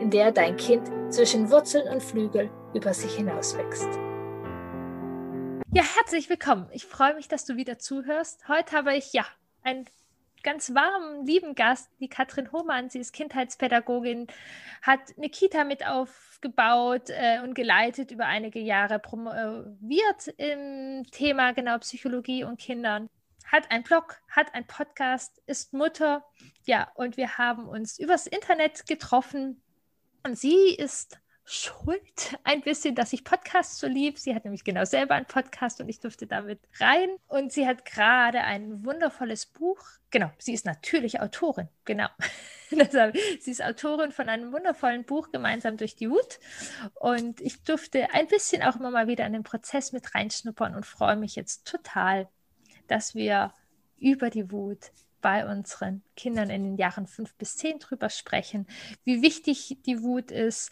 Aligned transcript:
in 0.00 0.10
der 0.10 0.30
dein 0.32 0.56
Kind 0.56 0.88
zwischen 1.12 1.50
Wurzeln 1.50 1.88
und 1.88 2.02
Flügel 2.02 2.50
über 2.74 2.94
sich 2.94 3.14
hinauswächst. 3.14 3.88
Ja, 5.72 5.82
herzlich 5.96 6.30
willkommen. 6.30 6.68
Ich 6.72 6.86
freue 6.86 7.14
mich, 7.14 7.28
dass 7.28 7.44
du 7.44 7.56
wieder 7.56 7.78
zuhörst. 7.78 8.48
Heute 8.48 8.76
habe 8.76 8.96
ich 8.96 9.12
ja 9.12 9.26
einen 9.62 9.86
ganz 10.42 10.72
warmen, 10.74 11.26
lieben 11.26 11.54
Gast, 11.54 11.90
die 12.00 12.08
Katrin 12.08 12.52
Hohmann. 12.52 12.90
Sie 12.90 13.00
ist 13.00 13.12
Kindheitspädagogin, 13.12 14.28
hat 14.82 15.00
eine 15.16 15.28
Kita 15.28 15.64
mit 15.64 15.86
aufgebaut 15.86 17.10
äh, 17.10 17.40
und 17.42 17.54
geleitet 17.54 18.12
über 18.12 18.26
einige 18.26 18.60
Jahre, 18.60 18.98
promoviert 18.98 20.28
im 20.36 21.04
Thema 21.10 21.52
genau 21.52 21.78
Psychologie 21.78 22.44
und 22.44 22.58
Kindern 22.58 23.08
hat 23.50 23.70
einen 23.70 23.82
Blog, 23.82 24.16
hat 24.28 24.54
einen 24.54 24.66
Podcast, 24.66 25.40
ist 25.46 25.72
Mutter. 25.72 26.22
Ja, 26.64 26.88
und 26.94 27.16
wir 27.16 27.38
haben 27.38 27.66
uns 27.66 27.98
übers 27.98 28.26
Internet 28.26 28.86
getroffen 28.86 29.62
sie 30.36 30.74
ist 30.74 31.18
schuld 31.50 32.36
ein 32.44 32.60
bisschen, 32.60 32.94
dass 32.94 33.14
ich 33.14 33.24
Podcasts 33.24 33.78
so 33.78 33.86
lieb. 33.86 34.18
Sie 34.18 34.34
hat 34.34 34.44
nämlich 34.44 34.64
genau 34.64 34.84
selber 34.84 35.14
einen 35.14 35.24
Podcast 35.24 35.80
und 35.80 35.88
ich 35.88 35.98
durfte 35.98 36.26
damit 36.26 36.60
rein. 36.78 37.08
Und 37.26 37.52
sie 37.52 37.66
hat 37.66 37.86
gerade 37.86 38.42
ein 38.42 38.84
wundervolles 38.84 39.46
Buch. 39.46 39.80
Genau, 40.10 40.30
sie 40.38 40.52
ist 40.52 40.66
natürlich 40.66 41.20
Autorin. 41.20 41.68
Genau. 41.86 42.08
sie 42.70 43.50
ist 43.50 43.62
Autorin 43.64 44.12
von 44.12 44.28
einem 44.28 44.52
wundervollen 44.52 45.04
Buch 45.04 45.30
gemeinsam 45.32 45.78
durch 45.78 45.96
die 45.96 46.10
Wut. 46.10 46.38
Und 46.94 47.40
ich 47.40 47.62
durfte 47.62 48.12
ein 48.12 48.26
bisschen 48.26 48.62
auch 48.62 48.76
immer 48.76 48.90
mal 48.90 49.08
wieder 49.08 49.24
in 49.24 49.32
den 49.32 49.42
Prozess 49.42 49.92
mit 49.92 50.14
reinschnuppern 50.14 50.74
und 50.74 50.84
freue 50.84 51.16
mich 51.16 51.34
jetzt 51.34 51.66
total, 51.66 52.28
dass 52.88 53.14
wir 53.14 53.54
über 53.98 54.30
die 54.30 54.50
Wut 54.50 54.90
bei 55.20 55.46
unseren 55.50 56.02
Kindern 56.16 56.50
in 56.50 56.62
den 56.64 56.76
Jahren 56.76 57.06
fünf 57.06 57.34
bis 57.34 57.56
zehn 57.56 57.78
drüber 57.78 58.10
sprechen, 58.10 58.66
wie 59.04 59.22
wichtig 59.22 59.78
die 59.84 60.02
Wut 60.02 60.30
ist, 60.30 60.70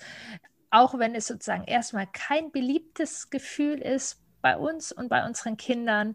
auch 0.71 0.99
wenn 0.99 1.15
es 1.15 1.27
sozusagen 1.27 1.65
erstmal 1.65 2.07
kein 2.07 2.53
beliebtes 2.53 3.31
Gefühl 3.31 3.79
ist 3.79 4.23
bei 4.43 4.57
uns 4.57 4.93
und 4.93 5.09
bei 5.09 5.27
unseren 5.27 5.57
Kindern, 5.57 6.15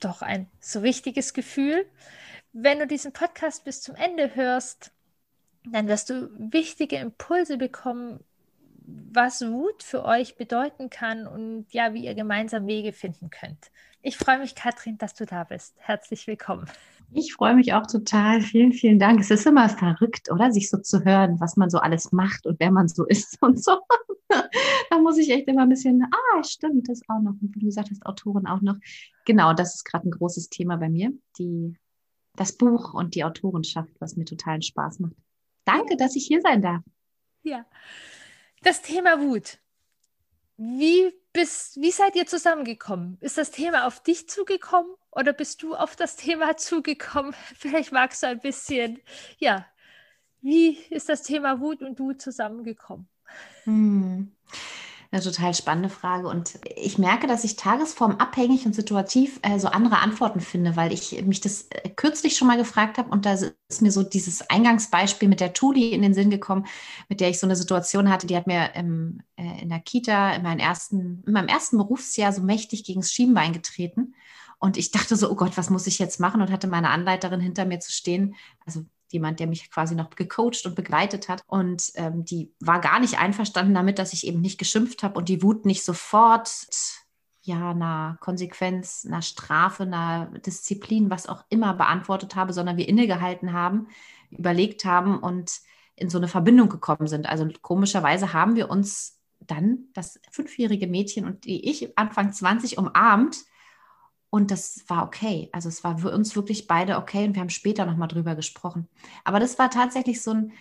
doch 0.00 0.22
ein 0.22 0.48
so 0.60 0.82
wichtiges 0.82 1.32
Gefühl. 1.32 1.86
Wenn 2.52 2.78
du 2.78 2.86
diesen 2.86 3.12
Podcast 3.12 3.64
bis 3.64 3.82
zum 3.82 3.94
Ende 3.94 4.34
hörst, 4.34 4.92
dann 5.64 5.88
wirst 5.88 6.10
du 6.10 6.30
wichtige 6.38 6.96
Impulse 6.96 7.58
bekommen, 7.58 8.24
was 8.88 9.42
Wut 9.42 9.82
für 9.82 10.04
euch 10.04 10.36
bedeuten 10.36 10.88
kann 10.90 11.26
und 11.26 11.66
ja, 11.70 11.92
wie 11.92 12.04
ihr 12.04 12.14
gemeinsam 12.14 12.66
Wege 12.66 12.92
finden 12.92 13.30
könnt. 13.30 13.70
Ich 14.00 14.16
freue 14.16 14.38
mich, 14.38 14.54
Katrin, 14.54 14.96
dass 14.96 15.14
du 15.14 15.26
da 15.26 15.44
bist. 15.44 15.74
Herzlich 15.78 16.26
willkommen. 16.26 16.66
Ich 17.12 17.34
freue 17.34 17.54
mich 17.54 17.74
auch 17.74 17.86
total. 17.86 18.40
Vielen, 18.40 18.72
vielen 18.72 18.98
Dank. 18.98 19.20
Es 19.20 19.30
ist 19.30 19.46
immer 19.46 19.68
verrückt, 19.68 20.30
oder? 20.30 20.50
Sich 20.52 20.70
so 20.70 20.78
zu 20.78 21.04
hören, 21.04 21.40
was 21.40 21.56
man 21.56 21.68
so 21.68 21.78
alles 21.78 22.12
macht 22.12 22.46
und 22.46 22.60
wer 22.60 22.70
man 22.70 22.88
so 22.88 23.04
ist 23.08 23.42
und 23.42 23.62
so. 23.62 23.78
da 24.28 24.98
muss 24.98 25.18
ich 25.18 25.30
echt 25.30 25.48
immer 25.48 25.62
ein 25.62 25.68
bisschen, 25.68 26.04
ah, 26.04 26.42
stimmt, 26.44 26.88
das 26.88 27.02
auch 27.08 27.20
noch. 27.20 27.32
Und 27.32 27.54
wie 27.54 27.60
du 27.60 27.66
gesagt 27.66 27.90
hast, 27.90 28.06
Autorin 28.06 28.46
auch 28.46 28.60
noch. 28.60 28.76
Genau, 29.24 29.52
das 29.52 29.74
ist 29.74 29.84
gerade 29.84 30.08
ein 30.08 30.12
großes 30.12 30.48
Thema 30.48 30.76
bei 30.76 30.88
mir. 30.88 31.12
Die, 31.38 31.76
das 32.36 32.56
Buch 32.56 32.94
und 32.94 33.14
die 33.14 33.24
Autorenschaft, 33.24 33.92
was 34.00 34.16
mir 34.16 34.24
totalen 34.24 34.62
Spaß 34.62 35.00
macht. 35.00 35.16
Danke, 35.64 35.96
dass 35.96 36.16
ich 36.16 36.26
hier 36.26 36.40
sein 36.40 36.62
darf. 36.62 36.82
Ja. 37.42 37.66
Das 38.62 38.82
Thema 38.82 39.20
Wut. 39.20 39.58
Wie, 40.56 41.12
bist, 41.32 41.80
wie 41.80 41.92
seid 41.92 42.16
ihr 42.16 42.26
zusammengekommen? 42.26 43.16
Ist 43.20 43.38
das 43.38 43.50
Thema 43.50 43.86
auf 43.86 44.02
dich 44.02 44.28
zugekommen 44.28 44.92
oder 45.10 45.32
bist 45.32 45.62
du 45.62 45.74
auf 45.76 45.94
das 45.94 46.16
Thema 46.16 46.56
zugekommen? 46.58 47.34
Vielleicht 47.54 47.92
magst 47.92 48.22
du 48.22 48.26
ein 48.26 48.40
bisschen, 48.40 49.00
ja, 49.38 49.66
wie 50.40 50.78
ist 50.90 51.08
das 51.08 51.22
Thema 51.22 51.60
Wut 51.60 51.82
und 51.82 51.98
du 51.98 52.12
zusammengekommen? 52.12 53.08
Hm 53.64 54.32
eine 55.10 55.22
total 55.22 55.54
spannende 55.54 55.88
Frage. 55.88 56.28
Und 56.28 56.58
ich 56.76 56.98
merke, 56.98 57.26
dass 57.26 57.44
ich 57.44 57.56
tagesformabhängig 57.56 58.66
und 58.66 58.74
situativ 58.74 59.40
äh, 59.42 59.58
so 59.58 59.68
andere 59.68 59.98
Antworten 59.98 60.40
finde, 60.40 60.76
weil 60.76 60.92
ich 60.92 61.22
mich 61.24 61.40
das 61.40 61.68
äh, 61.70 61.88
kürzlich 61.88 62.36
schon 62.36 62.48
mal 62.48 62.58
gefragt 62.58 62.98
habe 62.98 63.10
und 63.10 63.24
da 63.24 63.32
ist 63.32 63.82
mir 63.82 63.90
so 63.90 64.02
dieses 64.02 64.50
Eingangsbeispiel 64.50 65.28
mit 65.28 65.40
der 65.40 65.54
Tuli 65.54 65.92
in 65.92 66.02
den 66.02 66.14
Sinn 66.14 66.30
gekommen, 66.30 66.66
mit 67.08 67.20
der 67.20 67.30
ich 67.30 67.38
so 67.38 67.46
eine 67.46 67.56
Situation 67.56 68.10
hatte, 68.10 68.26
die 68.26 68.36
hat 68.36 68.46
mir 68.46 68.74
im, 68.74 69.20
äh, 69.36 69.62
in 69.62 69.70
der 69.70 69.80
Kita 69.80 70.34
in, 70.34 70.42
meinem 70.42 70.58
ersten, 70.58 71.22
in 71.26 71.32
meinem 71.32 71.48
ersten 71.48 71.78
Berufsjahr 71.78 72.32
so 72.32 72.42
mächtig 72.42 72.84
gegen 72.84 73.00
das 73.00 73.12
Schienbein 73.12 73.52
getreten. 73.52 74.14
Und 74.58 74.76
ich 74.76 74.90
dachte 74.90 75.16
so, 75.16 75.30
oh 75.30 75.36
Gott, 75.36 75.56
was 75.56 75.70
muss 75.70 75.86
ich 75.86 75.98
jetzt 75.98 76.20
machen? 76.20 76.42
Und 76.42 76.50
hatte 76.50 76.66
meine 76.66 76.90
Anleiterin 76.90 77.40
hinter 77.40 77.64
mir 77.64 77.80
zu 77.80 77.92
stehen. 77.92 78.34
Also 78.66 78.84
jemand, 79.12 79.40
der 79.40 79.46
mich 79.46 79.70
quasi 79.70 79.94
noch 79.94 80.10
gecoacht 80.10 80.66
und 80.66 80.74
begleitet 80.74 81.28
hat. 81.28 81.42
Und 81.46 81.90
ähm, 81.94 82.24
die 82.24 82.52
war 82.60 82.80
gar 82.80 83.00
nicht 83.00 83.18
einverstanden 83.18 83.74
damit, 83.74 83.98
dass 83.98 84.12
ich 84.12 84.26
eben 84.26 84.40
nicht 84.40 84.58
geschimpft 84.58 85.02
habe 85.02 85.18
und 85.18 85.28
die 85.28 85.42
Wut 85.42 85.64
nicht 85.64 85.84
sofort 85.84 86.50
ja, 87.42 87.70
einer 87.70 88.18
Konsequenz, 88.20 89.06
einer 89.06 89.22
Strafe, 89.22 89.84
einer 89.84 90.26
Disziplin, 90.44 91.10
was 91.10 91.26
auch 91.26 91.44
immer 91.48 91.72
beantwortet 91.74 92.36
habe, 92.36 92.52
sondern 92.52 92.76
wir 92.76 92.88
innegehalten 92.88 93.54
haben, 93.54 93.88
überlegt 94.30 94.84
haben 94.84 95.18
und 95.18 95.60
in 95.96 96.10
so 96.10 96.18
eine 96.18 96.28
Verbindung 96.28 96.68
gekommen 96.68 97.06
sind. 97.06 97.26
Also 97.26 97.48
komischerweise 97.62 98.32
haben 98.34 98.54
wir 98.54 98.70
uns 98.70 99.18
dann, 99.40 99.88
das 99.94 100.20
fünfjährige 100.30 100.86
Mädchen 100.86 101.24
und 101.24 101.44
die 101.44 101.68
ich 101.70 101.96
Anfang 101.96 102.32
20 102.32 102.76
umarmt 102.76 103.38
und 104.30 104.50
das 104.50 104.84
war 104.88 105.04
okay. 105.04 105.48
Also 105.52 105.68
es 105.68 105.84
war 105.84 105.98
für 105.98 106.10
uns 106.10 106.36
wirklich 106.36 106.66
beide 106.66 106.96
okay 106.96 107.24
und 107.24 107.34
wir 107.34 107.40
haben 107.40 107.50
später 107.50 107.86
nochmal 107.86 108.08
drüber 108.08 108.34
gesprochen. 108.34 108.88
Aber 109.24 109.40
das 109.40 109.58
war 109.58 109.70
tatsächlich 109.70 110.22
so 110.22 110.32
ein, 110.32 110.52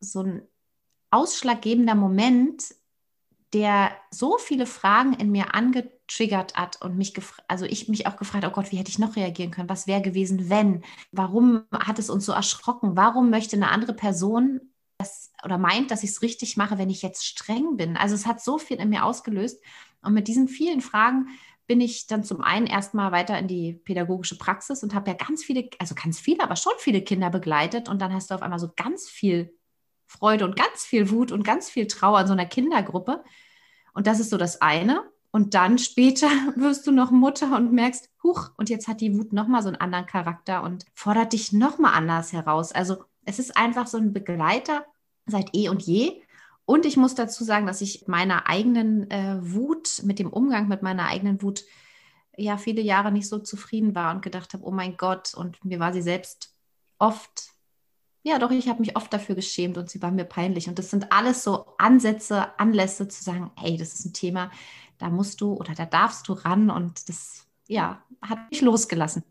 so 0.00 0.22
ein 0.22 0.42
ausschlaggebender 1.10 1.94
Moment, 1.94 2.74
der 3.52 3.92
so 4.10 4.38
viele 4.38 4.66
Fragen 4.66 5.14
in 5.14 5.30
mir 5.30 5.54
angetriggert 5.54 6.56
hat 6.56 6.82
und 6.82 6.98
mich, 6.98 7.14
also 7.46 7.64
ich 7.64 7.88
mich 7.88 8.08
auch 8.08 8.16
gefragt, 8.16 8.44
oh 8.44 8.50
Gott, 8.50 8.72
wie 8.72 8.76
hätte 8.76 8.90
ich 8.90 8.98
noch 8.98 9.14
reagieren 9.14 9.52
können? 9.52 9.68
Was 9.68 9.86
wäre 9.86 10.02
gewesen, 10.02 10.50
wenn? 10.50 10.82
Warum 11.12 11.62
hat 11.72 12.00
es 12.00 12.10
uns 12.10 12.26
so 12.26 12.32
erschrocken? 12.32 12.96
Warum 12.96 13.30
möchte 13.30 13.56
eine 13.56 13.70
andere 13.70 13.94
Person 13.94 14.60
das 14.98 15.32
oder 15.44 15.58
meint, 15.58 15.92
dass 15.92 16.02
ich 16.02 16.10
es 16.10 16.22
richtig 16.22 16.56
mache, 16.56 16.76
wenn 16.76 16.90
ich 16.90 17.02
jetzt 17.02 17.24
streng 17.24 17.76
bin? 17.76 17.96
Also 17.96 18.16
es 18.16 18.26
hat 18.26 18.42
so 18.42 18.58
viel 18.58 18.78
in 18.78 18.88
mir 18.88 19.04
ausgelöst. 19.04 19.62
Und 20.02 20.12
mit 20.12 20.28
diesen 20.28 20.48
vielen 20.48 20.80
Fragen 20.80 21.28
bin 21.66 21.80
ich 21.80 22.06
dann 22.06 22.22
zum 22.22 22.42
einen 22.42 22.66
erstmal 22.66 23.12
weiter 23.12 23.38
in 23.38 23.48
die 23.48 23.72
pädagogische 23.72 24.38
Praxis 24.38 24.82
und 24.82 24.94
habe 24.94 25.10
ja 25.10 25.16
ganz 25.16 25.42
viele, 25.42 25.68
also 25.78 25.94
ganz 25.94 26.20
viele, 26.20 26.42
aber 26.42 26.56
schon 26.56 26.72
viele 26.78 27.02
Kinder 27.02 27.30
begleitet 27.30 27.88
und 27.88 28.00
dann 28.00 28.12
hast 28.12 28.30
du 28.30 28.34
auf 28.34 28.42
einmal 28.42 28.58
so 28.58 28.70
ganz 28.76 29.08
viel 29.08 29.52
Freude 30.06 30.44
und 30.44 30.56
ganz 30.56 30.84
viel 30.84 31.10
Wut 31.10 31.32
und 31.32 31.44
ganz 31.44 31.68
viel 31.68 31.86
Trauer 31.86 32.20
in 32.20 32.26
so 32.26 32.32
einer 32.32 32.46
Kindergruppe. 32.46 33.24
Und 33.92 34.06
das 34.06 34.20
ist 34.20 34.30
so 34.30 34.36
das 34.36 34.62
eine. 34.62 35.02
Und 35.32 35.54
dann 35.54 35.78
später 35.78 36.28
wirst 36.54 36.86
du 36.86 36.92
noch 36.92 37.10
Mutter 37.10 37.56
und 37.56 37.72
merkst, 37.72 38.08
huch, 38.22 38.50
und 38.56 38.70
jetzt 38.70 38.88
hat 38.88 39.00
die 39.00 39.16
Wut 39.16 39.32
nochmal 39.32 39.62
so 39.62 39.68
einen 39.68 39.80
anderen 39.80 40.06
Charakter 40.06 40.62
und 40.62 40.84
fordert 40.94 41.32
dich 41.32 41.52
nochmal 41.52 41.94
anders 41.94 42.32
heraus. 42.32 42.72
Also 42.72 43.04
es 43.24 43.38
ist 43.38 43.56
einfach 43.56 43.86
so 43.86 43.98
ein 43.98 44.12
Begleiter 44.12 44.86
seit 45.26 45.54
eh 45.54 45.68
und 45.68 45.82
je. 45.82 46.22
Und 46.66 46.84
ich 46.84 46.96
muss 46.96 47.14
dazu 47.14 47.44
sagen, 47.44 47.66
dass 47.66 47.80
ich 47.80 48.06
meiner 48.08 48.48
eigenen 48.48 49.10
äh, 49.10 49.38
Wut, 49.40 50.02
mit 50.02 50.18
dem 50.18 50.30
Umgang 50.30 50.68
mit 50.68 50.82
meiner 50.82 51.06
eigenen 51.06 51.40
Wut, 51.40 51.64
ja 52.36 52.58
viele 52.58 52.82
Jahre 52.82 53.12
nicht 53.12 53.28
so 53.28 53.38
zufrieden 53.38 53.94
war 53.94 54.14
und 54.14 54.20
gedacht 54.20 54.52
habe, 54.52 54.64
oh 54.66 54.72
mein 54.72 54.96
Gott, 54.96 55.32
und 55.32 55.64
mir 55.64 55.78
war 55.78 55.92
sie 55.92 56.02
selbst 56.02 56.54
oft, 56.98 57.50
ja 58.24 58.38
doch, 58.38 58.50
ich 58.50 58.68
habe 58.68 58.80
mich 58.80 58.96
oft 58.96 59.12
dafür 59.12 59.36
geschämt 59.36 59.78
und 59.78 59.88
sie 59.88 60.02
war 60.02 60.10
mir 60.10 60.24
peinlich. 60.24 60.68
Und 60.68 60.78
das 60.78 60.90
sind 60.90 61.12
alles 61.12 61.44
so 61.44 61.66
Ansätze, 61.78 62.58
Anlässe 62.58 63.08
zu 63.08 63.22
sagen, 63.22 63.52
hey, 63.56 63.76
das 63.76 63.94
ist 63.94 64.04
ein 64.04 64.12
Thema, 64.12 64.50
da 64.98 65.08
musst 65.08 65.40
du 65.40 65.54
oder 65.54 65.74
da 65.74 65.86
darfst 65.86 66.26
du 66.28 66.32
ran 66.32 66.68
und 66.68 67.08
das, 67.08 67.46
ja, 67.68 68.02
hat 68.20 68.50
mich 68.50 68.60
losgelassen 68.60 69.22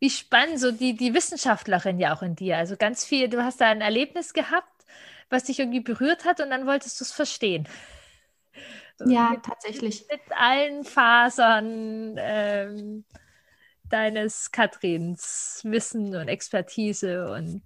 wie 0.00 0.10
spannend, 0.10 0.58
so 0.58 0.72
die, 0.72 0.96
die 0.96 1.12
Wissenschaftlerin 1.12 1.98
ja 2.00 2.16
auch 2.16 2.22
in 2.22 2.34
dir. 2.34 2.56
Also 2.56 2.76
ganz 2.76 3.04
viel, 3.04 3.28
du 3.28 3.44
hast 3.44 3.60
da 3.60 3.66
ein 3.66 3.82
Erlebnis 3.82 4.32
gehabt 4.32 4.79
was 5.30 5.44
dich 5.44 5.58
irgendwie 5.58 5.80
berührt 5.80 6.24
hat 6.24 6.40
und 6.40 6.50
dann 6.50 6.66
wolltest 6.66 7.00
du 7.00 7.04
es 7.04 7.12
verstehen. 7.12 7.66
Ja, 9.04 9.30
mit, 9.30 9.44
tatsächlich. 9.44 10.06
Mit 10.10 10.20
allen 10.36 10.84
Fasern 10.84 12.16
ähm, 12.18 13.04
deines 13.84 14.50
Katrins 14.52 15.60
Wissen 15.64 16.14
und 16.16 16.28
Expertise 16.28 17.30
und 17.32 17.62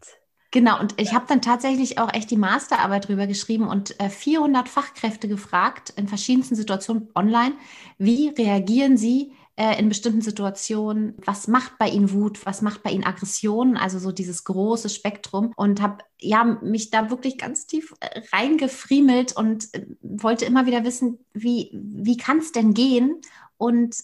Genau, 0.51 0.79
und 0.79 1.01
ich 1.01 1.13
habe 1.13 1.27
dann 1.29 1.43
tatsächlich 1.43 1.99
auch 1.99 2.15
echt 2.15 2.31
die 2.31 2.37
Masterarbeit 2.37 3.09
drüber 3.09 3.27
geschrieben 3.27 3.67
und 3.67 3.99
äh, 4.01 4.09
400 4.09 4.69
Fachkräfte 4.69 5.27
gefragt 5.27 5.93
in 5.97 6.07
verschiedensten 6.07 6.55
Situationen 6.55 7.09
online, 7.17 7.55
wie 7.99 8.29
reagieren 8.29 8.97
sie 8.97 9.33
äh, 9.57 9.79
in 9.79 9.89
bestimmten 9.89 10.21
Situationen, 10.21 11.15
was 11.25 11.47
macht 11.47 11.79
bei 11.79 11.89
ihnen 11.89 12.13
Wut, 12.13 12.45
was 12.45 12.63
macht 12.63 12.83
bei 12.83 12.91
ihnen 12.91 13.05
Aggression, 13.05 13.77
also 13.77 13.99
so 13.99 14.11
dieses 14.11 14.45
große 14.45 14.89
Spektrum 14.89 15.53
und 15.57 15.81
habe 15.81 16.05
ja 16.19 16.45
mich 16.45 16.91
da 16.91 17.11
wirklich 17.11 17.39
ganz 17.39 17.67
tief 17.67 17.95
äh, 18.01 18.23
reingefriemelt 18.33 19.37
und 19.37 19.73
äh, 19.75 19.87
wollte 20.03 20.45
immer 20.45 20.67
wieder 20.67 20.85
wissen, 20.85 21.19
wie, 21.33 21.71
wie 21.73 22.17
kann 22.17 22.39
es 22.39 22.53
denn 22.53 22.75
gehen 22.75 23.21
und 23.57 23.97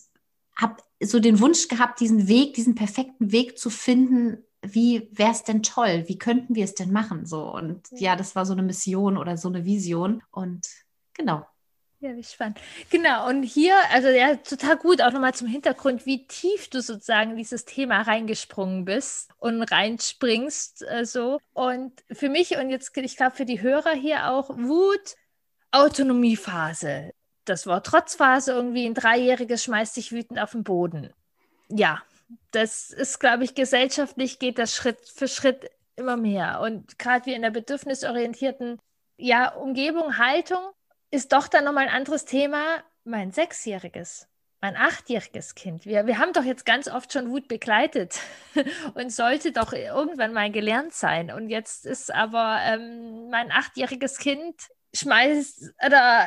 habe 0.55 0.77
so 1.03 1.19
den 1.19 1.41
Wunsch 1.41 1.69
gehabt, 1.69 2.01
diesen 2.01 2.29
Weg, 2.29 2.55
diesen 2.55 2.75
perfekten 2.75 3.33
Weg 3.33 3.59
zu 3.59 3.71
finden, 3.71 4.45
wie 4.63 5.09
wäre 5.11 5.33
es 5.33 5.43
denn 5.43 5.63
toll? 5.63 6.05
Wie 6.07 6.19
könnten 6.19 6.55
wir 6.55 6.65
es 6.65 6.75
denn 6.75 6.93
machen? 6.93 7.27
So 7.27 7.53
und 7.53 7.89
ja, 7.93 8.15
das 8.15 8.37
war 8.37 8.45
so 8.45 8.53
eine 8.53 8.63
Mission 8.63 9.17
oder 9.17 9.37
so 9.37 9.49
eine 9.49 9.65
Vision 9.65 10.23
und 10.31 10.69
genau. 11.15 11.47
Ja, 12.03 12.17
wie 12.17 12.25
spannend. 12.25 12.59
Genau, 12.89 13.29
und 13.29 13.43
hier, 13.43 13.77
also 13.93 14.09
ja, 14.09 14.37
total 14.37 14.79
gut, 14.79 15.03
auch 15.03 15.13
nochmal 15.13 15.35
zum 15.35 15.47
Hintergrund, 15.49 16.07
wie 16.07 16.27
tief 16.27 16.69
du 16.71 16.81
sozusagen 16.81 17.37
dieses 17.37 17.67
Thema 17.67 18.01
reingesprungen 18.01 18.87
bist 18.87 19.31
und 19.39 19.63
reinspringst 19.63 20.83
äh, 20.89 21.05
so. 21.05 21.39
Und 21.53 21.93
für 22.11 22.31
mich 22.31 22.57
und 22.57 22.71
jetzt, 22.71 22.97
ich 22.97 23.17
glaube, 23.19 23.37
für 23.37 23.45
die 23.45 23.61
Hörer 23.61 23.93
hier 23.93 24.31
auch, 24.31 24.49
Wut, 24.49 25.15
Autonomiephase. 25.73 27.13
Das 27.45 27.67
Wort 27.67 27.87
Trotzphase, 27.87 28.53
irgendwie 28.53 28.87
ein 28.87 28.95
Dreijähriges 28.95 29.65
schmeißt 29.65 29.95
sich 29.95 30.11
wütend 30.11 30.39
auf 30.41 30.53
den 30.53 30.65
Boden. 30.65 31.13
Ja, 31.69 32.03
das 32.51 32.91
ist, 32.91 33.21
glaube 33.21 33.45
ich, 33.45 33.55
gesellschaftlich 33.55 34.39
geht 34.39 34.59
das 34.59 34.75
Schritt 34.75 34.99
für 35.01 35.29
Schritt 35.29 35.71
immer 35.97 36.17
mehr. 36.17 36.61
Und 36.61 36.99
gerade 36.99 37.27
wie 37.27 37.35
in 37.35 37.43
der 37.43 37.51
bedürfnisorientierten 37.51 38.79
ja, 39.19 39.53
Umgebung, 39.53 40.17
Haltung 40.17 40.71
ist 41.11 41.33
doch 41.33 41.49
dann 41.49 41.65
nochmal 41.65 41.89
ein 41.89 41.95
anderes 41.95 42.25
Thema. 42.25 42.83
Mein 43.05 43.33
sechsjähriges, 43.33 44.29
mein 44.61 44.77
achtjähriges 44.77 45.55
Kind. 45.55 45.87
Wir, 45.87 46.07
wir 46.07 46.19
haben 46.19 46.33
doch 46.33 46.45
jetzt 46.45 46.67
ganz 46.67 46.89
oft 46.89 47.13
schon 47.13 47.31
Wut 47.31 47.49
begleitet 47.49 48.21
und 48.95 49.11
sollte 49.13 49.53
doch 49.53 49.73
irgendwann 49.73 50.33
mal 50.33 50.51
gelernt 50.51 50.93
sein. 50.93 51.31
Und 51.31 51.49
jetzt 51.49 51.87
ist 51.87 52.13
aber 52.15 52.61
ähm, 52.65 53.31
mein 53.31 53.51
achtjähriges 53.51 54.19
Kind 54.19 54.55
schmeißt 54.95 55.73
oder 55.85 56.27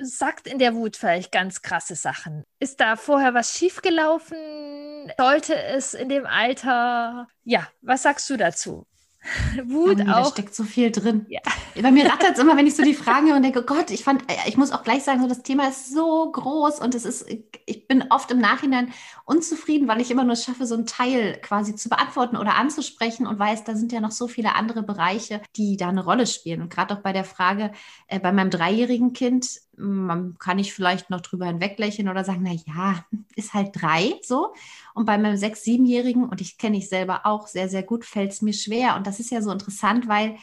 sagt 0.00 0.46
in 0.46 0.58
der 0.58 0.74
Wut 0.74 0.96
vielleicht 0.96 1.32
ganz 1.32 1.62
krasse 1.62 1.94
Sachen. 1.94 2.44
Ist 2.58 2.80
da 2.80 2.96
vorher 2.96 3.34
was 3.34 3.56
schiefgelaufen? 3.56 5.12
Sollte 5.16 5.56
es 5.56 5.94
in 5.94 6.08
dem 6.08 6.26
Alter? 6.26 7.28
Ja, 7.44 7.68
was 7.82 8.02
sagst 8.02 8.28
du 8.30 8.36
dazu? 8.36 8.86
Wut 9.64 9.98
oh, 9.98 10.02
auch. 10.02 10.06
Da 10.06 10.24
steckt 10.26 10.54
so 10.54 10.64
viel 10.64 10.90
drin. 10.90 11.26
Ja. 11.28 11.40
Bei 11.80 11.90
mir 11.90 12.06
rattert 12.06 12.34
es 12.34 12.38
immer, 12.38 12.56
wenn 12.56 12.66
ich 12.66 12.76
so 12.76 12.82
die 12.82 12.94
Fragen 12.94 13.28
höre 13.28 13.36
und 13.36 13.42
denke, 13.42 13.60
oh 13.60 13.66
Gott, 13.66 13.90
ich 13.90 14.04
fand, 14.04 14.22
äh, 14.30 14.36
ich 14.46 14.56
muss 14.56 14.72
auch 14.72 14.82
gleich 14.82 15.02
sagen, 15.02 15.20
so 15.20 15.28
das 15.28 15.42
Thema 15.42 15.68
ist 15.68 15.92
so 15.92 16.30
groß 16.30 16.80
und 16.80 16.94
es 16.94 17.04
ist, 17.04 17.26
ich 17.66 17.88
bin 17.88 18.04
oft 18.10 18.30
im 18.30 18.38
Nachhinein 18.38 18.92
unzufrieden, 19.24 19.88
weil 19.88 20.00
ich 20.00 20.10
immer 20.10 20.24
nur 20.24 20.36
schaffe, 20.36 20.66
so 20.66 20.74
einen 20.74 20.86
Teil 20.86 21.38
quasi 21.42 21.74
zu 21.74 21.88
beantworten 21.88 22.36
oder 22.36 22.56
anzusprechen 22.56 23.26
und 23.26 23.38
weiß, 23.38 23.64
da 23.64 23.74
sind 23.74 23.92
ja 23.92 24.00
noch 24.00 24.12
so 24.12 24.28
viele 24.28 24.54
andere 24.54 24.82
Bereiche, 24.82 25.40
die 25.56 25.76
da 25.76 25.88
eine 25.88 26.04
Rolle 26.04 26.26
spielen. 26.26 26.62
Und 26.62 26.72
gerade 26.72 26.94
auch 26.94 27.00
bei 27.00 27.12
der 27.12 27.24
Frage, 27.24 27.72
äh, 28.08 28.20
bei 28.20 28.32
meinem 28.32 28.50
dreijährigen 28.50 29.12
Kind, 29.12 29.60
man 29.76 30.38
kann 30.38 30.58
ich 30.58 30.72
vielleicht 30.72 31.10
noch 31.10 31.20
drüber 31.20 31.46
hinweglächeln 31.46 32.08
oder 32.08 32.24
sagen, 32.24 32.42
na 32.42 32.52
ja, 32.52 33.04
ist 33.36 33.54
halt 33.54 33.70
drei 33.72 34.18
so. 34.22 34.54
Und 34.94 35.04
bei 35.06 35.18
meinem 35.18 35.36
sechs-, 35.36 35.64
siebenjährigen, 35.64 36.28
und 36.28 36.40
ich 36.40 36.58
kenne 36.58 36.78
ich 36.78 36.88
selber 36.88 37.26
auch 37.26 37.46
sehr, 37.46 37.68
sehr 37.68 37.82
gut, 37.82 38.04
fällt 38.04 38.32
es 38.32 38.42
mir 38.42 38.54
schwer. 38.54 38.96
Und 38.96 39.06
das 39.06 39.20
ist 39.20 39.30
ja 39.30 39.42
so 39.42 39.50
interessant, 39.50 40.08
weil 40.08 40.36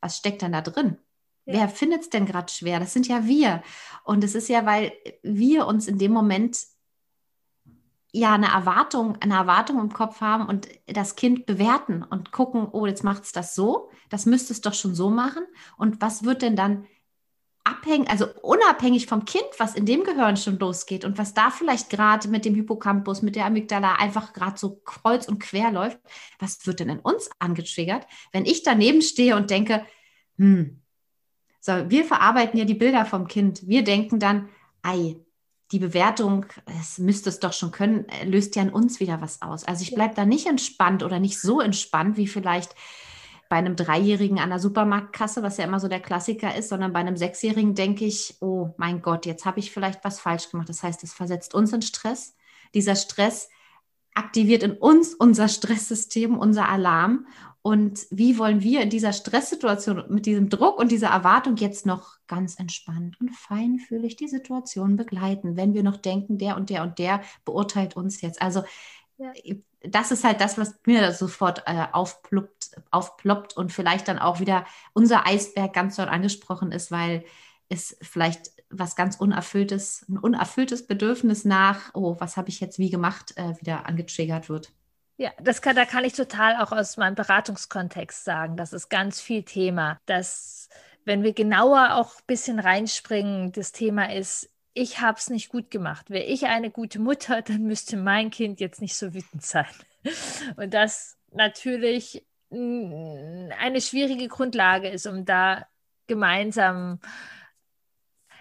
was 0.00 0.16
steckt 0.16 0.42
denn 0.42 0.52
da 0.52 0.62
drin? 0.62 0.96
Ja. 1.44 1.54
Wer 1.54 1.68
findet 1.68 2.02
es 2.02 2.10
denn 2.10 2.26
gerade 2.26 2.52
schwer? 2.52 2.80
Das 2.80 2.92
sind 2.92 3.08
ja 3.08 3.26
wir. 3.26 3.62
Und 4.04 4.24
es 4.24 4.34
ist 4.34 4.48
ja, 4.48 4.64
weil 4.66 4.92
wir 5.22 5.66
uns 5.66 5.86
in 5.86 5.98
dem 5.98 6.12
Moment 6.12 6.58
ja 8.12 8.34
eine 8.34 8.48
Erwartung, 8.48 9.16
eine 9.20 9.34
Erwartung 9.34 9.78
im 9.78 9.92
Kopf 9.92 10.20
haben 10.20 10.46
und 10.46 10.68
das 10.86 11.16
Kind 11.16 11.46
bewerten 11.46 12.02
und 12.02 12.32
gucken, 12.32 12.68
oh, 12.72 12.86
jetzt 12.86 13.04
macht 13.04 13.24
es 13.24 13.32
das 13.32 13.54
so, 13.54 13.90
das 14.08 14.26
müsste 14.26 14.52
es 14.52 14.60
doch 14.60 14.74
schon 14.74 14.94
so 14.94 15.10
machen. 15.10 15.44
Und 15.76 16.00
was 16.00 16.24
wird 16.24 16.42
denn 16.42 16.56
dann 16.56 16.86
abhängig, 17.64 18.08
also 18.10 18.26
unabhängig 18.42 19.06
vom 19.06 19.24
Kind, 19.24 19.46
was 19.58 19.74
in 19.74 19.86
dem 19.86 20.04
Gehirn 20.04 20.36
schon 20.36 20.58
losgeht 20.58 21.04
und 21.04 21.18
was 21.18 21.34
da 21.34 21.50
vielleicht 21.50 21.90
gerade 21.90 22.28
mit 22.28 22.44
dem 22.44 22.54
Hippocampus, 22.54 23.22
mit 23.22 23.36
der 23.36 23.46
Amygdala 23.46 23.96
einfach 23.96 24.32
gerade 24.32 24.58
so 24.58 24.80
kreuz 24.84 25.28
und 25.28 25.40
quer 25.40 25.70
läuft, 25.70 25.98
was 26.38 26.66
wird 26.66 26.80
denn 26.80 26.88
in 26.88 27.00
uns 27.00 27.30
angetriggert, 27.38 28.06
wenn 28.32 28.46
ich 28.46 28.62
daneben 28.62 29.02
stehe 29.02 29.36
und 29.36 29.50
denke, 29.50 29.84
hm, 30.36 30.80
so, 31.60 31.90
wir 31.90 32.04
verarbeiten 32.04 32.58
ja 32.58 32.64
die 32.64 32.74
Bilder 32.74 33.04
vom 33.04 33.28
Kind. 33.28 33.68
Wir 33.68 33.84
denken 33.84 34.18
dann, 34.18 34.48
ei, 34.82 35.16
die 35.72 35.78
Bewertung, 35.78 36.46
es 36.80 36.98
müsste 36.98 37.28
es 37.28 37.38
doch 37.38 37.52
schon 37.52 37.70
können, 37.70 38.06
löst 38.24 38.56
ja 38.56 38.62
in 38.62 38.70
uns 38.70 38.98
wieder 38.98 39.20
was 39.20 39.42
aus. 39.42 39.64
Also 39.64 39.82
ich 39.82 39.94
bleibe 39.94 40.14
da 40.14 40.24
nicht 40.24 40.46
entspannt 40.46 41.02
oder 41.02 41.20
nicht 41.20 41.38
so 41.38 41.60
entspannt, 41.60 42.16
wie 42.16 42.26
vielleicht 42.26 42.74
bei 43.50 43.56
einem 43.56 43.74
Dreijährigen 43.74 44.38
an 44.38 44.50
der 44.50 44.60
Supermarktkasse, 44.60 45.42
was 45.42 45.56
ja 45.56 45.64
immer 45.64 45.80
so 45.80 45.88
der 45.88 45.98
Klassiker 45.98 46.54
ist, 46.54 46.68
sondern 46.68 46.92
bei 46.92 47.00
einem 47.00 47.16
Sechsjährigen 47.16 47.74
denke 47.74 48.04
ich, 48.04 48.36
oh 48.40 48.72
mein 48.76 49.02
Gott, 49.02 49.26
jetzt 49.26 49.44
habe 49.44 49.58
ich 49.58 49.72
vielleicht 49.72 50.04
was 50.04 50.20
falsch 50.20 50.50
gemacht. 50.50 50.68
Das 50.68 50.84
heißt, 50.84 51.02
es 51.02 51.12
versetzt 51.12 51.52
uns 51.52 51.72
in 51.72 51.82
Stress. 51.82 52.36
Dieser 52.74 52.94
Stress 52.94 53.48
aktiviert 54.14 54.62
in 54.62 54.72
uns 54.72 55.14
unser 55.14 55.48
Stresssystem, 55.48 56.38
unser 56.38 56.68
Alarm. 56.68 57.26
Und 57.62 58.06
wie 58.10 58.38
wollen 58.38 58.62
wir 58.62 58.82
in 58.82 58.88
dieser 58.88 59.12
Stresssituation 59.12 60.04
mit 60.08 60.26
diesem 60.26 60.48
Druck 60.48 60.78
und 60.78 60.92
dieser 60.92 61.08
Erwartung 61.08 61.56
jetzt 61.56 61.86
noch 61.86 62.18
ganz 62.28 62.56
entspannt 62.56 63.20
und 63.20 63.34
feinfühlig 63.34 64.14
die 64.14 64.28
Situation 64.28 64.94
begleiten, 64.94 65.56
wenn 65.56 65.74
wir 65.74 65.82
noch 65.82 65.96
denken, 65.96 66.38
der 66.38 66.56
und 66.56 66.70
der 66.70 66.84
und 66.84 67.00
der 67.00 67.20
beurteilt 67.44 67.96
uns 67.96 68.20
jetzt. 68.20 68.40
Also 68.40 68.62
ja 69.20 69.32
das 69.82 70.10
ist 70.10 70.24
halt 70.24 70.40
das, 70.40 70.58
was 70.58 70.78
mir 70.84 71.12
sofort 71.12 71.62
äh, 71.66 71.86
aufploppt, 71.92 72.76
aufploppt 72.90 73.56
und 73.56 73.72
vielleicht 73.72 74.08
dann 74.08 74.18
auch 74.18 74.40
wieder 74.40 74.66
unser 74.92 75.26
Eisberg 75.26 75.72
ganz 75.72 75.96
dort 75.96 76.08
angesprochen 76.08 76.72
ist, 76.72 76.90
weil 76.90 77.24
es 77.68 77.96
vielleicht 78.02 78.50
was 78.68 78.94
ganz 78.94 79.16
unerfülltes, 79.16 80.04
ein 80.08 80.18
unerfülltes 80.18 80.86
Bedürfnis 80.86 81.44
nach, 81.44 81.94
oh, 81.94 82.16
was 82.18 82.36
habe 82.36 82.50
ich 82.50 82.60
jetzt 82.60 82.78
wie 82.78 82.90
gemacht, 82.90 83.32
äh, 83.36 83.54
wieder 83.60 83.86
angetriggert 83.86 84.48
wird. 84.48 84.72
Ja, 85.16 85.30
das 85.40 85.60
kann, 85.60 85.76
da 85.76 85.84
kann 85.84 86.04
ich 86.04 86.14
total 86.14 86.56
auch 86.56 86.72
aus 86.72 86.96
meinem 86.96 87.14
Beratungskontext 87.14 88.24
sagen. 88.24 88.56
Das 88.56 88.72
ist 88.72 88.88
ganz 88.88 89.20
viel 89.20 89.42
Thema. 89.42 89.98
Dass, 90.06 90.68
wenn 91.04 91.22
wir 91.22 91.32
genauer 91.32 91.94
auch 91.94 92.16
ein 92.16 92.26
bisschen 92.26 92.58
reinspringen, 92.58 93.52
das 93.52 93.72
Thema 93.72 94.12
ist, 94.12 94.49
ich 94.74 95.00
habe 95.00 95.18
es 95.18 95.30
nicht 95.30 95.48
gut 95.48 95.70
gemacht. 95.70 96.10
Wäre 96.10 96.24
ich 96.24 96.46
eine 96.46 96.70
gute 96.70 96.98
Mutter, 96.98 97.42
dann 97.46 97.62
müsste 97.62 97.96
mein 97.96 98.30
Kind 98.30 98.60
jetzt 98.60 98.80
nicht 98.80 98.96
so 98.96 99.14
wütend 99.14 99.44
sein. 99.44 99.66
Und 100.56 100.74
das 100.74 101.16
natürlich 101.32 102.24
eine 102.52 103.80
schwierige 103.80 104.26
Grundlage 104.26 104.88
ist, 104.88 105.06
um 105.06 105.24
da 105.24 105.66
gemeinsam, 106.08 106.98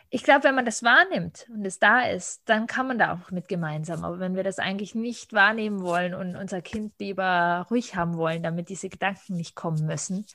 ich 0.09 0.23
glaube, 0.23 0.45
wenn 0.45 0.55
man 0.55 0.65
das 0.65 0.81
wahrnimmt 0.81 1.45
und 1.53 1.63
es 1.65 1.77
da 1.77 2.01
ist, 2.01 2.41
dann 2.45 2.65
kann 2.65 2.87
man 2.87 2.97
da 2.97 3.13
auch 3.13 3.29
mit 3.29 3.47
gemeinsam. 3.47 4.03
Aber 4.03 4.19
wenn 4.19 4.35
wir 4.35 4.43
das 4.43 4.57
eigentlich 4.57 4.95
nicht 4.95 5.33
wahrnehmen 5.33 5.81
wollen 5.81 6.15
und 6.15 6.35
unser 6.35 6.63
Kind 6.63 6.93
lieber 6.99 7.67
ruhig 7.69 7.95
haben 7.95 8.17
wollen, 8.17 8.41
damit 8.41 8.69
diese 8.69 8.89
Gedanken 8.89 9.35
nicht 9.35 9.53
kommen 9.53 9.85
müssen, 9.85 10.25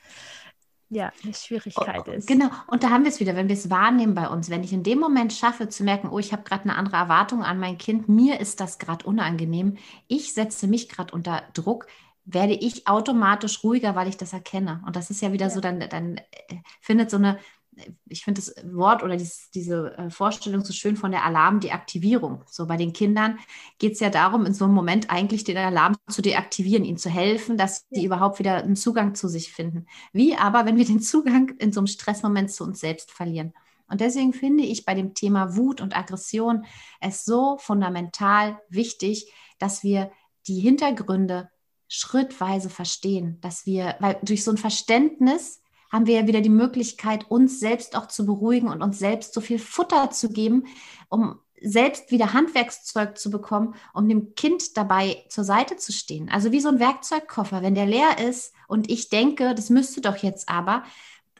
ja, 0.95 1.13
eine 1.23 1.35
Schwierigkeit 1.35 2.09
oh, 2.09 2.13
ist. 2.13 2.29
Genau, 2.29 2.49
und 2.69 2.83
da 2.85 2.91
haben 2.91 3.05
wir 3.05 3.11
es 3.11 3.21
wieder, 3.21 3.35
wenn 3.35 3.49
wir 3.49 3.57
es 3.57 3.69
wahrnehmen 3.69 4.15
bei 4.15 4.29
uns, 4.29 4.49
wenn 4.49 4.63
ich 4.63 4.73
in 4.73 4.85
dem 4.85 5.01
Moment 5.01 5.33
schaffe 5.33 5.69
zu 5.69 5.83
merken, 5.83 6.09
oh, 6.09 6.19
ich 6.19 6.33
habe 6.33 6.45
gerade 6.45 6.65
eine 6.65 6.77
andere 6.77 6.97
Erwartung 6.97 7.43
an 7.43 7.59
mein 7.59 7.79
Kind, 7.79 8.09
mir 8.09 8.41
ist 8.41 8.61
das 8.61 8.79
gerade 8.79 9.05
unangenehm, 9.05 9.77
ich 10.07 10.33
setze 10.35 10.69
mich 10.69 10.89
gerade 10.89 11.13
unter 11.13 11.43
Druck, 11.53 11.87
werde 12.25 12.55
ich 12.55 12.87
automatisch 12.87 13.63
ruhiger, 13.65 13.95
weil 13.97 14.09
ich 14.09 14.17
das 14.17 14.33
erkenne. 14.33 14.83
Und 14.87 14.97
das 14.97 15.11
ist 15.11 15.21
ja 15.21 15.33
wieder 15.33 15.47
ja. 15.47 15.51
so, 15.51 15.61
dann, 15.61 15.81
dann 15.81 16.17
äh, 16.17 16.23
findet 16.81 17.11
so 17.11 17.17
eine 17.17 17.39
ich 18.07 18.25
finde 18.25 18.40
das 18.40 18.54
Wort 18.73 19.02
oder 19.02 19.16
dieses, 19.16 19.50
diese 19.50 19.97
äh, 19.99 20.11
Vorstellung 20.11 20.64
so 20.64 20.73
schön 20.73 20.97
von 20.97 21.11
der 21.11 21.25
Alarmdeaktivierung. 21.25 22.45
So 22.47 22.66
bei 22.66 22.76
den 22.76 22.93
Kindern 22.93 23.38
geht 23.78 23.95
es 23.95 24.00
ja 24.00 24.11
darum, 24.11 24.47
in 24.47 24.54
so 24.54 24.64
einem 24.64 24.75
Moment 24.75 25.11
eigentlich 25.11 25.45
den 25.45 25.57
Alarm 25.57 25.97
zu 26.09 26.23
deaktivieren, 26.23 26.85
ihnen 26.85 26.99
zu 26.99 27.11
helfen, 27.11 27.57
dass 27.57 27.87
sie 27.90 28.04
überhaupt 28.04 28.38
wieder 28.38 28.57
einen 28.57 28.76
Zugang 28.76 29.14
zu 29.14 29.28
sich 29.28 29.52
finden. 29.52 29.87
Wie 30.12 30.37
aber, 30.37 30.66
wenn 30.66 30.76
wir 30.76 30.85
den 30.85 31.00
Zugang 31.00 31.50
in 31.59 31.73
so 31.73 31.81
einem 31.81 31.87
Stressmoment 31.87 32.50
zu 32.50 32.64
uns 32.64 32.81
selbst 32.81 33.11
verlieren? 33.11 33.52
Und 33.88 34.00
deswegen 34.00 34.33
finde 34.33 34.64
ich 34.64 34.85
bei 34.85 34.95
dem 34.95 35.14
Thema 35.14 35.57
Wut 35.57 35.81
und 35.81 35.97
Aggression 35.97 36.64
es 37.00 37.25
so 37.25 37.59
fundamental 37.59 38.59
wichtig, 38.69 39.33
dass 39.59 39.83
wir 39.83 40.11
die 40.47 40.61
Hintergründe 40.61 41.50
schrittweise 41.88 42.71
verstehen, 42.71 43.38
dass 43.40 43.66
wir, 43.66 43.97
weil 44.00 44.19
durch 44.23 44.43
so 44.43 44.50
ein 44.50 44.57
Verständnis 44.57 45.61
haben 45.95 46.07
wir 46.07 46.17
ja 46.17 46.27
wieder 46.27 46.41
die 46.41 46.49
Möglichkeit, 46.49 47.31
uns 47.31 47.61
selbst 47.61 47.95
auch 47.95 48.09
zu 48.09 48.27
beruhigen 48.27 48.69
und 48.69 48.83
uns 48.83 48.99
selbst 48.99 49.33
so 49.33 49.41
viel 49.41 49.61
Futter 49.61 50.11
zu 50.11 50.29
geben, 50.29 50.67
um 51.09 51.39
selbst 51.63 52.11
wieder 52.11 52.33
Handwerkszeug 52.33 53.17
zu 53.17 53.31
bekommen, 53.31 53.77
um 53.93 54.09
dem 54.09 54.35
Kind 54.35 54.77
dabei 54.77 55.25
zur 55.29 55.45
Seite 55.45 55.77
zu 55.77 55.93
stehen. 55.93 56.29
Also 56.29 56.51
wie 56.51 56.59
so 56.59 56.69
ein 56.69 56.81
Werkzeugkoffer, 56.81 57.63
wenn 57.63 57.77
der 57.77 57.87
leer 57.87 58.19
ist 58.29 58.53
und 58.67 58.91
ich 58.91 59.09
denke, 59.09 59.55
das 59.55 59.71
müsste 59.71 60.01
doch 60.01 60.17
jetzt 60.17 60.49
aber, 60.49 60.83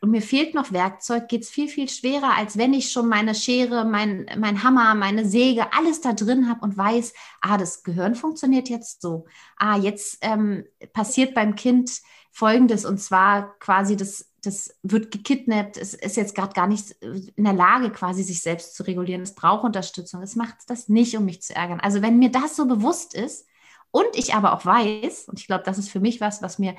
und 0.01 0.11
mir 0.11 0.23
fehlt 0.23 0.55
noch 0.55 0.71
Werkzeug, 0.71 1.29
geht 1.29 1.43
es 1.43 1.51
viel, 1.51 1.67
viel 1.67 1.89
schwerer, 1.89 2.37
als 2.37 2.59
wenn 2.59 2.75
ich 2.75 2.93
schon 2.93 3.09
meine 3.09 3.35
Schere, 3.35 3.85
mein, 3.87 4.27
mein 4.39 4.63
Hammer, 4.63 4.95
meine 4.95 5.25
Säge, 5.25 5.73
alles 5.73 6.01
da 6.03 6.13
drin 6.13 6.49
habe 6.49 6.61
und 6.61 6.77
weiß, 6.77 7.15
ah, 7.41 7.57
das 7.57 7.83
Gehirn 7.83 8.15
funktioniert 8.15 8.69
jetzt 8.69 9.01
so. 9.01 9.25
Ah, 9.57 9.79
jetzt 9.79 10.19
ähm, 10.21 10.65
passiert 10.93 11.35
beim 11.35 11.55
Kind 11.57 12.03
Folgendes 12.31 12.85
und 12.85 12.99
zwar 12.99 13.57
quasi 13.61 13.97
das 13.97 14.34
das 14.47 14.75
wird 14.83 15.11
gekidnappt, 15.11 15.77
es 15.77 15.95
ist 15.95 16.17
jetzt 16.17 16.35
gerade 16.35 16.53
gar 16.53 16.67
nicht 16.67 16.93
in 17.03 17.45
der 17.45 17.53
Lage, 17.53 17.91
quasi 17.91 18.23
sich 18.23 18.41
selbst 18.41 18.75
zu 18.75 18.83
regulieren. 18.85 19.23
Es 19.23 19.35
braucht 19.35 19.65
Unterstützung. 19.65 20.23
Es 20.23 20.37
macht 20.37 20.57
das 20.69 20.89
nicht, 20.89 21.17
um 21.17 21.25
mich 21.25 21.43
zu 21.43 21.55
ärgern. 21.55 21.81
Also 21.81 22.03
wenn 22.03 22.19
mir 22.19 22.31
das 22.31 22.57
so 22.57 22.67
bewusst 22.67 23.15
ist 23.15 23.47
und 23.91 24.07
ich 24.15 24.35
aber 24.35 24.53
auch 24.53 24.65
weiß, 24.65 25.29
und 25.29 25.41
ich 25.41 25.47
glaube, 25.47 25.65
das 25.65 25.79
ist 25.79 25.91
für 25.91 26.01
mich 26.01 26.21
was, 26.21 26.43
was 26.43 26.59
mir 26.59 26.75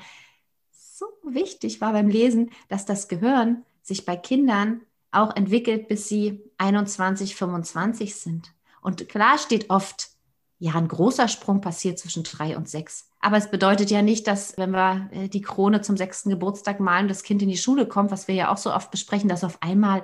so 0.70 1.06
wichtig 1.24 1.80
war 1.80 1.92
beim 1.92 2.08
Lesen, 2.08 2.50
dass 2.68 2.86
das 2.86 3.08
Gehirn 3.08 3.64
sich 3.82 4.04
bei 4.04 4.16
Kindern 4.16 4.80
auch 5.10 5.34
entwickelt, 5.36 5.88
bis 5.88 6.08
sie 6.08 6.42
21, 6.58 7.36
25 7.36 8.14
sind. 8.14 8.52
Und 8.80 9.08
klar 9.08 9.38
steht 9.38 9.70
oft, 9.70 10.10
ja, 10.58 10.74
ein 10.74 10.88
großer 10.88 11.28
Sprung 11.28 11.60
passiert 11.60 11.98
zwischen 11.98 12.22
drei 12.22 12.56
und 12.56 12.68
sechs. 12.68 13.10
Aber 13.20 13.36
es 13.36 13.50
bedeutet 13.50 13.90
ja 13.90 14.00
nicht, 14.00 14.26
dass, 14.26 14.56
wenn 14.56 14.70
wir 14.70 15.10
äh, 15.12 15.28
die 15.28 15.42
Krone 15.42 15.82
zum 15.82 15.96
sechsten 15.96 16.30
Geburtstag 16.30 16.80
malen, 16.80 17.08
das 17.08 17.22
Kind 17.22 17.42
in 17.42 17.48
die 17.48 17.58
Schule 17.58 17.86
kommt, 17.86 18.10
was 18.10 18.26
wir 18.26 18.34
ja 18.34 18.50
auch 18.50 18.56
so 18.56 18.72
oft 18.72 18.90
besprechen, 18.90 19.28
dass 19.28 19.44
auf 19.44 19.62
einmal, 19.62 20.02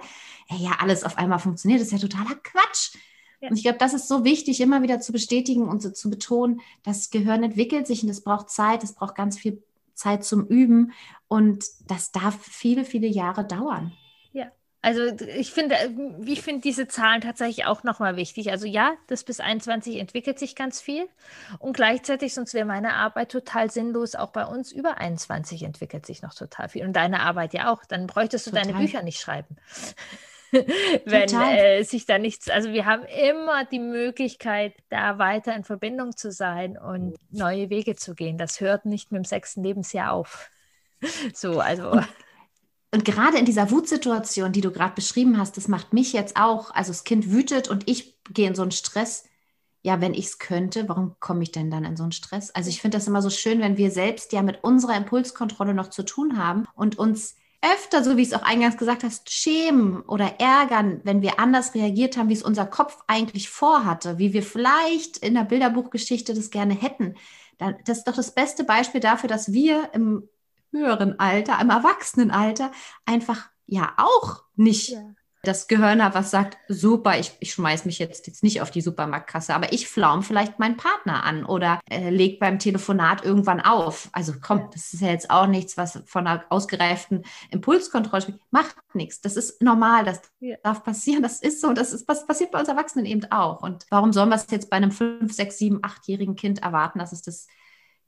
ja, 0.50 0.72
alles 0.80 1.04
auf 1.04 1.16
einmal 1.16 1.38
funktioniert. 1.38 1.80
Das 1.80 1.86
ist 1.88 1.92
ja 1.92 2.06
totaler 2.06 2.36
Quatsch. 2.42 2.96
Ja. 3.40 3.48
Und 3.48 3.56
ich 3.56 3.62
glaube, 3.62 3.78
das 3.78 3.94
ist 3.94 4.08
so 4.08 4.24
wichtig, 4.24 4.60
immer 4.60 4.82
wieder 4.82 5.00
zu 5.00 5.12
bestätigen 5.12 5.68
und 5.68 5.80
so 5.80 5.90
zu 5.90 6.10
betonen, 6.10 6.60
das 6.82 7.10
Gehirn 7.10 7.42
entwickelt 7.42 7.86
sich 7.86 8.02
und 8.02 8.08
es 8.08 8.22
braucht 8.22 8.50
Zeit, 8.50 8.84
es 8.84 8.94
braucht 8.94 9.14
ganz 9.14 9.38
viel 9.38 9.62
Zeit 9.94 10.24
zum 10.24 10.46
Üben 10.46 10.92
und 11.28 11.64
das 11.88 12.12
darf 12.12 12.38
viele, 12.40 12.84
viele 12.84 13.06
Jahre 13.08 13.46
dauern. 13.46 13.92
Also 14.84 15.16
ich 15.36 15.52
finde, 15.52 15.76
ich 16.26 16.42
finde 16.42 16.60
diese 16.60 16.88
Zahlen 16.88 17.20
tatsächlich 17.20 17.66
auch 17.66 17.84
nochmal 17.84 18.16
wichtig. 18.16 18.50
Also 18.50 18.66
ja, 18.66 18.94
das 19.06 19.22
bis 19.22 19.38
21 19.38 19.96
entwickelt 19.96 20.40
sich 20.40 20.56
ganz 20.56 20.80
viel 20.80 21.08
und 21.60 21.74
gleichzeitig, 21.74 22.34
sonst 22.34 22.52
wäre 22.52 22.66
meine 22.66 22.94
Arbeit 22.94 23.30
total 23.30 23.70
sinnlos, 23.70 24.16
auch 24.16 24.30
bei 24.30 24.44
uns 24.44 24.72
über 24.72 24.98
21 24.98 25.62
entwickelt 25.62 26.04
sich 26.04 26.22
noch 26.22 26.34
total 26.34 26.68
viel 26.68 26.84
und 26.84 26.94
deine 26.94 27.20
Arbeit 27.20 27.54
ja 27.54 27.72
auch. 27.72 27.84
Dann 27.84 28.08
bräuchtest 28.08 28.48
du 28.48 28.50
total. 28.50 28.66
deine 28.66 28.78
Bücher 28.78 29.02
nicht 29.04 29.20
schreiben. 29.20 29.56
Wenn 31.04 31.32
äh, 31.32 31.84
sich 31.84 32.04
da 32.04 32.18
nichts, 32.18 32.50
also 32.50 32.72
wir 32.72 32.84
haben 32.84 33.04
immer 33.04 33.64
die 33.64 33.78
Möglichkeit, 33.78 34.74
da 34.90 35.16
weiter 35.18 35.54
in 35.54 35.62
Verbindung 35.62 36.16
zu 36.16 36.32
sein 36.32 36.76
und 36.76 37.14
neue 37.30 37.70
Wege 37.70 37.94
zu 37.94 38.16
gehen. 38.16 38.36
Das 38.36 38.60
hört 38.60 38.84
nicht 38.84 39.12
mit 39.12 39.20
dem 39.20 39.24
sechsten 39.24 39.62
Lebensjahr 39.62 40.12
auf. 40.12 40.50
So, 41.34 41.58
also. 41.58 41.90
Und 41.90 42.06
und 42.92 43.06
gerade 43.06 43.38
in 43.38 43.46
dieser 43.46 43.70
Wutsituation, 43.70 44.52
die 44.52 44.60
du 44.60 44.70
gerade 44.70 44.94
beschrieben 44.94 45.38
hast, 45.38 45.56
das 45.56 45.66
macht 45.66 45.94
mich 45.94 46.12
jetzt 46.12 46.36
auch, 46.36 46.70
also 46.74 46.90
das 46.90 47.04
Kind 47.04 47.30
wütet 47.30 47.68
und 47.68 47.88
ich 47.88 48.22
gehe 48.30 48.46
in 48.46 48.54
so 48.54 48.62
einen 48.62 48.70
Stress. 48.70 49.24
Ja, 49.80 50.00
wenn 50.00 50.14
ich 50.14 50.26
es 50.26 50.38
könnte, 50.38 50.88
warum 50.88 51.16
komme 51.18 51.42
ich 51.42 51.50
denn 51.50 51.70
dann 51.70 51.84
in 51.84 51.96
so 51.96 52.02
einen 52.02 52.12
Stress? 52.12 52.50
Also 52.50 52.68
ich 52.68 52.82
finde 52.82 52.98
das 52.98 53.08
immer 53.08 53.22
so 53.22 53.30
schön, 53.30 53.60
wenn 53.60 53.78
wir 53.78 53.90
selbst 53.90 54.32
ja 54.32 54.42
mit 54.42 54.62
unserer 54.62 54.96
Impulskontrolle 54.96 55.72
noch 55.74 55.88
zu 55.88 56.04
tun 56.04 56.36
haben 56.36 56.68
und 56.74 56.98
uns 56.98 57.34
öfter, 57.62 58.04
so 58.04 58.16
wie 58.16 58.22
es 58.22 58.34
auch 58.34 58.42
eingangs 58.42 58.76
gesagt 58.76 59.04
hast, 59.04 59.30
schämen 59.30 60.02
oder 60.02 60.40
ärgern, 60.40 61.00
wenn 61.04 61.22
wir 61.22 61.40
anders 61.40 61.74
reagiert 61.74 62.16
haben, 62.16 62.28
wie 62.28 62.34
es 62.34 62.42
unser 62.42 62.66
Kopf 62.66 62.98
eigentlich 63.06 63.48
vorhatte, 63.48 64.18
wie 64.18 64.34
wir 64.34 64.42
vielleicht 64.42 65.16
in 65.18 65.34
der 65.34 65.44
Bilderbuchgeschichte 65.44 66.34
das 66.34 66.50
gerne 66.50 66.74
hätten. 66.74 67.14
Das 67.58 67.98
ist 67.98 68.04
doch 68.04 68.16
das 68.16 68.34
beste 68.34 68.64
Beispiel 68.64 69.00
dafür, 69.00 69.28
dass 69.28 69.52
wir 69.52 69.90
im 69.94 70.28
höheren 70.72 71.18
Alter, 71.18 71.60
im 71.60 71.70
Erwachsenenalter 71.70 72.72
einfach 73.06 73.48
ja 73.66 73.94
auch 73.96 74.42
nicht 74.54 74.90
ja. 74.90 75.14
das 75.42 75.66
Gehirn 75.66 76.04
hat, 76.04 76.14
was 76.14 76.30
sagt, 76.30 76.58
super, 76.68 77.18
ich, 77.18 77.32
ich 77.40 77.52
schmeiß 77.52 77.84
mich 77.84 77.98
jetzt, 77.98 78.26
jetzt 78.26 78.42
nicht 78.42 78.60
auf 78.60 78.70
die 78.70 78.80
Supermarktkasse, 78.80 79.54
aber 79.54 79.72
ich 79.72 79.88
flaum 79.88 80.22
vielleicht 80.22 80.58
meinen 80.58 80.76
Partner 80.76 81.24
an 81.24 81.44
oder 81.44 81.80
äh, 81.88 82.10
leg 82.10 82.38
beim 82.38 82.58
Telefonat 82.58 83.24
irgendwann 83.24 83.60
auf. 83.60 84.08
Also 84.12 84.34
komm, 84.40 84.68
das 84.72 84.92
ist 84.92 85.00
ja 85.00 85.08
jetzt 85.08 85.30
auch 85.30 85.46
nichts, 85.46 85.76
was 85.76 86.02
von 86.06 86.26
einer 86.26 86.44
ausgereiften 86.50 87.24
Impulskontrolle 87.50 88.38
macht 88.50 88.76
nichts. 88.94 89.20
Das 89.20 89.36
ist 89.36 89.62
normal, 89.62 90.04
das 90.04 90.20
ja. 90.40 90.56
darf 90.62 90.84
passieren, 90.84 91.22
das 91.22 91.40
ist 91.40 91.60
so, 91.60 91.72
das 91.72 91.92
ist, 91.92 92.06
was 92.08 92.26
passiert 92.26 92.50
bei 92.50 92.58
uns 92.58 92.68
Erwachsenen 92.68 93.06
eben 93.06 93.30
auch. 93.30 93.62
Und 93.62 93.86
warum 93.90 94.12
sollen 94.12 94.28
wir 94.28 94.36
es 94.36 94.46
jetzt 94.50 94.70
bei 94.70 94.76
einem 94.76 94.92
5, 94.92 95.32
6, 95.32 95.58
7, 95.58 95.80
8-jährigen 95.80 96.36
Kind 96.36 96.62
erwarten, 96.62 96.98
dass 96.98 97.12
es 97.12 97.22
das 97.22 97.46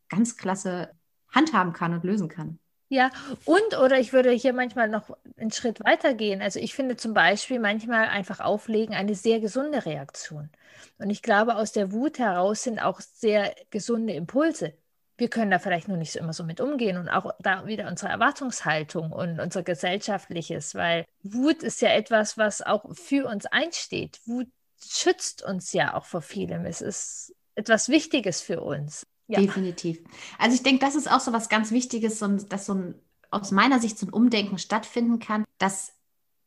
ganz 0.09 0.37
klasse 0.37 0.91
handhaben 1.35 1.73
kann 1.73 1.93
und 1.93 2.05
lösen 2.05 2.29
kann. 2.29 2.59
Ja, 2.89 3.11
und 3.45 3.79
oder 3.83 3.99
ich 3.99 4.13
würde 4.13 4.31
hier 4.31 4.53
manchmal 4.53 4.89
noch 4.89 5.17
einen 5.37 5.51
Schritt 5.51 5.81
weiter 5.85 6.15
gehen. 6.15 6.43
Also 6.43 6.61
ich 6.61 6.75
finde 6.75 6.97
zum 6.97 7.15
Beispiel 7.15 7.59
manchmal 7.59 8.07
einfach 8.09 8.41
auflegen 8.41 8.95
eine 8.95 9.15
sehr 9.15 9.41
gesunde 9.41 9.85
Reaktion. 9.87 10.51
Und 10.99 11.11
ich 11.11 11.23
glaube, 11.23 11.57
aus 11.57 11.73
der 11.73 11.93
Wut 11.93 12.19
heraus 12.19 12.63
sind 12.63 12.79
auch 12.79 13.01
sehr 13.01 13.55
gesunde 13.71 14.13
Impulse. 14.13 14.75
Wir 15.17 15.29
können 15.29 15.51
da 15.51 15.59
vielleicht 15.59 15.89
nur 15.89 15.97
nicht 15.97 16.13
so 16.13 16.19
immer 16.19 16.33
so 16.33 16.45
mit 16.45 16.61
umgehen 16.61 16.97
und 16.97 17.09
auch 17.09 17.33
da 17.41 17.67
wieder 17.67 17.89
unsere 17.89 18.11
Erwartungshaltung 18.11 19.13
und 19.13 19.41
unser 19.41 19.63
gesellschaftliches, 19.63 20.75
weil 20.75 21.05
Wut 21.23 21.63
ist 21.63 21.81
ja 21.83 21.89
etwas, 21.91 22.37
was 22.37 22.63
auch 22.63 22.85
für 22.95 23.27
uns 23.27 23.47
einsteht. 23.47 24.21
Wut 24.27 24.49
schützt 24.81 25.43
uns 25.43 25.73
ja 25.73 25.95
auch 25.95 26.05
vor 26.05 26.23
vielem. 26.23 26.67
Es 26.67 26.81
ist 26.81 27.35
etwas 27.55 27.89
Wichtiges 27.89 28.41
für 28.41 28.61
uns. 28.61 29.07
Ja. 29.27 29.41
Definitiv. 29.41 30.01
Also 30.39 30.55
ich 30.55 30.63
denke, 30.63 30.85
das 30.85 30.95
ist 30.95 31.11
auch 31.11 31.21
so 31.21 31.33
was 31.33 31.49
ganz 31.49 31.71
Wichtiges, 31.71 32.19
so, 32.19 32.29
dass 32.29 32.67
so 32.67 32.75
ein, 32.75 32.95
aus 33.31 33.53
meiner 33.53 33.81
Sicht 33.81 33.99
so 33.99 34.07
ein 34.07 34.13
Umdenken 34.13 34.59
stattfinden 34.59 35.19
kann, 35.19 35.45
dass 35.59 35.93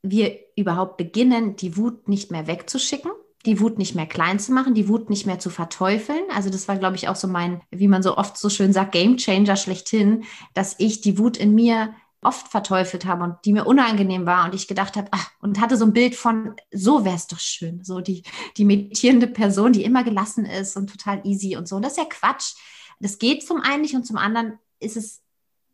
wir 0.03 0.37
überhaupt 0.55 0.97
beginnen, 0.97 1.55
die 1.55 1.75
Wut 1.75 2.07
nicht 2.07 2.31
mehr 2.31 2.47
wegzuschicken, 2.47 3.11
die 3.45 3.59
Wut 3.59 3.77
nicht 3.77 3.95
mehr 3.95 4.05
klein 4.05 4.39
zu 4.39 4.51
machen, 4.51 4.73
die 4.73 4.87
Wut 4.87 5.09
nicht 5.09 5.25
mehr 5.25 5.39
zu 5.39 5.49
verteufeln. 5.49 6.23
Also 6.33 6.49
das 6.49 6.67
war, 6.67 6.77
glaube 6.77 6.95
ich, 6.95 7.07
auch 7.07 7.15
so 7.15 7.27
mein, 7.27 7.61
wie 7.71 7.87
man 7.87 8.03
so 8.03 8.17
oft 8.17 8.37
so 8.37 8.49
schön 8.49 8.73
sagt, 8.73 8.91
Game 8.91 9.17
Changer 9.17 9.55
schlechthin, 9.55 10.23
dass 10.53 10.75
ich 10.77 11.01
die 11.01 11.17
Wut 11.17 11.37
in 11.37 11.55
mir 11.55 11.93
oft 12.21 12.47
verteufelt 12.47 13.05
habe 13.05 13.23
und 13.23 13.35
die 13.45 13.53
mir 13.53 13.65
unangenehm 13.65 14.25
war 14.25 14.45
und 14.45 14.55
ich 14.55 14.67
gedacht 14.67 14.95
habe, 14.95 15.07
ach, 15.11 15.29
und 15.39 15.59
hatte 15.59 15.77
so 15.77 15.85
ein 15.85 15.93
Bild 15.93 16.15
von, 16.15 16.55
so 16.71 17.05
wäre 17.05 17.15
es 17.15 17.27
doch 17.27 17.39
schön, 17.39 17.83
so 17.83 18.01
die, 18.01 18.23
die 18.57 18.65
meditierende 18.65 19.27
Person, 19.27 19.73
die 19.73 19.83
immer 19.83 20.03
gelassen 20.03 20.45
ist 20.45 20.75
und 20.75 20.89
total 20.89 21.21
easy 21.25 21.55
und 21.55 21.67
so. 21.67 21.75
Und 21.75 21.83
das 21.83 21.93
ist 21.93 21.99
ja 21.99 22.05
Quatsch. 22.05 22.55
Das 22.99 23.19
geht 23.19 23.45
zum 23.45 23.61
einen 23.61 23.81
nicht 23.81 23.95
und 23.95 24.05
zum 24.05 24.17
anderen 24.17 24.57
ist 24.79 24.97
es 24.97 25.21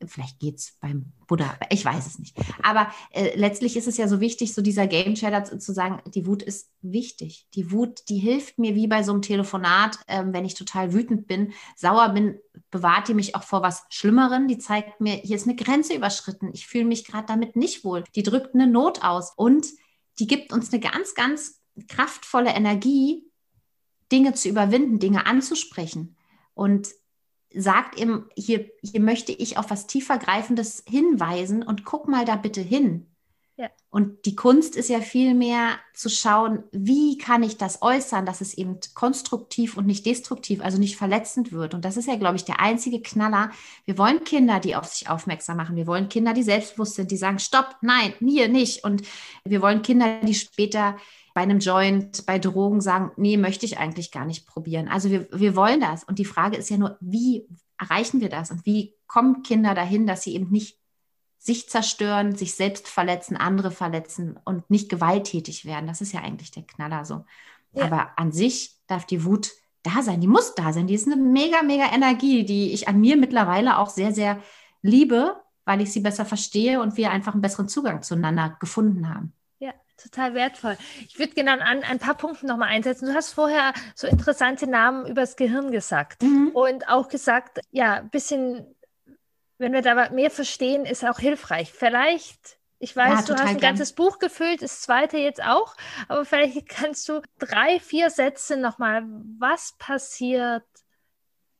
vielleicht 0.05 0.39
geht 0.39 0.57
es 0.57 0.77
beim 0.79 1.13
Buddha, 1.27 1.57
ich 1.69 1.83
weiß 1.83 2.05
es 2.05 2.19
nicht. 2.19 2.37
Aber 2.61 2.91
äh, 3.11 3.37
letztlich 3.37 3.77
ist 3.77 3.87
es 3.87 3.97
ja 3.97 4.07
so 4.07 4.19
wichtig, 4.19 4.53
so 4.53 4.61
dieser 4.61 4.87
Game 4.87 5.15
Changer 5.15 5.43
zu, 5.43 5.73
sagen, 5.73 6.01
die 6.11 6.25
Wut 6.25 6.43
ist 6.43 6.69
wichtig. 6.81 7.47
Die 7.55 7.71
Wut, 7.71 8.01
die 8.09 8.17
hilft 8.17 8.59
mir 8.59 8.75
wie 8.75 8.87
bei 8.87 9.03
so 9.03 9.11
einem 9.11 9.21
Telefonat, 9.21 9.99
ähm, 10.07 10.33
wenn 10.33 10.45
ich 10.45 10.55
total 10.55 10.93
wütend 10.93 11.27
bin, 11.27 11.53
sauer 11.75 12.09
bin, 12.09 12.39
bewahrt 12.71 13.07
die 13.07 13.13
mich 13.13 13.35
auch 13.35 13.43
vor 13.43 13.61
was 13.61 13.85
Schlimmeren. 13.89 14.47
Die 14.47 14.57
zeigt 14.57 15.01
mir, 15.01 15.13
hier 15.13 15.35
ist 15.35 15.47
eine 15.47 15.55
Grenze 15.55 15.95
überschritten. 15.95 16.51
Ich 16.53 16.67
fühle 16.67 16.85
mich 16.85 17.05
gerade 17.05 17.27
damit 17.27 17.55
nicht 17.55 17.83
wohl. 17.83 18.03
Die 18.15 18.23
drückt 18.23 18.53
eine 18.53 18.67
Not 18.67 19.03
aus 19.03 19.33
und 19.35 19.67
die 20.19 20.27
gibt 20.27 20.53
uns 20.53 20.71
eine 20.71 20.79
ganz, 20.79 21.15
ganz 21.15 21.61
kraftvolle 21.87 22.51
Energie, 22.51 23.25
Dinge 24.11 24.33
zu 24.33 24.49
überwinden, 24.49 24.99
Dinge 24.99 25.25
anzusprechen. 25.25 26.15
Und 26.53 26.89
sagt 27.55 27.99
ihm, 27.99 28.25
hier, 28.35 28.69
hier 28.81 29.01
möchte 29.01 29.31
ich 29.31 29.57
auf 29.57 29.69
was 29.69 29.87
tiefergreifendes 29.87 30.83
hinweisen 30.87 31.63
und 31.63 31.85
guck 31.85 32.07
mal 32.07 32.25
da 32.25 32.35
bitte 32.35 32.61
hin. 32.61 33.07
Ja. 33.55 33.69
Und 33.91 34.25
die 34.25 34.35
Kunst 34.35 34.75
ist 34.75 34.89
ja 34.89 34.99
vielmehr 34.99 35.77
zu 35.93 36.09
schauen, 36.09 36.63
wie 36.71 37.19
kann 37.19 37.43
ich 37.43 37.57
das 37.57 37.83
äußern, 37.83 38.25
dass 38.25 38.41
es 38.41 38.55
eben 38.55 38.79
konstruktiv 38.95 39.77
und 39.77 39.85
nicht 39.85 40.07
destruktiv, 40.07 40.61
also 40.61 40.79
nicht 40.79 40.97
verletzend 40.97 41.51
wird. 41.51 41.75
Und 41.75 41.85
das 41.85 41.95
ist 41.95 42.07
ja, 42.07 42.15
glaube 42.15 42.35
ich, 42.35 42.45
der 42.45 42.59
einzige 42.59 42.99
Knaller. 42.99 43.51
Wir 43.85 43.99
wollen 43.99 44.23
Kinder, 44.23 44.59
die 44.59 44.75
auf 44.75 44.85
sich 44.85 45.07
aufmerksam 45.07 45.57
machen. 45.57 45.75
Wir 45.75 45.85
wollen 45.85 46.09
Kinder, 46.09 46.33
die 46.33 46.41
selbstbewusst 46.41 46.95
sind, 46.95 47.11
die 47.11 47.17
sagen, 47.17 47.37
stopp, 47.37 47.77
nein, 47.81 48.15
mir 48.19 48.47
nicht. 48.47 48.83
Und 48.83 49.03
wir 49.45 49.61
wollen 49.61 49.83
Kinder, 49.83 50.21
die 50.21 50.33
später 50.33 50.97
bei 51.33 51.41
einem 51.41 51.59
Joint, 51.59 52.25
bei 52.25 52.37
Drogen 52.37 52.79
sagen, 52.81 53.11
nee, 53.17 53.37
möchte 53.37 53.65
ich 53.65 53.77
eigentlich 53.77 54.11
gar 54.11 54.25
nicht 54.25 54.45
probieren. 54.45 54.87
Also 54.87 55.09
wir, 55.09 55.27
wir 55.31 55.55
wollen 55.55 55.81
das. 55.81 56.03
Und 56.03 56.19
die 56.19 56.25
Frage 56.25 56.57
ist 56.57 56.69
ja 56.69 56.77
nur, 56.77 56.97
wie 57.01 57.47
erreichen 57.79 58.21
wir 58.21 58.29
das? 58.29 58.51
Und 58.51 58.65
wie 58.65 58.95
kommen 59.07 59.41
Kinder 59.41 59.73
dahin, 59.73 60.05
dass 60.05 60.23
sie 60.23 60.35
eben 60.35 60.51
nicht 60.51 60.77
sich 61.39 61.69
zerstören, 61.69 62.35
sich 62.35 62.53
selbst 62.53 62.87
verletzen, 62.87 63.35
andere 63.35 63.71
verletzen 63.71 64.39
und 64.45 64.69
nicht 64.69 64.89
gewalttätig 64.89 65.65
werden? 65.65 65.87
Das 65.87 66.01
ist 66.01 66.13
ja 66.13 66.21
eigentlich 66.21 66.51
der 66.51 66.63
Knaller 66.63 67.03
so. 67.03 67.25
Ja. 67.73 67.85
Aber 67.85 68.11
an 68.17 68.31
sich 68.31 68.77
darf 68.85 69.05
die 69.05 69.25
Wut 69.25 69.51
da 69.81 70.01
sein, 70.01 70.21
die 70.21 70.27
muss 70.27 70.55
da 70.55 70.71
sein. 70.71 70.87
Die 70.87 70.93
ist 70.93 71.07
eine 71.07 71.17
mega, 71.17 71.63
mega 71.63 71.91
Energie, 71.91 72.45
die 72.45 72.73
ich 72.73 72.87
an 72.87 73.01
mir 73.01 73.17
mittlerweile 73.17 73.79
auch 73.79 73.89
sehr, 73.89 74.13
sehr 74.13 74.39
liebe, 74.81 75.35
weil 75.65 75.81
ich 75.81 75.91
sie 75.91 75.99
besser 75.99 76.25
verstehe 76.25 76.79
und 76.79 76.95
wir 76.95 77.11
einfach 77.11 77.33
einen 77.33 77.41
besseren 77.41 77.67
Zugang 77.67 78.03
zueinander 78.03 78.55
gefunden 78.59 79.09
haben. 79.09 79.33
Total 79.97 80.33
wertvoll. 80.33 80.77
Ich 81.07 81.19
würde 81.19 81.33
gerne 81.33 81.61
an 81.61 81.83
ein 81.83 81.99
paar 81.99 82.15
Punkten 82.15 82.47
nochmal 82.47 82.69
einsetzen. 82.69 83.07
Du 83.07 83.13
hast 83.13 83.33
vorher 83.33 83.73
so 83.95 84.07
interessante 84.07 84.67
Namen 84.67 85.05
übers 85.05 85.35
Gehirn 85.35 85.71
gesagt 85.71 86.23
mhm. 86.23 86.49
und 86.53 86.87
auch 86.89 87.09
gesagt, 87.09 87.59
ja, 87.71 87.95
ein 87.95 88.09
bisschen, 88.09 88.65
wenn 89.59 89.71
wir 89.71 89.81
da 89.81 90.09
mehr 90.09 90.31
verstehen, 90.31 90.85
ist 90.85 91.05
auch 91.05 91.19
hilfreich. 91.19 91.71
Vielleicht 91.71 92.57
ich 92.83 92.97
weiß, 92.97 93.21
ja, 93.21 93.25
du 93.27 93.33
hast 93.41 93.47
ein 93.47 93.57
gern. 93.59 93.75
ganzes 93.75 93.93
Buch 93.93 94.19
gefüllt, 94.19 94.61
das 94.61 94.81
zweite 94.81 95.17
jetzt 95.17 95.41
auch, 95.41 95.73
aber 96.09 96.25
vielleicht 96.25 96.67
kannst 96.67 97.07
du 97.07 97.21
drei, 97.39 97.79
vier 97.79 98.09
Sätze 98.09 98.57
nochmal, 98.57 99.03
was 99.39 99.75
passiert 99.77 100.65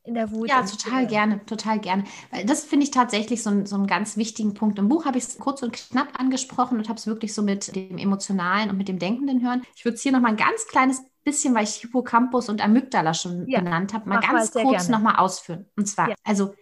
in 0.03 0.15
der 0.15 0.31
Wut? 0.31 0.49
Ja, 0.49 0.63
total 0.63 1.07
gerne, 1.07 1.45
total 1.45 1.79
gerne. 1.79 2.03
Das 2.45 2.63
finde 2.65 2.85
ich 2.85 2.91
tatsächlich 2.91 3.41
so, 3.41 3.49
ein, 3.49 3.65
so 3.65 3.75
einen 3.75 3.87
ganz 3.87 4.17
wichtigen 4.17 4.53
Punkt. 4.53 4.77
Im 4.79 4.89
Buch 4.89 5.05
habe 5.05 5.17
ich 5.17 5.23
es 5.23 5.37
kurz 5.37 5.63
und 5.63 5.73
knapp 5.73 6.19
angesprochen 6.19 6.77
und 6.77 6.89
habe 6.89 6.97
es 6.97 7.07
wirklich 7.07 7.33
so 7.33 7.41
mit 7.41 7.75
dem 7.75 7.97
Emotionalen 7.97 8.69
und 8.69 8.77
mit 8.77 8.87
dem 8.87 8.99
Denkenden 8.99 9.41
hören. 9.41 9.61
Ich 9.75 9.85
würde 9.85 9.95
es 9.95 10.01
hier 10.01 10.11
nochmal 10.11 10.31
ein 10.31 10.37
ganz 10.37 10.67
kleines 10.67 11.01
bisschen, 11.23 11.55
weil 11.55 11.63
ich 11.63 11.75
Hippocampus 11.75 12.49
und 12.49 12.63
Amygdala 12.63 13.13
schon 13.13 13.47
ja, 13.47 13.59
genannt 13.59 13.93
habe, 13.93 14.09
mal 14.09 14.19
ganz 14.19 14.51
kurz 14.51 14.89
nochmal 14.89 15.15
ausführen. 15.15 15.67
Und 15.77 15.87
zwar, 15.87 16.09
ja. 16.09 16.15
also 16.23 16.53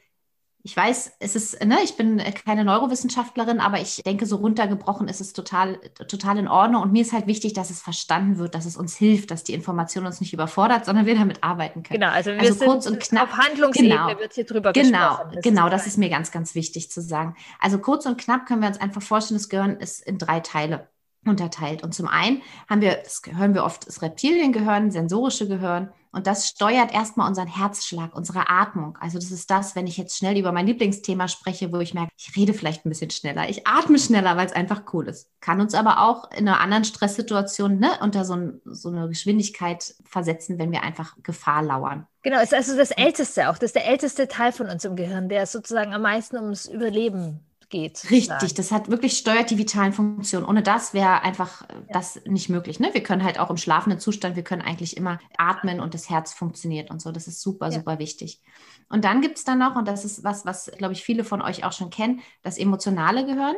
ich 0.63 0.77
weiß, 0.77 1.13
es 1.19 1.35
ist, 1.35 1.63
ne, 1.65 1.79
ich 1.83 1.97
bin 1.97 2.21
keine 2.45 2.63
Neurowissenschaftlerin, 2.63 3.59
aber 3.59 3.79
ich 3.79 4.01
denke, 4.03 4.25
so 4.25 4.35
runtergebrochen 4.37 5.07
ist 5.07 5.19
es 5.19 5.33
total, 5.33 5.77
total 6.07 6.37
in 6.37 6.47
Ordnung. 6.47 6.83
Und 6.83 6.91
mir 6.91 7.01
ist 7.01 7.13
halt 7.13 7.25
wichtig, 7.25 7.53
dass 7.53 7.69
es 7.71 7.81
verstanden 7.81 8.37
wird, 8.37 8.53
dass 8.53 8.65
es 8.65 8.77
uns 8.77 8.95
hilft, 8.95 9.31
dass 9.31 9.43
die 9.43 9.53
Information 9.53 10.05
uns 10.05 10.21
nicht 10.21 10.33
überfordert, 10.33 10.85
sondern 10.85 11.05
wir 11.05 11.15
damit 11.15 11.43
arbeiten 11.43 11.81
können. 11.83 11.99
Genau, 11.99 12.11
also 12.11 12.31
wir 12.31 12.41
also 12.41 12.65
kurz 12.65 12.85
und 12.85 12.99
knapp. 12.99 13.31
Auf 13.31 13.37
Handlungsebene 13.37 13.95
genau, 13.95 14.19
wird 14.19 14.33
hier 14.33 14.45
drüber 14.45 14.71
genau, 14.73 15.09
gesprochen. 15.09 15.31
Das 15.33 15.43
genau, 15.43 15.69
das 15.69 15.87
ist 15.87 15.97
mir 15.97 16.09
ganz, 16.09 16.31
ganz 16.31 16.53
wichtig 16.53 16.91
zu 16.91 17.01
sagen. 17.01 17.35
Also 17.59 17.79
kurz 17.79 18.05
und 18.05 18.19
knapp 18.19 18.45
können 18.45 18.61
wir 18.61 18.67
uns 18.67 18.79
einfach 18.79 19.01
vorstellen, 19.01 19.39
das 19.39 19.49
Gehirn 19.49 19.77
ist 19.77 20.05
in 20.05 20.19
drei 20.19 20.41
Teile 20.41 20.87
unterteilt. 21.25 21.83
Und 21.83 21.93
zum 21.93 22.07
einen 22.07 22.41
haben 22.69 22.81
wir, 22.81 22.95
das 23.03 23.21
hören 23.25 23.53
wir 23.53 23.63
oft, 23.63 23.87
das 23.87 24.01
Reptiliengehirn, 24.01 24.91
sensorische 24.91 25.47
Gehirn. 25.47 25.91
Und 26.13 26.27
das 26.27 26.49
steuert 26.49 26.93
erstmal 26.93 27.29
unseren 27.29 27.47
Herzschlag, 27.47 28.13
unsere 28.13 28.49
Atmung. 28.49 28.97
Also 28.99 29.17
das 29.17 29.31
ist 29.31 29.49
das, 29.49 29.75
wenn 29.75 29.87
ich 29.87 29.95
jetzt 29.95 30.17
schnell 30.17 30.37
über 30.37 30.51
mein 30.51 30.67
Lieblingsthema 30.67 31.29
spreche, 31.29 31.71
wo 31.71 31.79
ich 31.79 31.93
merke, 31.93 32.11
ich 32.17 32.35
rede 32.35 32.53
vielleicht 32.53 32.85
ein 32.85 32.89
bisschen 32.89 33.11
schneller, 33.11 33.49
ich 33.49 33.65
atme 33.65 33.97
schneller, 33.97 34.35
weil 34.35 34.45
es 34.45 34.51
einfach 34.51 34.83
cool 34.93 35.07
ist. 35.07 35.29
Kann 35.39 35.61
uns 35.61 35.73
aber 35.73 36.01
auch 36.01 36.29
in 36.31 36.49
einer 36.49 36.59
anderen 36.59 36.83
Stresssituation 36.83 37.79
ne, 37.79 37.91
unter 38.01 38.25
so, 38.25 38.33
ein, 38.33 38.61
so 38.65 38.89
eine 38.89 39.07
Geschwindigkeit 39.07 39.95
versetzen, 40.03 40.59
wenn 40.59 40.71
wir 40.71 40.83
einfach 40.83 41.15
Gefahr 41.23 41.63
lauern. 41.63 42.07
Genau, 42.23 42.41
ist 42.41 42.53
also 42.53 42.75
das 42.75 42.91
Älteste 42.91 43.49
auch. 43.49 43.53
Das 43.53 43.69
ist 43.69 43.75
der 43.75 43.87
älteste 43.87 44.27
Teil 44.27 44.51
von 44.51 44.67
uns 44.67 44.83
im 44.83 44.97
Gehirn, 44.97 45.29
der 45.29 45.45
sozusagen 45.45 45.93
am 45.93 46.01
meisten 46.01 46.35
ums 46.35 46.65
Überleben 46.65 47.39
geht. 47.71 48.09
Richtig, 48.11 48.53
das 48.53 48.71
hat 48.71 48.89
wirklich 48.89 49.17
steuert 49.17 49.49
die 49.49 49.57
vitalen 49.57 49.93
Funktionen. 49.93 50.45
Ohne 50.45 50.61
das 50.61 50.93
wäre 50.93 51.23
einfach 51.23 51.61
ja. 51.61 51.67
das 51.93 52.21
nicht 52.25 52.49
möglich. 52.49 52.79
Ne? 52.79 52.89
Wir 52.93 53.01
können 53.01 53.23
halt 53.23 53.39
auch 53.39 53.49
im 53.49 53.57
schlafenden 53.57 53.99
Zustand, 53.99 54.35
wir 54.35 54.43
können 54.43 54.61
eigentlich 54.61 54.95
immer 54.95 55.19
atmen 55.37 55.79
und 55.79 55.93
das 55.93 56.09
Herz 56.09 56.33
funktioniert 56.33 56.91
und 56.91 57.01
so. 57.01 57.11
Das 57.11 57.27
ist 57.27 57.41
super, 57.41 57.67
ja. 57.67 57.79
super 57.79 57.97
wichtig. 57.97 58.41
Und 58.89 59.05
dann 59.05 59.21
gibt 59.21 59.37
es 59.37 59.43
dann 59.43 59.59
noch, 59.59 59.75
und 59.75 59.87
das 59.87 60.05
ist 60.05 60.23
was, 60.23 60.45
was, 60.45 60.71
glaube 60.77 60.93
ich, 60.93 61.03
viele 61.03 61.23
von 61.23 61.41
euch 61.41 61.63
auch 61.63 61.71
schon 61.71 61.89
kennen, 61.89 62.21
das 62.43 62.57
emotionale 62.57 63.25
Gehirn 63.25 63.55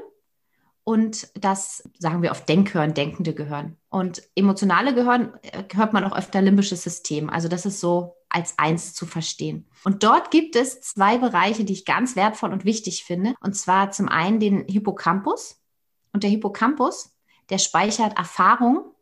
und 0.84 1.30
das, 1.36 1.90
sagen 1.98 2.22
wir, 2.22 2.32
auf 2.32 2.46
Denkhören, 2.46 2.94
Denkende 2.94 3.34
gehören. 3.34 3.78
Und 3.90 4.22
emotionale 4.36 4.94
Gehören 4.94 5.34
äh, 5.42 5.64
hört 5.74 5.94
man 5.94 6.04
auch 6.04 6.16
öfter 6.16 6.42
limbisches 6.42 6.84
System. 6.84 7.30
Also 7.30 7.48
das 7.48 7.66
ist 7.66 7.80
so 7.80 8.18
als 8.28 8.58
eins 8.58 8.94
zu 8.94 9.06
verstehen. 9.06 9.68
Und 9.86 10.04
dort 10.04 10.32
gibt 10.32 10.56
es 10.56 10.82
zwei 10.82 11.18
Bereiche, 11.20 11.64
die 11.64 11.74
ich 11.74 11.86
ganz 11.86 12.16
wertvoll 12.16 12.52
und 12.52 12.66
wichtig 12.66 13.06
finde. 13.06 13.36
Und 13.40 13.56
zwar 13.56 13.92
zum 13.92 14.10
einen 14.10 14.40
den 14.40 14.66
Hippocampus. 14.68 15.62
Und 16.12 16.24
der 16.24 16.30
Hippocampus, 16.30 17.16
der 17.50 17.60
speichert 17.60 18.18
Erfahrung 18.18 18.94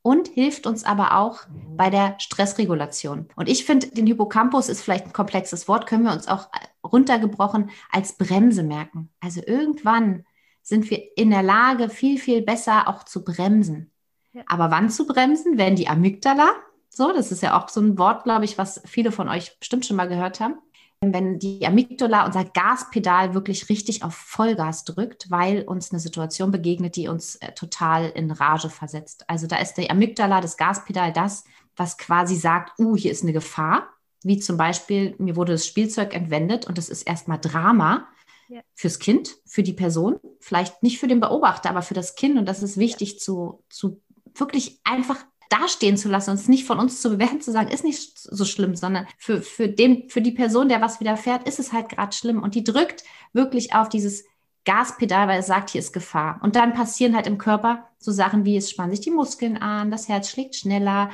und 0.00 0.28
hilft 0.28 0.66
uns 0.66 0.84
aber 0.84 1.18
auch 1.18 1.40
bei 1.76 1.90
der 1.90 2.14
Stressregulation. 2.18 3.28
Und 3.34 3.48
ich 3.48 3.64
finde, 3.64 3.88
den 3.88 4.06
Hippocampus 4.06 4.68
ist 4.68 4.80
vielleicht 4.80 5.06
ein 5.06 5.12
komplexes 5.12 5.68
Wort, 5.68 5.86
können 5.86 6.04
wir 6.04 6.12
uns 6.12 6.28
auch 6.28 6.46
äh, 6.52 6.86
runtergebrochen 6.86 7.70
als 7.90 8.16
Bremse 8.16 8.62
merken. 8.62 9.10
Also 9.20 9.42
irgendwann 9.44 10.24
sind 10.66 10.90
wir 10.90 11.16
in 11.16 11.30
der 11.30 11.44
Lage, 11.44 11.88
viel, 11.88 12.18
viel 12.18 12.42
besser 12.42 12.88
auch 12.88 13.04
zu 13.04 13.22
bremsen. 13.22 13.92
Ja. 14.32 14.42
Aber 14.48 14.72
wann 14.72 14.90
zu 14.90 15.06
bremsen? 15.06 15.58
Wenn 15.58 15.76
die 15.76 15.86
Amygdala, 15.86 16.50
so, 16.88 17.12
das 17.12 17.30
ist 17.30 17.42
ja 17.44 17.56
auch 17.56 17.68
so 17.68 17.80
ein 17.80 17.96
Wort, 17.98 18.24
glaube 18.24 18.44
ich, 18.44 18.58
was 18.58 18.82
viele 18.84 19.12
von 19.12 19.28
euch 19.28 19.56
bestimmt 19.60 19.86
schon 19.86 19.96
mal 19.96 20.08
gehört 20.08 20.40
haben. 20.40 20.56
Wenn 21.00 21.38
die 21.38 21.64
Amygdala, 21.64 22.26
unser 22.26 22.44
Gaspedal, 22.44 23.32
wirklich 23.32 23.68
richtig 23.68 24.02
auf 24.02 24.14
Vollgas 24.14 24.82
drückt, 24.84 25.30
weil 25.30 25.62
uns 25.62 25.92
eine 25.92 26.00
Situation 26.00 26.50
begegnet, 26.50 26.96
die 26.96 27.06
uns 27.06 27.36
äh, 27.36 27.52
total 27.52 28.08
in 28.08 28.32
Rage 28.32 28.68
versetzt. 28.68 29.24
Also 29.28 29.46
da 29.46 29.58
ist 29.58 29.74
die 29.74 29.88
Amygdala, 29.88 30.40
das 30.40 30.56
Gaspedal, 30.56 31.12
das, 31.12 31.44
was 31.76 31.96
quasi 31.96 32.34
sagt, 32.34 32.80
uh, 32.80 32.96
hier 32.96 33.12
ist 33.12 33.22
eine 33.22 33.32
Gefahr. 33.32 33.88
Wie 34.24 34.40
zum 34.40 34.56
Beispiel, 34.56 35.14
mir 35.18 35.36
wurde 35.36 35.52
das 35.52 35.66
Spielzeug 35.66 36.12
entwendet 36.12 36.66
und 36.66 36.76
das 36.76 36.88
ist 36.88 37.02
erstmal 37.02 37.38
Drama 37.38 38.08
ja. 38.48 38.60
fürs 38.74 38.98
Kind, 38.98 39.36
für 39.44 39.62
die 39.62 39.72
Person, 39.72 40.18
vielleicht 40.40 40.82
nicht 40.82 40.98
für 40.98 41.08
den 41.08 41.20
Beobachter, 41.20 41.70
aber 41.70 41.82
für 41.82 41.94
das 41.94 42.14
Kind. 42.14 42.38
Und 42.38 42.46
das 42.46 42.62
ist 42.62 42.76
wichtig 42.76 43.12
ja. 43.12 43.18
zu, 43.18 43.64
zu 43.68 44.00
wirklich 44.34 44.80
einfach 44.84 45.24
dastehen 45.48 45.96
zu 45.96 46.08
lassen 46.08 46.30
und 46.30 46.36
es 46.36 46.48
nicht 46.48 46.66
von 46.66 46.78
uns 46.78 47.00
zu 47.00 47.10
bewerten, 47.10 47.40
zu 47.40 47.52
sagen, 47.52 47.70
ist 47.70 47.84
nicht 47.84 48.18
so 48.18 48.44
schlimm, 48.44 48.74
sondern 48.74 49.06
für, 49.16 49.42
für, 49.42 49.68
dem, 49.68 50.08
für 50.08 50.20
die 50.20 50.32
Person, 50.32 50.68
der 50.68 50.80
was 50.80 51.00
widerfährt, 51.00 51.46
ist 51.46 51.58
es 51.58 51.72
halt 51.72 51.88
gerade 51.88 52.14
schlimm. 52.14 52.42
Und 52.42 52.54
die 52.54 52.64
drückt 52.64 53.04
wirklich 53.32 53.74
auf 53.74 53.88
dieses 53.88 54.24
Gaspedal, 54.64 55.28
weil 55.28 55.40
es 55.40 55.46
sagt, 55.46 55.70
hier 55.70 55.78
ist 55.78 55.92
Gefahr. 55.92 56.40
Und 56.42 56.56
dann 56.56 56.74
passieren 56.74 57.14
halt 57.14 57.28
im 57.28 57.38
Körper 57.38 57.88
so 57.98 58.10
Sachen 58.10 58.44
wie, 58.44 58.56
es 58.56 58.70
spannen 58.70 58.90
sich 58.90 59.00
die 59.00 59.10
Muskeln 59.10 59.56
an, 59.56 59.90
das 59.90 60.08
Herz 60.08 60.30
schlägt 60.30 60.56
schneller 60.56 61.10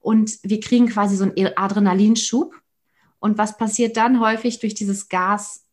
und 0.00 0.38
wir 0.42 0.60
kriegen 0.60 0.88
quasi 0.88 1.16
so 1.16 1.24
einen 1.24 1.56
Adrenalinschub. 1.56 2.54
Und 3.18 3.38
was 3.38 3.56
passiert 3.56 3.96
dann 3.96 4.20
häufig 4.20 4.60
durch 4.60 4.74
dieses 4.74 5.08
Gas? 5.08 5.65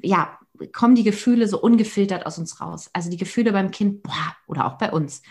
Ja, 0.00 0.38
kommen 0.72 0.94
die 0.94 1.04
Gefühle 1.04 1.48
so 1.48 1.60
ungefiltert 1.60 2.26
aus 2.26 2.38
uns 2.38 2.60
raus. 2.60 2.90
Also 2.92 3.10
die 3.10 3.16
Gefühle 3.16 3.52
beim 3.52 3.70
Kind 3.70 4.02
boah, 4.02 4.36
oder 4.46 4.66
auch 4.66 4.78
bei 4.78 4.92
uns. 4.92 5.22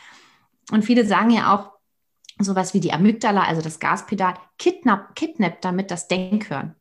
Und 0.71 0.84
viele 0.84 1.06
sagen 1.06 1.32
ja 1.32 1.56
auch, 1.56 1.71
sowas 2.39 2.73
wie 2.73 2.79
die 2.79 2.93
Amygdala, 2.93 3.43
also 3.43 3.62
das 3.62 3.79
Gaspedal, 3.79 4.36
kidnappt 4.58 5.15
kidnapp 5.15 5.62
damit 5.62 5.91
das 5.91 6.08
Denkhören. 6.08 6.75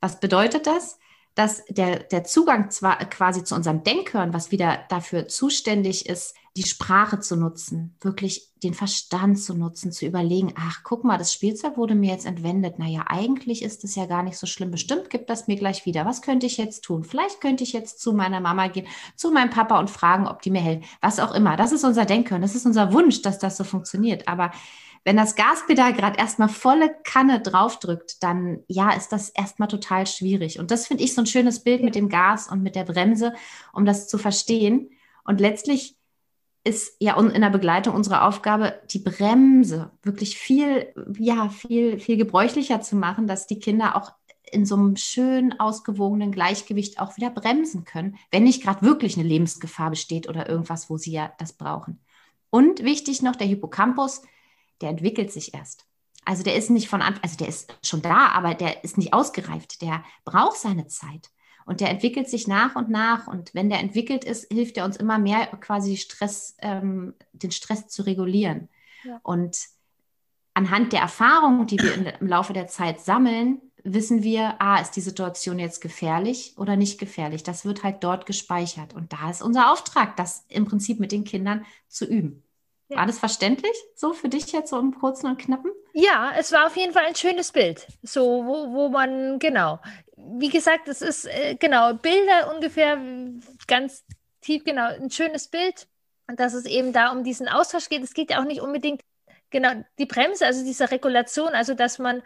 Was 0.00 0.20
bedeutet 0.20 0.66
das? 0.66 0.98
dass 1.34 1.64
der, 1.66 2.00
der 2.00 2.24
Zugang 2.24 2.70
zwar 2.70 2.96
quasi 3.08 3.44
zu 3.44 3.54
unserem 3.54 3.82
Denkhören, 3.82 4.34
was 4.34 4.50
wieder 4.50 4.84
dafür 4.88 5.28
zuständig 5.28 6.08
ist, 6.08 6.36
die 6.56 6.64
Sprache 6.64 7.20
zu 7.20 7.36
nutzen, 7.36 7.96
wirklich 8.00 8.50
den 8.56 8.74
Verstand 8.74 9.38
zu 9.38 9.54
nutzen, 9.54 9.92
zu 9.92 10.04
überlegen, 10.04 10.52
ach, 10.56 10.80
guck 10.82 11.04
mal, 11.04 11.16
das 11.16 11.32
Spielzeug 11.32 11.76
wurde 11.76 11.94
mir 11.94 12.10
jetzt 12.10 12.26
entwendet. 12.26 12.78
Naja, 12.78 13.04
eigentlich 13.06 13.62
ist 13.62 13.84
es 13.84 13.94
ja 13.94 14.06
gar 14.06 14.24
nicht 14.24 14.36
so 14.36 14.46
schlimm. 14.46 14.72
Bestimmt 14.72 15.10
gibt 15.10 15.30
das 15.30 15.46
mir 15.46 15.56
gleich 15.56 15.86
wieder. 15.86 16.04
Was 16.06 16.22
könnte 16.22 16.46
ich 16.46 16.56
jetzt 16.56 16.82
tun? 16.82 17.04
Vielleicht 17.04 17.40
könnte 17.40 17.62
ich 17.62 17.72
jetzt 17.72 18.00
zu 18.00 18.12
meiner 18.12 18.40
Mama 18.40 18.66
gehen, 18.66 18.88
zu 19.14 19.30
meinem 19.30 19.50
Papa 19.50 19.78
und 19.78 19.90
fragen, 19.90 20.26
ob 20.26 20.42
die 20.42 20.50
mir 20.50 20.60
helfen. 20.60 20.84
Was 21.00 21.20
auch 21.20 21.32
immer. 21.32 21.56
Das 21.56 21.70
ist 21.70 21.84
unser 21.84 22.04
Denkhören. 22.04 22.42
Das 22.42 22.56
ist 22.56 22.66
unser 22.66 22.92
Wunsch, 22.92 23.22
dass 23.22 23.38
das 23.38 23.56
so 23.56 23.62
funktioniert. 23.62 24.26
Aber 24.26 24.50
wenn 25.04 25.16
das 25.16 25.36
Gaspedal 25.36 25.94
gerade 25.94 26.18
erstmal 26.18 26.48
volle 26.48 26.94
Kanne 27.04 27.40
draufdrückt, 27.40 28.22
dann 28.22 28.64
ja, 28.66 28.90
ist 28.90 29.12
das 29.12 29.30
erstmal 29.30 29.68
total 29.68 30.06
schwierig. 30.06 30.58
Und 30.58 30.72
das 30.72 30.88
finde 30.88 31.04
ich 31.04 31.14
so 31.14 31.22
ein 31.22 31.26
schönes 31.26 31.60
Bild 31.60 31.82
mit 31.82 31.94
dem 31.94 32.08
Gas 32.08 32.48
und 32.48 32.62
mit 32.62 32.74
der 32.74 32.84
Bremse, 32.84 33.34
um 33.72 33.84
das 33.84 34.08
zu 34.08 34.18
verstehen. 34.18 34.90
Und 35.24 35.40
letztlich 35.40 35.96
ist 36.70 36.96
ja 37.00 37.18
in 37.18 37.40
der 37.40 37.50
Begleitung 37.50 37.94
unsere 37.94 38.22
Aufgabe, 38.22 38.80
die 38.90 39.00
Bremse 39.00 39.90
wirklich 40.02 40.38
viel, 40.38 40.94
ja, 41.18 41.48
viel, 41.48 41.98
viel 41.98 42.16
gebräuchlicher 42.16 42.80
zu 42.80 42.94
machen, 42.96 43.26
dass 43.26 43.48
die 43.48 43.58
Kinder 43.58 43.96
auch 43.96 44.12
in 44.52 44.64
so 44.64 44.76
einem 44.76 44.96
schön 44.96 45.58
ausgewogenen 45.58 46.30
Gleichgewicht 46.30 47.00
auch 47.00 47.16
wieder 47.16 47.30
bremsen 47.30 47.84
können, 47.84 48.16
wenn 48.30 48.44
nicht 48.44 48.62
gerade 48.62 48.82
wirklich 48.82 49.16
eine 49.18 49.28
Lebensgefahr 49.28 49.90
besteht 49.90 50.28
oder 50.28 50.48
irgendwas, 50.48 50.88
wo 50.88 50.96
sie 50.96 51.12
ja 51.12 51.32
das 51.38 51.52
brauchen. 51.52 52.00
Und 52.50 52.84
wichtig 52.84 53.22
noch, 53.22 53.36
der 53.36 53.46
Hippocampus, 53.48 54.22
der 54.80 54.90
entwickelt 54.90 55.32
sich 55.32 55.54
erst. 55.54 55.86
Also 56.24 56.42
der 56.44 56.54
ist 56.54 56.70
nicht 56.70 56.88
von 56.88 57.02
Anfang, 57.02 57.22
also 57.22 57.36
der 57.36 57.48
ist 57.48 57.76
schon 57.82 58.02
da, 58.02 58.28
aber 58.28 58.54
der 58.54 58.84
ist 58.84 58.96
nicht 58.96 59.12
ausgereift. 59.12 59.82
Der 59.82 60.04
braucht 60.24 60.58
seine 60.58 60.86
Zeit. 60.86 61.30
Und 61.66 61.80
der 61.80 61.90
entwickelt 61.90 62.28
sich 62.28 62.48
nach 62.48 62.76
und 62.76 62.88
nach. 62.88 63.26
Und 63.26 63.54
wenn 63.54 63.70
der 63.70 63.80
entwickelt 63.80 64.24
ist, 64.24 64.52
hilft 64.52 64.76
er 64.76 64.84
uns 64.84 64.96
immer 64.96 65.18
mehr, 65.18 65.46
quasi 65.60 65.96
Stress, 65.96 66.56
ähm, 66.60 67.14
den 67.32 67.50
Stress 67.50 67.88
zu 67.88 68.02
regulieren. 68.02 68.68
Ja. 69.04 69.20
Und 69.22 69.58
anhand 70.54 70.92
der 70.92 71.00
Erfahrungen, 71.00 71.66
die 71.66 71.78
wir 71.78 71.94
in, 71.94 72.06
im 72.06 72.26
Laufe 72.26 72.52
der 72.52 72.66
Zeit 72.66 73.00
sammeln, 73.00 73.60
wissen 73.84 74.22
wir, 74.22 74.60
ah, 74.60 74.80
ist 74.80 74.92
die 74.92 75.00
Situation 75.00 75.58
jetzt 75.58 75.80
gefährlich 75.80 76.54
oder 76.58 76.76
nicht 76.76 76.98
gefährlich. 76.98 77.42
Das 77.42 77.64
wird 77.64 77.82
halt 77.82 78.02
dort 78.04 78.26
gespeichert. 78.26 78.94
Und 78.94 79.12
da 79.12 79.30
ist 79.30 79.42
unser 79.42 79.72
Auftrag, 79.72 80.16
das 80.16 80.44
im 80.48 80.66
Prinzip 80.66 81.00
mit 81.00 81.12
den 81.12 81.24
Kindern 81.24 81.64
zu 81.88 82.04
üben. 82.04 82.42
Ja. 82.88 82.98
War 82.98 83.06
das 83.06 83.18
verständlich 83.18 83.74
so 83.94 84.12
für 84.12 84.28
dich 84.28 84.52
jetzt 84.52 84.70
so 84.70 84.78
im 84.78 84.98
Kurzen 84.98 85.28
und 85.28 85.38
Knappen? 85.38 85.70
Ja, 85.92 86.32
es 86.38 86.52
war 86.52 86.66
auf 86.66 86.76
jeden 86.76 86.92
Fall 86.92 87.04
ein 87.06 87.14
schönes 87.14 87.52
Bild. 87.52 87.86
So, 88.02 88.44
wo, 88.44 88.72
wo 88.72 88.88
man, 88.88 89.38
genau. 89.38 89.80
Wie 90.38 90.48
gesagt, 90.48 90.88
es 90.88 91.02
ist, 91.02 91.26
äh, 91.26 91.56
genau, 91.56 91.94
Bilder 91.94 92.54
ungefähr 92.54 92.98
ganz 93.66 94.04
tief, 94.40 94.64
genau, 94.64 94.86
ein 94.86 95.10
schönes 95.10 95.48
Bild. 95.48 95.88
dass 96.36 96.54
es 96.54 96.64
eben 96.64 96.92
da 96.92 97.10
um 97.10 97.24
diesen 97.24 97.48
Austausch 97.48 97.88
geht. 97.88 98.02
Es 98.04 98.14
geht 98.14 98.30
ja 98.30 98.40
auch 98.40 98.44
nicht 98.44 98.60
unbedingt, 98.60 99.02
genau, 99.50 99.84
die 99.98 100.06
Bremse, 100.06 100.46
also 100.46 100.64
diese 100.64 100.90
Regulation, 100.90 101.48
also 101.48 101.74
dass 101.74 101.98
man 101.98 102.22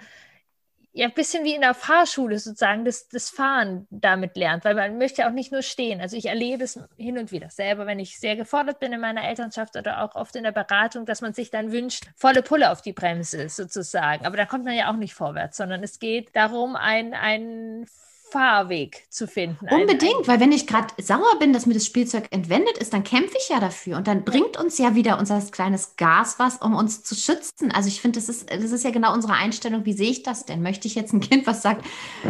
ja, 0.96 1.06
ein 1.06 1.12
bisschen 1.12 1.42
wie 1.42 1.56
in 1.56 1.62
der 1.62 1.74
Fahrschule 1.74 2.38
sozusagen 2.38 2.84
das, 2.84 3.08
das 3.08 3.28
Fahren 3.28 3.88
damit 3.90 4.36
lernt, 4.36 4.64
weil 4.64 4.76
man 4.76 4.96
möchte 4.96 5.26
auch 5.26 5.32
nicht 5.32 5.50
nur 5.50 5.62
stehen. 5.62 6.00
Also 6.00 6.16
ich 6.16 6.26
erlebe 6.26 6.62
es 6.62 6.78
hin 6.96 7.18
und 7.18 7.32
wieder 7.32 7.50
selber, 7.50 7.84
wenn 7.84 7.98
ich 7.98 8.20
sehr 8.20 8.36
gefordert 8.36 8.78
bin 8.78 8.92
in 8.92 9.00
meiner 9.00 9.24
Elternschaft 9.24 9.74
oder 9.74 10.04
auch 10.04 10.14
oft 10.14 10.36
in 10.36 10.44
der 10.44 10.52
Beratung, 10.52 11.04
dass 11.04 11.20
man 11.20 11.34
sich 11.34 11.50
dann 11.50 11.72
wünscht, 11.72 12.04
volle 12.14 12.42
Pulle 12.42 12.70
auf 12.70 12.80
die 12.80 12.92
Bremse 12.92 13.48
sozusagen. 13.48 14.24
Aber 14.24 14.36
da 14.36 14.46
kommt 14.46 14.64
man 14.64 14.76
ja 14.76 14.88
auch 14.88 14.96
nicht 14.96 15.14
vorwärts, 15.14 15.56
sondern 15.56 15.82
es 15.82 15.98
geht 15.98 16.34
darum, 16.36 16.76
ein, 16.76 17.12
ein 17.12 17.86
Fahrweg 18.34 19.06
zu 19.10 19.28
finden. 19.28 19.68
Unbedingt, 19.70 20.22
ein, 20.22 20.26
weil 20.26 20.40
wenn 20.40 20.50
ich 20.50 20.66
gerade 20.66 20.88
sauer 21.00 21.38
bin, 21.38 21.52
dass 21.52 21.66
mir 21.66 21.74
das 21.74 21.86
Spielzeug 21.86 22.26
entwendet 22.32 22.76
ist, 22.78 22.92
dann 22.92 23.04
kämpfe 23.04 23.36
ich 23.38 23.48
ja 23.48 23.60
dafür 23.60 23.96
und 23.96 24.08
dann 24.08 24.24
bringt 24.24 24.56
uns 24.56 24.76
ja 24.76 24.96
wieder 24.96 25.20
unser 25.20 25.40
kleines 25.40 25.94
Gas 25.94 26.40
was, 26.40 26.56
um 26.56 26.74
uns 26.74 27.04
zu 27.04 27.14
schützen. 27.14 27.70
Also 27.70 27.86
ich 27.86 28.00
finde, 28.00 28.18
das 28.18 28.28
ist, 28.28 28.50
das 28.50 28.72
ist 28.72 28.82
ja 28.82 28.90
genau 28.90 29.14
unsere 29.14 29.34
Einstellung. 29.34 29.84
Wie 29.84 29.92
sehe 29.92 30.10
ich 30.10 30.24
das 30.24 30.46
denn? 30.46 30.62
Möchte 30.62 30.88
ich 30.88 30.96
jetzt 30.96 31.12
ein 31.12 31.20
Kind, 31.20 31.46
was 31.46 31.62
sagt, 31.62 31.86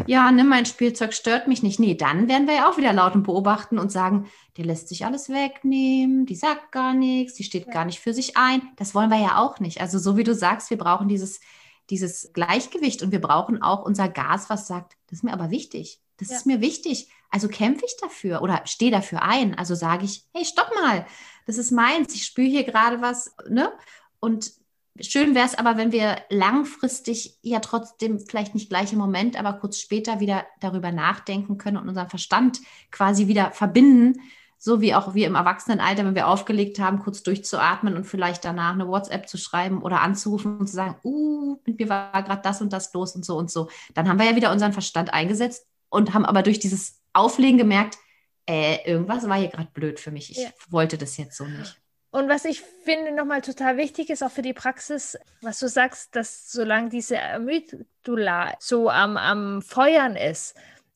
ja, 0.06 0.30
nimm 0.30 0.48
mein 0.48 0.66
Spielzeug, 0.66 1.14
stört 1.14 1.48
mich 1.48 1.62
nicht. 1.62 1.80
Nee, 1.80 1.94
dann 1.94 2.28
werden 2.28 2.46
wir 2.46 2.54
ja 2.54 2.68
auch 2.68 2.76
wieder 2.76 2.92
laut 2.92 3.14
und 3.14 3.22
beobachten 3.22 3.78
und 3.78 3.90
sagen, 3.90 4.26
der 4.58 4.66
lässt 4.66 4.88
sich 4.88 5.06
alles 5.06 5.30
wegnehmen, 5.30 6.26
die 6.26 6.36
sagt 6.36 6.70
gar 6.70 6.92
nichts, 6.92 7.32
die 7.32 7.44
steht 7.44 7.66
ja. 7.68 7.72
gar 7.72 7.86
nicht 7.86 8.00
für 8.00 8.12
sich 8.12 8.36
ein. 8.36 8.60
Das 8.76 8.94
wollen 8.94 9.08
wir 9.08 9.20
ja 9.20 9.38
auch 9.38 9.58
nicht. 9.58 9.80
Also 9.80 9.98
so 9.98 10.18
wie 10.18 10.24
du 10.24 10.34
sagst, 10.34 10.68
wir 10.68 10.76
brauchen 10.76 11.08
dieses 11.08 11.40
dieses 11.90 12.32
Gleichgewicht 12.32 13.02
und 13.02 13.12
wir 13.12 13.20
brauchen 13.20 13.62
auch 13.62 13.84
unser 13.84 14.08
Gas, 14.08 14.50
was 14.50 14.66
sagt, 14.66 14.96
das 15.06 15.18
ist 15.18 15.24
mir 15.24 15.32
aber 15.32 15.50
wichtig. 15.50 16.00
Das 16.16 16.30
ja. 16.30 16.36
ist 16.36 16.46
mir 16.46 16.60
wichtig. 16.60 17.08
Also 17.30 17.48
kämpfe 17.48 17.84
ich 17.86 17.96
dafür 18.00 18.42
oder 18.42 18.62
stehe 18.66 18.90
dafür 18.90 19.22
ein. 19.22 19.56
Also 19.56 19.74
sage 19.74 20.04
ich, 20.04 20.24
hey, 20.32 20.44
stopp 20.44 20.70
mal, 20.74 21.06
das 21.46 21.58
ist 21.58 21.72
meins. 21.72 22.14
Ich 22.14 22.24
spüre 22.24 22.48
hier 22.48 22.64
gerade 22.64 23.00
was. 23.00 23.34
Ne? 23.48 23.72
Und 24.20 24.52
schön 25.00 25.34
wäre 25.34 25.46
es 25.46 25.56
aber, 25.56 25.76
wenn 25.76 25.90
wir 25.92 26.18
langfristig 26.30 27.38
ja 27.42 27.60
trotzdem 27.60 28.20
vielleicht 28.20 28.54
nicht 28.54 28.70
gleich 28.70 28.92
im 28.92 28.98
Moment, 28.98 29.36
aber 29.38 29.54
kurz 29.54 29.78
später 29.78 30.20
wieder 30.20 30.46
darüber 30.60 30.92
nachdenken 30.92 31.58
können 31.58 31.78
und 31.78 31.88
unseren 31.88 32.08
Verstand 32.08 32.60
quasi 32.90 33.26
wieder 33.26 33.50
verbinden 33.50 34.20
so 34.64 34.80
wie 34.80 34.94
auch 34.94 35.12
wir 35.12 35.26
im 35.26 35.34
Erwachsenenalter, 35.34 36.06
wenn 36.06 36.14
wir 36.14 36.26
aufgelegt 36.26 36.78
haben, 36.78 36.98
kurz 36.98 37.22
durchzuatmen 37.22 37.96
und 37.96 38.04
vielleicht 38.04 38.46
danach 38.46 38.72
eine 38.72 38.88
WhatsApp 38.88 39.28
zu 39.28 39.36
schreiben 39.36 39.82
oder 39.82 40.00
anzurufen 40.00 40.56
und 40.56 40.68
zu 40.68 40.74
sagen, 40.74 40.96
uh, 41.04 41.58
mit 41.66 41.78
mir 41.78 41.90
war 41.90 42.22
gerade 42.22 42.40
das 42.42 42.62
und 42.62 42.72
das 42.72 42.90
los 42.94 43.14
und 43.14 43.26
so 43.26 43.36
und 43.36 43.50
so. 43.50 43.68
Dann 43.92 44.08
haben 44.08 44.18
wir 44.18 44.24
ja 44.24 44.36
wieder 44.36 44.50
unseren 44.50 44.72
Verstand 44.72 45.12
eingesetzt 45.12 45.66
und 45.90 46.14
haben 46.14 46.24
aber 46.24 46.42
durch 46.42 46.60
dieses 46.60 46.98
Auflegen 47.12 47.58
gemerkt, 47.58 47.98
äh, 48.46 48.78
irgendwas 48.90 49.28
war 49.28 49.36
hier 49.36 49.48
gerade 49.48 49.68
blöd 49.74 50.00
für 50.00 50.10
mich. 50.10 50.30
Ich 50.30 50.38
ja. 50.38 50.48
wollte 50.70 50.96
das 50.96 51.18
jetzt 51.18 51.36
so 51.36 51.44
nicht. 51.44 51.76
Und 52.10 52.30
was 52.30 52.46
ich 52.46 52.62
finde 52.62 53.14
nochmal 53.14 53.42
total 53.42 53.76
wichtig 53.76 54.08
ist, 54.08 54.22
auch 54.22 54.30
für 54.30 54.40
die 54.40 54.54
Praxis, 54.54 55.18
was 55.42 55.58
du 55.58 55.68
sagst, 55.68 56.16
dass 56.16 56.50
solange 56.50 56.88
diese 56.88 57.20
Amygdala 57.20 58.54
so 58.60 58.88
am, 58.88 59.18
am 59.18 59.60
Feuern 59.60 60.16
ist, 60.16 60.54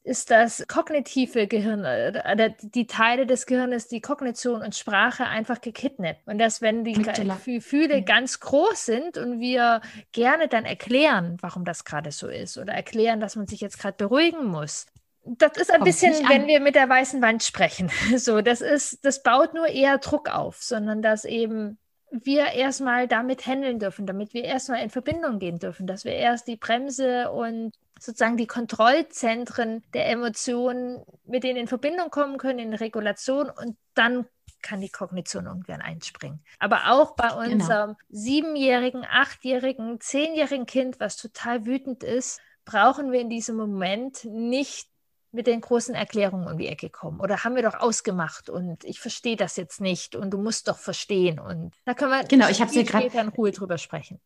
ist 0.08 0.30
das 0.30 0.64
kognitive 0.66 1.46
Gehirn, 1.46 1.84
äh, 1.84 2.54
die 2.60 2.86
Teile 2.86 3.26
des 3.26 3.44
Gehirns, 3.46 3.88
die 3.88 4.00
Kognition 4.00 4.62
und 4.62 4.74
Sprache 4.74 5.26
einfach 5.26 5.60
gekidnappt. 5.60 6.26
Und 6.26 6.38
dass, 6.38 6.62
wenn 6.62 6.82
die 6.82 6.94
Gefühle 6.94 8.02
ganz 8.02 8.40
groß 8.40 8.86
sind 8.86 9.18
und 9.18 9.38
wir 9.38 9.82
gerne 10.12 10.48
dann 10.48 10.64
erklären, 10.64 11.36
warum 11.42 11.64
das 11.64 11.84
gerade 11.84 12.10
so 12.10 12.28
ist 12.28 12.56
oder 12.56 12.72
erklären, 12.72 13.20
dass 13.20 13.36
man 13.36 13.46
sich 13.46 13.60
jetzt 13.60 13.78
gerade 13.78 13.96
beruhigen 13.96 14.46
muss, 14.46 14.86
das 15.24 15.58
ist 15.58 15.70
ein 15.70 15.80
Kommt 15.80 15.84
bisschen, 15.84 16.14
wenn 16.28 16.46
wir 16.46 16.60
mit 16.60 16.74
der 16.74 16.88
weißen 16.88 17.20
Wand 17.20 17.42
sprechen. 17.42 17.90
So, 18.16 18.40
das 18.40 18.62
ist, 18.62 19.04
das 19.04 19.22
baut 19.22 19.52
nur 19.52 19.66
eher 19.66 19.98
Druck 19.98 20.30
auf, 20.30 20.62
sondern 20.62 21.02
dass 21.02 21.26
eben 21.26 21.78
wir 22.10 22.52
erstmal 22.52 23.06
damit 23.06 23.46
handeln 23.46 23.78
dürfen, 23.78 24.06
damit 24.06 24.32
wir 24.32 24.44
erstmal 24.44 24.82
in 24.82 24.88
Verbindung 24.88 25.38
gehen 25.38 25.58
dürfen, 25.58 25.86
dass 25.86 26.06
wir 26.06 26.12
erst 26.12 26.48
die 26.48 26.56
Bremse 26.56 27.30
und 27.30 27.74
sozusagen 28.00 28.36
die 28.36 28.46
Kontrollzentren 28.46 29.82
der 29.94 30.08
Emotionen 30.08 31.02
mit 31.24 31.44
denen 31.44 31.58
in 31.58 31.68
Verbindung 31.68 32.10
kommen 32.10 32.38
können, 32.38 32.58
in 32.58 32.74
Regulation 32.74 33.50
und 33.50 33.76
dann 33.94 34.26
kann 34.62 34.80
die 34.80 34.90
Kognition 34.90 35.46
irgendwann 35.46 35.80
einspringen. 35.80 36.42
Aber 36.58 36.90
auch 36.90 37.14
bei 37.14 37.28
genau. 37.28 37.40
unserem 37.40 37.96
genau. 37.96 37.98
siebenjährigen, 38.08 39.06
achtjährigen, 39.08 40.00
zehnjährigen 40.00 40.66
Kind, 40.66 41.00
was 41.00 41.16
total 41.16 41.64
wütend 41.66 42.02
ist, 42.02 42.40
brauchen 42.64 43.12
wir 43.12 43.20
in 43.20 43.30
diesem 43.30 43.56
Moment 43.56 44.24
nicht 44.24 44.88
mit 45.30 45.46
den 45.46 45.60
großen 45.60 45.94
Erklärungen 45.94 46.48
um 46.48 46.58
die 46.58 46.68
Ecke 46.68 46.90
kommen. 46.90 47.20
Oder 47.20 47.44
haben 47.44 47.54
wir 47.54 47.62
doch 47.62 47.74
ausgemacht 47.74 48.48
und 48.48 48.84
ich 48.84 48.98
verstehe 48.98 49.36
das 49.36 49.56
jetzt 49.56 49.80
nicht 49.80 50.16
und 50.16 50.30
du 50.30 50.38
musst 50.38 50.68
doch 50.68 50.78
verstehen. 50.78 51.38
Und 51.38 51.74
da 51.84 51.94
können 51.94 52.10
wir 52.10 52.24
genau, 52.24 52.48
ich 52.48 52.58
gerade 52.58 53.06
in 53.06 53.28
Ruhe 53.28 53.52
drüber 53.52 53.78
sprechen. 53.78 54.20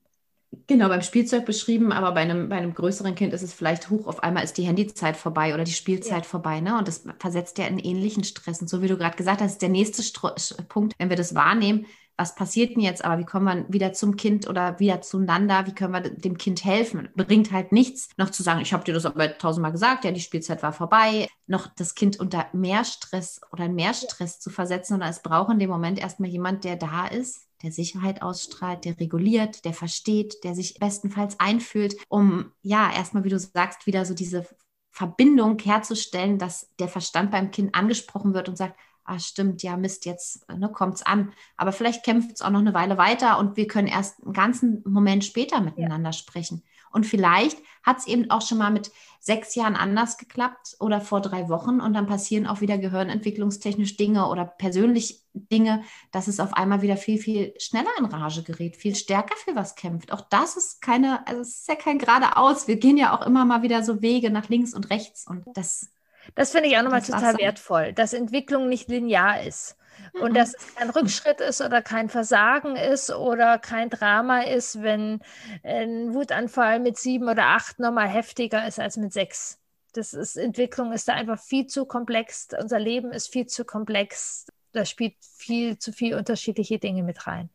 Genau, 0.66 0.88
beim 0.88 1.02
Spielzeug 1.02 1.46
beschrieben, 1.46 1.92
aber 1.92 2.12
bei 2.12 2.20
einem, 2.20 2.48
bei 2.48 2.56
einem 2.56 2.74
größeren 2.74 3.14
Kind 3.14 3.32
ist 3.32 3.42
es 3.42 3.54
vielleicht 3.54 3.88
hoch, 3.88 4.06
auf 4.06 4.22
einmal 4.22 4.44
ist 4.44 4.58
die 4.58 4.64
Handyzeit 4.64 5.16
vorbei 5.16 5.54
oder 5.54 5.64
die 5.64 5.72
Spielzeit 5.72 6.24
ja. 6.24 6.28
vorbei. 6.28 6.60
Ne? 6.60 6.76
Und 6.76 6.88
das 6.88 7.04
versetzt 7.18 7.58
ja 7.58 7.66
in 7.66 7.78
ähnlichen 7.78 8.22
Stress. 8.22 8.60
Und 8.60 8.68
so 8.68 8.82
wie 8.82 8.88
du 8.88 8.98
gerade 8.98 9.16
gesagt 9.16 9.40
hast, 9.40 9.52
ist 9.52 9.62
der 9.62 9.70
nächste 9.70 10.02
Stro 10.02 10.30
Punkt, 10.68 10.94
wenn 10.98 11.08
wir 11.08 11.16
das 11.16 11.34
wahrnehmen, 11.34 11.86
was 12.16 12.34
passiert 12.34 12.76
denn 12.76 12.82
jetzt, 12.82 13.04
aber 13.04 13.18
wie 13.18 13.24
kommen 13.24 13.46
wir 13.46 13.72
wieder 13.72 13.92
zum 13.94 14.16
Kind 14.16 14.46
oder 14.46 14.78
wieder 14.78 15.00
zueinander, 15.00 15.66
wie 15.66 15.74
können 15.74 15.94
wir 15.94 16.02
dem 16.02 16.36
Kind 16.36 16.64
helfen? 16.64 17.08
Bringt 17.16 17.52
halt 17.52 17.72
nichts, 17.72 18.10
noch 18.18 18.30
zu 18.30 18.42
sagen, 18.42 18.60
ich 18.60 18.72
habe 18.72 18.84
dir 18.84 18.94
das 18.94 19.06
aber 19.06 19.38
tausendmal 19.38 19.72
gesagt, 19.72 20.04
ja, 20.04 20.10
die 20.12 20.20
Spielzeit 20.20 20.62
war 20.62 20.72
vorbei, 20.72 21.28
noch 21.46 21.68
das 21.74 21.94
Kind 21.94 22.20
unter 22.20 22.46
mehr 22.52 22.84
Stress 22.84 23.40
oder 23.50 23.68
mehr 23.68 23.94
Stress 23.94 24.38
zu 24.38 24.50
versetzen, 24.50 24.94
sondern 24.94 25.10
es 25.10 25.22
braucht 25.22 25.52
in 25.52 25.58
dem 25.58 25.70
Moment 25.70 25.98
erstmal 25.98 26.30
jemand, 26.30 26.64
der 26.64 26.76
da 26.76 27.06
ist, 27.06 27.48
der 27.62 27.72
Sicherheit 27.72 28.22
ausstrahlt, 28.22 28.84
der 28.84 28.98
reguliert, 28.98 29.64
der 29.64 29.74
versteht, 29.74 30.44
der 30.44 30.54
sich 30.54 30.74
bestenfalls 30.78 31.38
einfühlt, 31.40 31.96
um 32.08 32.52
ja 32.62 32.92
erstmal, 32.92 33.24
wie 33.24 33.28
du 33.28 33.38
sagst, 33.38 33.86
wieder 33.86 34.04
so 34.04 34.14
diese 34.14 34.46
Verbindung 34.90 35.58
herzustellen, 35.58 36.38
dass 36.38 36.70
der 36.78 36.88
Verstand 36.88 37.30
beim 37.30 37.50
Kind 37.50 37.74
angesprochen 37.74 38.34
wird 38.34 38.48
und 38.48 38.56
sagt, 38.56 38.78
ah, 39.04 39.18
stimmt, 39.18 39.62
ja, 39.62 39.76
Mist, 39.76 40.06
jetzt 40.06 40.48
ne, 40.48 40.70
kommt 40.70 40.96
es 40.96 41.02
an. 41.02 41.32
Aber 41.56 41.72
vielleicht 41.72 42.04
kämpft 42.04 42.32
es 42.34 42.42
auch 42.42 42.50
noch 42.50 42.60
eine 42.60 42.74
Weile 42.74 42.98
weiter 42.98 43.38
und 43.38 43.56
wir 43.56 43.66
können 43.66 43.88
erst 43.88 44.22
einen 44.22 44.32
ganzen 44.32 44.82
Moment 44.86 45.24
später 45.24 45.60
miteinander 45.60 46.10
ja. 46.10 46.12
sprechen. 46.12 46.62
Und 46.92 47.06
vielleicht 47.06 47.58
hat 47.82 47.98
es 47.98 48.06
eben 48.06 48.30
auch 48.30 48.42
schon 48.42 48.58
mal 48.58 48.70
mit 48.70 48.90
sechs 49.20 49.54
Jahren 49.54 49.76
anders 49.76 50.18
geklappt 50.18 50.76
oder 50.80 51.00
vor 51.00 51.20
drei 51.20 51.48
Wochen 51.48 51.80
und 51.80 51.94
dann 51.94 52.06
passieren 52.06 52.46
auch 52.46 52.60
wieder 52.60 52.76
gehirnentwicklungstechnisch 52.78 53.96
Dinge 53.96 54.28
oder 54.28 54.44
persönlich 54.44 55.22
Dinge, 55.32 55.82
dass 56.10 56.28
es 56.28 56.40
auf 56.40 56.54
einmal 56.54 56.82
wieder 56.82 56.96
viel, 56.96 57.18
viel 57.18 57.54
schneller 57.58 57.90
in 57.98 58.04
Rage 58.04 58.42
gerät, 58.42 58.76
viel 58.76 58.94
stärker 58.94 59.36
für 59.36 59.54
was 59.54 59.76
kämpft. 59.76 60.12
Auch 60.12 60.22
das 60.22 60.56
ist 60.56 60.82
keine, 60.82 61.26
also 61.26 61.40
es 61.40 61.60
ist 61.60 61.68
ja 61.68 61.76
kein 61.76 61.98
geradeaus. 61.98 62.66
Wir 62.66 62.76
gehen 62.76 62.96
ja 62.96 63.16
auch 63.16 63.24
immer 63.24 63.44
mal 63.44 63.62
wieder 63.62 63.82
so 63.82 64.02
Wege 64.02 64.30
nach 64.30 64.48
links 64.48 64.74
und 64.74 64.90
rechts 64.90 65.26
und 65.26 65.44
das. 65.54 65.90
Das 66.34 66.52
finde 66.52 66.68
ich 66.68 66.78
auch 66.78 66.82
nochmal 66.82 67.02
total 67.02 67.36
wertvoll, 67.38 67.92
dass 67.92 68.12
Entwicklung 68.12 68.68
nicht 68.68 68.88
linear 68.88 69.42
ist. 69.42 69.76
Und 70.12 70.32
mhm. 70.32 70.34
dass 70.34 70.54
es 70.54 70.74
kein 70.74 70.90
Rückschritt 70.90 71.40
ist 71.40 71.60
oder 71.60 71.82
kein 71.82 72.08
Versagen 72.08 72.76
ist 72.76 73.10
oder 73.10 73.58
kein 73.58 73.90
Drama 73.90 74.42
ist, 74.42 74.82
wenn 74.82 75.20
ein 75.62 76.14
Wutanfall 76.14 76.80
mit 76.80 76.98
sieben 76.98 77.28
oder 77.28 77.46
acht 77.46 77.78
nochmal 77.78 78.08
heftiger 78.08 78.66
ist 78.66 78.78
als 78.78 78.96
mit 78.96 79.12
sechs. 79.12 79.58
Das 79.94 80.14
ist, 80.14 80.36
Entwicklung 80.36 80.92
ist 80.92 81.08
da 81.08 81.14
einfach 81.14 81.38
viel 81.38 81.66
zu 81.66 81.84
komplex. 81.84 82.48
Unser 82.58 82.78
Leben 82.78 83.12
ist 83.12 83.32
viel 83.32 83.46
zu 83.46 83.64
komplex. 83.64 84.46
Da 84.72 84.84
spielt 84.84 85.14
viel 85.20 85.78
zu 85.78 85.92
viel 85.92 86.14
unterschiedliche 86.14 86.78
Dinge 86.78 87.02
mit 87.02 87.26
rein 87.26 87.50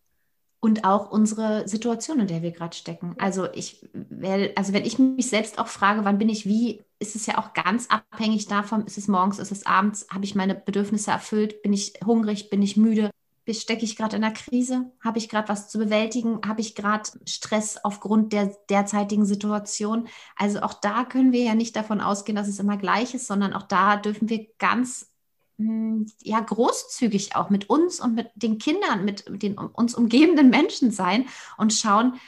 und 0.60 0.84
auch 0.84 1.12
unsere 1.12 1.68
Situation, 1.68 2.20
in 2.20 2.28
der 2.28 2.42
wir 2.42 2.52
gerade 2.52 2.76
stecken. 2.76 3.16
Also 3.20 3.48
ich 3.54 3.88
werde, 3.94 4.54
also 4.56 4.74
wenn 4.74 4.86
ich 4.86 4.98
mich 4.98 5.30
selbst 5.30 5.60
auch 5.60 5.68
frage, 5.68 6.04
wann 6.04 6.18
bin 6.18 6.30
ich 6.30 6.46
wie, 6.46 6.84
ist 7.00 7.16
es 7.16 7.28
ja 7.28 7.38
auch 7.38 7.54
ganz 7.54 7.88
abhängig 7.90 8.48
davon, 8.48 8.86
ist 8.86 8.98
es 8.98 9.08
morgens, 9.08 9.40
ist 9.40 9.52
es 9.52 9.66
abends, 9.66 10.08
habe 10.12 10.26
ich 10.26 10.36
meine 10.36 10.56
Bedürfnisse 10.56 11.12
erfüllt, 11.12 11.62
bin 11.62 11.74
ich 11.74 11.94
hungrig, 12.06 12.50
bin 12.50 12.62
ich 12.62 12.76
müde, 12.76 13.12
stecke 13.54 13.86
ich 13.86 13.96
gerade 13.96 14.18
in 14.18 14.24
einer 14.24 14.34
Krise, 14.34 14.92
habe 15.04 15.20
ich 15.20 15.30
gerade 15.30 15.48
was 15.48 15.70
zu 15.70 15.78
bewältigen, 15.78 16.42
habe 16.46 16.62
ich 16.62 16.76
gerade 16.76 17.10
Stress 17.26 17.78
aufgrund 17.84 18.34
der 18.34 18.54
derzeitigen 18.70 19.26
Situation. 19.26 20.08
Also 20.36 20.62
auch 20.62 20.74
da 20.74 21.06
können 21.06 21.32
wir 21.32 21.44
ja 21.44 21.56
nicht 21.56 21.76
davon 21.76 22.02
ausgehen, 22.02 22.36
dass 22.36 22.48
es 22.48 22.60
immer 22.60 22.78
gleich 22.78 23.14
ist, 23.14 23.28
sondern 23.28 23.54
auch 23.54 23.64
da 23.64 23.96
dürfen 23.96 24.28
wir 24.30 24.48
ganz 24.58 25.10
ja, 25.58 26.40
großzügig 26.40 27.36
auch 27.36 27.50
mit 27.50 27.70
uns 27.70 28.00
und 28.00 28.14
mit 28.14 28.30
den 28.36 28.60
Kindern, 28.60 29.06
mit 29.06 29.26
den 29.42 29.58
uns 29.58 29.96
umgebenden 29.96 30.50
Menschen 30.50 30.92
sein 30.92 31.28
und 31.58 31.74
schauen, 31.74 32.20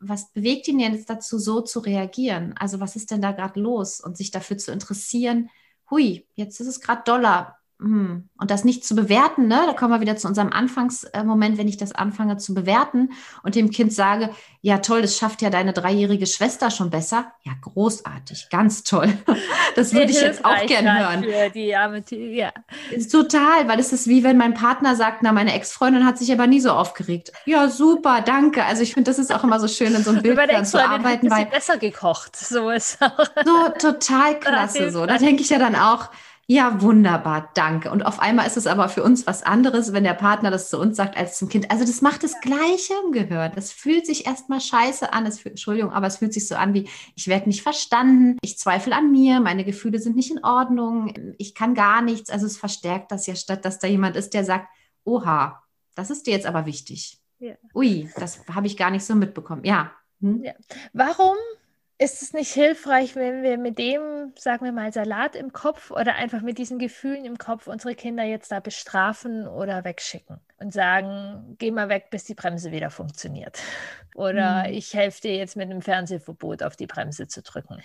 was 0.00 0.32
bewegt 0.32 0.68
ihn 0.68 0.80
jetzt 0.80 1.10
dazu, 1.10 1.38
so 1.38 1.60
zu 1.60 1.80
reagieren? 1.80 2.54
Also 2.56 2.80
was 2.80 2.96
ist 2.96 3.10
denn 3.10 3.20
da 3.20 3.32
gerade 3.32 3.60
los? 3.60 4.00
Und 4.00 4.16
sich 4.16 4.30
dafür 4.30 4.56
zu 4.56 4.72
interessieren, 4.72 5.50
hui, 5.90 6.26
jetzt 6.34 6.60
ist 6.60 6.66
es 6.66 6.80
gerade 6.80 7.02
doller. 7.04 7.56
Hm, 7.82 8.28
und 8.38 8.50
das 8.50 8.64
nicht 8.64 8.84
zu 8.84 8.94
bewerten, 8.94 9.48
ne? 9.48 9.60
da 9.66 9.72
kommen 9.72 9.92
wir 9.92 10.00
wieder 10.00 10.16
zu 10.16 10.28
unserem 10.28 10.52
Anfangsmoment, 10.52 11.58
wenn 11.58 11.68
ich 11.68 11.76
das 11.76 11.92
anfange 11.92 12.36
zu 12.36 12.54
bewerten 12.54 13.10
und 13.42 13.54
dem 13.56 13.70
Kind 13.70 13.92
sage, 13.92 14.30
ja 14.60 14.78
toll, 14.78 15.02
das 15.02 15.16
schafft 15.16 15.42
ja 15.42 15.50
deine 15.50 15.72
dreijährige 15.72 16.26
Schwester 16.26 16.70
schon 16.70 16.90
besser. 16.90 17.32
Ja, 17.42 17.52
großartig, 17.60 18.48
ganz 18.50 18.84
toll. 18.84 19.12
Das 19.74 19.94
würde 19.94 20.10
ich 20.10 20.20
jetzt 20.20 20.44
auch 20.44 20.66
gerne 20.66 20.98
hören. 20.98 21.24
Für 21.24 21.48
die 21.48 21.74
arme 21.74 22.02
ja. 22.10 22.52
Total, 23.10 23.66
weil 23.68 23.80
es 23.80 23.90
ist 23.90 24.06
wie 24.06 24.22
wenn 24.22 24.36
mein 24.36 24.52
Partner 24.52 24.96
sagt, 24.96 25.22
na, 25.22 25.32
meine 25.32 25.54
Ex-Freundin 25.54 26.04
hat 26.04 26.18
sich 26.18 26.30
aber 26.30 26.46
nie 26.46 26.60
so 26.60 26.72
aufgeregt. 26.72 27.32
Ja, 27.46 27.70
super, 27.70 28.20
danke. 28.20 28.64
Also 28.64 28.82
ich 28.82 28.92
finde, 28.92 29.10
das 29.10 29.18
ist 29.18 29.34
auch 29.34 29.44
immer 29.44 29.58
so 29.58 29.68
schön, 29.68 29.94
in 29.94 30.02
so 30.02 30.10
einem 30.10 30.22
Bild 30.22 30.66
zu 30.66 30.78
arbeiten. 30.78 31.30
Weil 31.30 31.46
besser 31.46 31.78
gekocht, 31.78 32.36
so 32.36 32.68
ist 32.68 33.00
auch. 33.00 33.24
So 33.44 33.68
total 33.78 34.38
klasse. 34.40 34.90
So. 34.90 35.06
Da 35.06 35.16
denke 35.16 35.40
ich 35.40 35.48
ja 35.48 35.58
dann 35.58 35.74
auch, 35.74 36.10
ja, 36.52 36.82
wunderbar, 36.82 37.50
danke. 37.54 37.90
Und 37.90 38.02
auf 38.04 38.20
einmal 38.20 38.46
ist 38.46 38.58
es 38.58 38.66
aber 38.66 38.90
für 38.90 39.02
uns 39.02 39.26
was 39.26 39.42
anderes, 39.42 39.94
wenn 39.94 40.04
der 40.04 40.12
Partner 40.12 40.50
das 40.50 40.68
zu 40.68 40.78
uns 40.78 40.98
sagt, 40.98 41.16
als 41.16 41.38
zum 41.38 41.48
Kind. 41.48 41.70
Also 41.70 41.86
das 41.86 42.02
macht 42.02 42.22
das 42.22 42.38
Gleiche 42.42 42.92
im 43.06 43.12
Gehirn. 43.12 43.52
Das 43.54 43.72
fühlt 43.72 44.04
sich 44.04 44.26
erstmal 44.26 44.60
scheiße 44.60 45.14
an. 45.14 45.24
Es, 45.24 45.42
Entschuldigung, 45.46 45.92
aber 45.92 46.08
es 46.08 46.18
fühlt 46.18 46.34
sich 46.34 46.46
so 46.46 46.54
an 46.54 46.74
wie, 46.74 46.90
ich 47.16 47.26
werde 47.26 47.48
nicht 47.48 47.62
verstanden, 47.62 48.36
ich 48.42 48.58
zweifle 48.58 48.94
an 48.94 49.10
mir, 49.10 49.40
meine 49.40 49.64
Gefühle 49.64 49.98
sind 49.98 50.14
nicht 50.14 50.30
in 50.30 50.44
Ordnung, 50.44 51.34
ich 51.38 51.54
kann 51.54 51.72
gar 51.74 52.02
nichts. 52.02 52.28
Also 52.28 52.44
es 52.44 52.58
verstärkt 52.58 53.12
das 53.12 53.26
ja, 53.26 53.34
statt 53.34 53.64
dass 53.64 53.78
da 53.78 53.86
jemand 53.86 54.16
ist, 54.16 54.34
der 54.34 54.44
sagt, 54.44 54.68
oha, 55.04 55.62
das 55.94 56.10
ist 56.10 56.26
dir 56.26 56.32
jetzt 56.32 56.46
aber 56.46 56.66
wichtig. 56.66 57.18
Ja. 57.38 57.54
Ui, 57.74 58.10
das 58.16 58.46
habe 58.54 58.66
ich 58.66 58.76
gar 58.76 58.90
nicht 58.90 59.06
so 59.06 59.14
mitbekommen. 59.14 59.64
Ja. 59.64 59.92
Hm? 60.20 60.44
ja. 60.44 60.52
Warum 60.92 61.36
ist 62.02 62.20
es 62.22 62.32
nicht 62.32 62.52
hilfreich, 62.52 63.14
wenn 63.14 63.42
wir 63.42 63.58
mit 63.58 63.78
dem, 63.78 64.32
sagen 64.36 64.64
wir 64.64 64.72
mal, 64.72 64.92
Salat 64.92 65.36
im 65.36 65.52
Kopf 65.52 65.90
oder 65.90 66.16
einfach 66.16 66.42
mit 66.42 66.58
diesen 66.58 66.78
Gefühlen 66.78 67.24
im 67.24 67.38
Kopf 67.38 67.68
unsere 67.68 67.94
Kinder 67.94 68.24
jetzt 68.24 68.50
da 68.50 68.60
bestrafen 68.60 69.46
oder 69.46 69.84
wegschicken 69.84 70.40
und 70.58 70.72
sagen, 70.72 71.56
geh 71.58 71.70
mal 71.70 71.88
weg, 71.88 72.08
bis 72.10 72.24
die 72.24 72.34
Bremse 72.34 72.72
wieder 72.72 72.90
funktioniert. 72.90 73.60
Oder 74.14 74.68
mhm. 74.68 74.74
ich 74.74 74.92
helfe 74.92 75.22
dir 75.22 75.36
jetzt 75.36 75.56
mit 75.56 75.70
einem 75.70 75.80
Fernsehverbot 75.80 76.62
auf 76.62 76.76
die 76.76 76.86
Bremse 76.86 77.28
zu 77.28 77.40
drücken. 77.40 77.78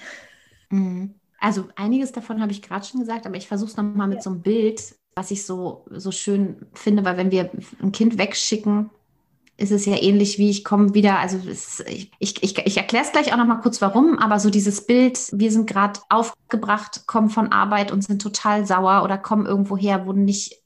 Mhm. 0.69 1.15
Also 1.39 1.69
einiges 1.75 2.11
davon 2.11 2.41
habe 2.41 2.51
ich 2.51 2.61
gerade 2.61 2.85
schon 2.85 2.99
gesagt, 2.99 3.25
aber 3.25 3.37
ich 3.37 3.47
versuche 3.47 3.69
es 3.69 3.77
nochmal 3.77 4.07
mit 4.07 4.17
ja. 4.17 4.23
so 4.23 4.31
einem 4.31 4.41
Bild, 4.41 4.95
was 5.15 5.31
ich 5.31 5.45
so, 5.45 5.85
so 5.89 6.11
schön 6.11 6.65
finde, 6.73 7.05
weil 7.05 7.15
wenn 7.15 7.31
wir 7.31 7.49
ein 7.81 7.93
Kind 7.93 8.17
wegschicken, 8.17 8.89
ist 9.57 9.71
es 9.71 9.85
ja 9.85 10.01
ähnlich 10.01 10.37
wie 10.37 10.49
ich 10.49 10.63
komme 10.63 10.93
wieder, 10.93 11.19
also 11.19 11.37
es, 11.49 11.83
ich, 11.87 12.11
ich, 12.19 12.57
ich, 12.57 12.77
erkläre 12.77 13.03
es 13.03 13.11
gleich 13.11 13.33
auch 13.33 13.37
noch 13.37 13.47
mal 13.47 13.61
kurz 13.61 13.81
warum, 13.81 14.19
aber 14.19 14.39
so 14.39 14.49
dieses 14.49 14.85
Bild, 14.85 15.19
wir 15.33 15.51
sind 15.51 15.67
gerade 15.67 15.99
aufgebracht, 16.09 17.07
kommen 17.07 17.29
von 17.29 17.51
Arbeit 17.51 17.91
und 17.91 18.03
sind 18.03 18.21
total 18.21 18.65
sauer 18.65 19.03
oder 19.03 19.17
kommen 19.17 19.47
irgendwo 19.47 19.75
her, 19.75 20.05
wurden 20.05 20.25
nicht 20.25 20.61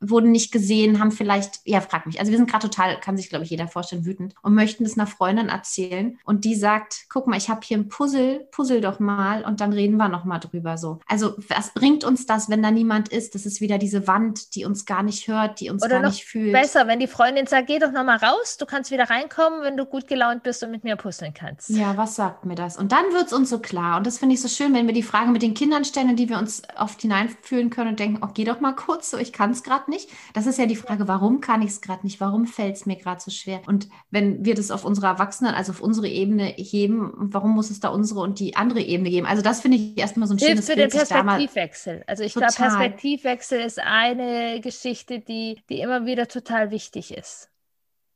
wurden 0.00 0.30
nicht 0.30 0.52
gesehen, 0.52 1.00
haben 1.00 1.12
vielleicht, 1.12 1.60
ja, 1.64 1.80
frag 1.80 2.06
mich. 2.06 2.20
Also 2.20 2.30
wir 2.30 2.38
sind 2.38 2.50
gerade 2.50 2.68
total, 2.68 3.00
kann 3.00 3.16
sich, 3.16 3.28
glaube 3.28 3.44
ich, 3.44 3.50
jeder 3.50 3.68
vorstellen, 3.68 4.04
wütend 4.04 4.34
und 4.42 4.54
möchten 4.54 4.84
es 4.84 4.98
einer 4.98 5.06
Freundin 5.06 5.48
erzählen. 5.48 6.18
Und 6.24 6.44
die 6.44 6.54
sagt, 6.54 7.06
guck 7.08 7.26
mal, 7.26 7.36
ich 7.36 7.48
habe 7.48 7.60
hier 7.64 7.78
ein 7.78 7.88
Puzzle, 7.88 8.46
puzzle 8.50 8.80
doch 8.80 8.98
mal 8.98 9.44
und 9.44 9.60
dann 9.60 9.72
reden 9.72 9.96
wir 9.96 10.08
noch 10.08 10.24
mal 10.24 10.38
drüber 10.38 10.76
so. 10.78 11.00
Also 11.06 11.34
was 11.48 11.72
bringt 11.72 12.04
uns 12.04 12.26
das, 12.26 12.50
wenn 12.50 12.62
da 12.62 12.70
niemand 12.70 13.08
ist? 13.08 13.34
Das 13.34 13.46
ist 13.46 13.60
wieder 13.60 13.78
diese 13.78 14.06
Wand, 14.06 14.54
die 14.54 14.64
uns 14.64 14.84
gar 14.84 15.02
nicht 15.02 15.28
hört, 15.28 15.60
die 15.60 15.70
uns 15.70 15.82
Oder 15.82 16.00
gar 16.00 16.10
nicht 16.10 16.24
fühlt. 16.24 16.52
Besser, 16.52 16.86
wenn 16.86 17.00
die 17.00 17.06
Freundin 17.06 17.46
sagt, 17.46 17.68
geh 17.68 17.78
doch 17.78 17.92
noch 17.92 18.04
mal 18.04 18.18
raus, 18.18 18.56
du 18.58 18.66
kannst 18.66 18.90
wieder 18.90 19.08
reinkommen, 19.08 19.62
wenn 19.62 19.76
du 19.76 19.86
gut 19.86 20.06
gelaunt 20.06 20.42
bist 20.42 20.62
und 20.62 20.70
mit 20.70 20.84
mir 20.84 20.96
puzzeln 20.96 21.32
kannst. 21.34 21.70
Ja, 21.70 21.96
was 21.96 22.16
sagt 22.16 22.44
mir 22.44 22.54
das? 22.54 22.76
Und 22.76 22.92
dann 22.92 23.12
wird 23.12 23.26
es 23.26 23.32
uns 23.32 23.50
so 23.50 23.58
klar. 23.58 23.96
Und 23.96 24.06
das 24.06 24.18
finde 24.18 24.34
ich 24.34 24.42
so 24.42 24.48
schön, 24.48 24.74
wenn 24.74 24.86
wir 24.86 24.94
die 24.94 25.02
Fragen 25.02 25.32
mit 25.32 25.42
den 25.42 25.54
Kindern 25.54 25.84
stellen, 25.84 26.10
in 26.10 26.16
die 26.16 26.28
wir 26.28 26.38
uns 26.38 26.62
oft 26.78 27.00
hineinfühlen 27.00 27.70
können 27.70 27.90
und 27.90 28.00
denken, 28.00 28.20
oh, 28.22 28.28
geh 28.32 28.44
doch 28.44 28.60
mal 28.60 28.74
kurz, 28.74 29.10
so 29.10 29.16
ich 29.16 29.32
kann 29.32 29.50
es 29.50 29.62
gerade 29.62 29.85
nicht. 29.88 30.10
Das 30.34 30.46
ist 30.46 30.58
ja 30.58 30.66
die 30.66 30.76
Frage, 30.76 31.08
warum 31.08 31.40
kann 31.40 31.62
ich 31.62 31.70
es 31.70 31.80
gerade 31.80 32.04
nicht? 32.04 32.20
Warum 32.20 32.46
fällt 32.46 32.76
es 32.76 32.86
mir 32.86 32.96
gerade 32.96 33.20
so 33.20 33.30
schwer? 33.30 33.60
Und 33.66 33.88
wenn 34.10 34.44
wir 34.44 34.54
das 34.54 34.70
auf 34.70 34.84
unsere 34.84 35.06
Erwachsenen, 35.06 35.54
also 35.54 35.72
auf 35.72 35.80
unsere 35.80 36.08
Ebene 36.08 36.44
heben, 36.44 37.12
warum 37.16 37.52
muss 37.52 37.70
es 37.70 37.80
da 37.80 37.88
unsere 37.88 38.20
und 38.20 38.38
die 38.38 38.56
andere 38.56 38.80
Ebene 38.80 39.10
geben? 39.10 39.26
Also 39.26 39.42
das 39.42 39.60
finde 39.60 39.78
ich 39.78 39.98
erstmal 39.98 40.28
so 40.28 40.34
ein 40.34 40.38
Hilft 40.38 40.52
schönes 40.52 40.66
für 40.66 40.76
den 40.76 40.90
Perspektivwechsel. 40.90 42.04
Also 42.06 42.24
ich 42.24 42.34
glaube, 42.34 42.52
Perspektivwechsel 42.52 43.60
ist 43.60 43.78
eine 43.78 44.60
Geschichte, 44.60 45.20
die, 45.20 45.62
die 45.68 45.80
immer 45.80 46.06
wieder 46.06 46.28
total 46.28 46.70
wichtig 46.70 47.12
ist. 47.16 47.50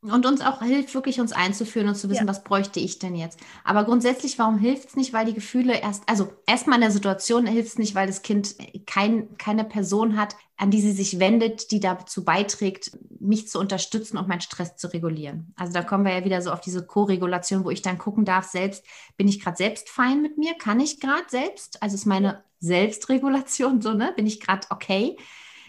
Und 0.03 0.25
uns 0.25 0.41
auch 0.41 0.63
hilft, 0.63 0.95
wirklich 0.95 1.21
uns 1.21 1.33
einzuführen 1.33 1.87
und 1.87 1.95
zu 1.95 2.09
wissen, 2.09 2.23
ja. 2.23 2.29
was 2.29 2.43
bräuchte 2.43 2.81
ich 2.81 2.99
denn 2.99 3.15
jetzt. 3.15 3.39
Aber 3.65 3.85
grundsätzlich, 3.85 4.39
warum 4.39 4.57
hilft 4.57 4.89
es 4.89 4.97
nicht? 4.97 5.13
Weil 5.13 5.27
die 5.27 5.35
Gefühle 5.35 5.79
erst, 5.79 6.09
also 6.09 6.33
erstmal 6.47 6.77
in 6.77 6.81
der 6.81 6.91
Situation 6.91 7.47
hilft 7.47 7.69
es 7.69 7.79
nicht, 7.79 7.95
weil 7.95 8.07
das 8.07 8.23
Kind 8.23 8.55
kein, 8.87 9.37
keine 9.37 9.63
Person 9.63 10.17
hat, 10.17 10.37
an 10.57 10.71
die 10.71 10.81
sie 10.81 10.93
sich 10.93 11.19
wendet, 11.19 11.71
die 11.71 11.81
dazu 11.81 12.25
beiträgt, 12.25 12.93
mich 13.19 13.49
zu 13.49 13.59
unterstützen 13.59 14.17
und 14.17 14.27
meinen 14.27 14.41
Stress 14.41 14.77
zu 14.77 14.91
regulieren. 14.91 15.53
Also 15.57 15.75
da 15.75 15.83
kommen 15.83 16.07
wir 16.07 16.15
ja 16.15 16.25
wieder 16.25 16.41
so 16.41 16.51
auf 16.51 16.63
diese 16.63 16.87
Co-Regulation, 16.87 17.65
wo 17.65 17.71
ich 17.71 17.83
dann 17.83 17.99
gucken 17.99 18.25
darf, 18.25 18.47
selbst, 18.47 18.83
bin 19.19 19.29
ich 19.29 19.39
gerade 19.39 19.59
selbst 19.59 19.91
fein 19.91 20.23
mit 20.23 20.39
mir? 20.39 20.55
Kann 20.55 20.81
ich 20.81 20.99
gerade 20.99 21.25
selbst? 21.29 21.83
Also 21.83 21.95
ist 21.95 22.07
meine 22.07 22.43
Selbstregulation 22.59 23.83
so, 23.83 23.93
ne? 23.93 24.15
Bin 24.17 24.27
ich 24.27 24.41
gerade 24.41 24.67
okay? 24.71 25.19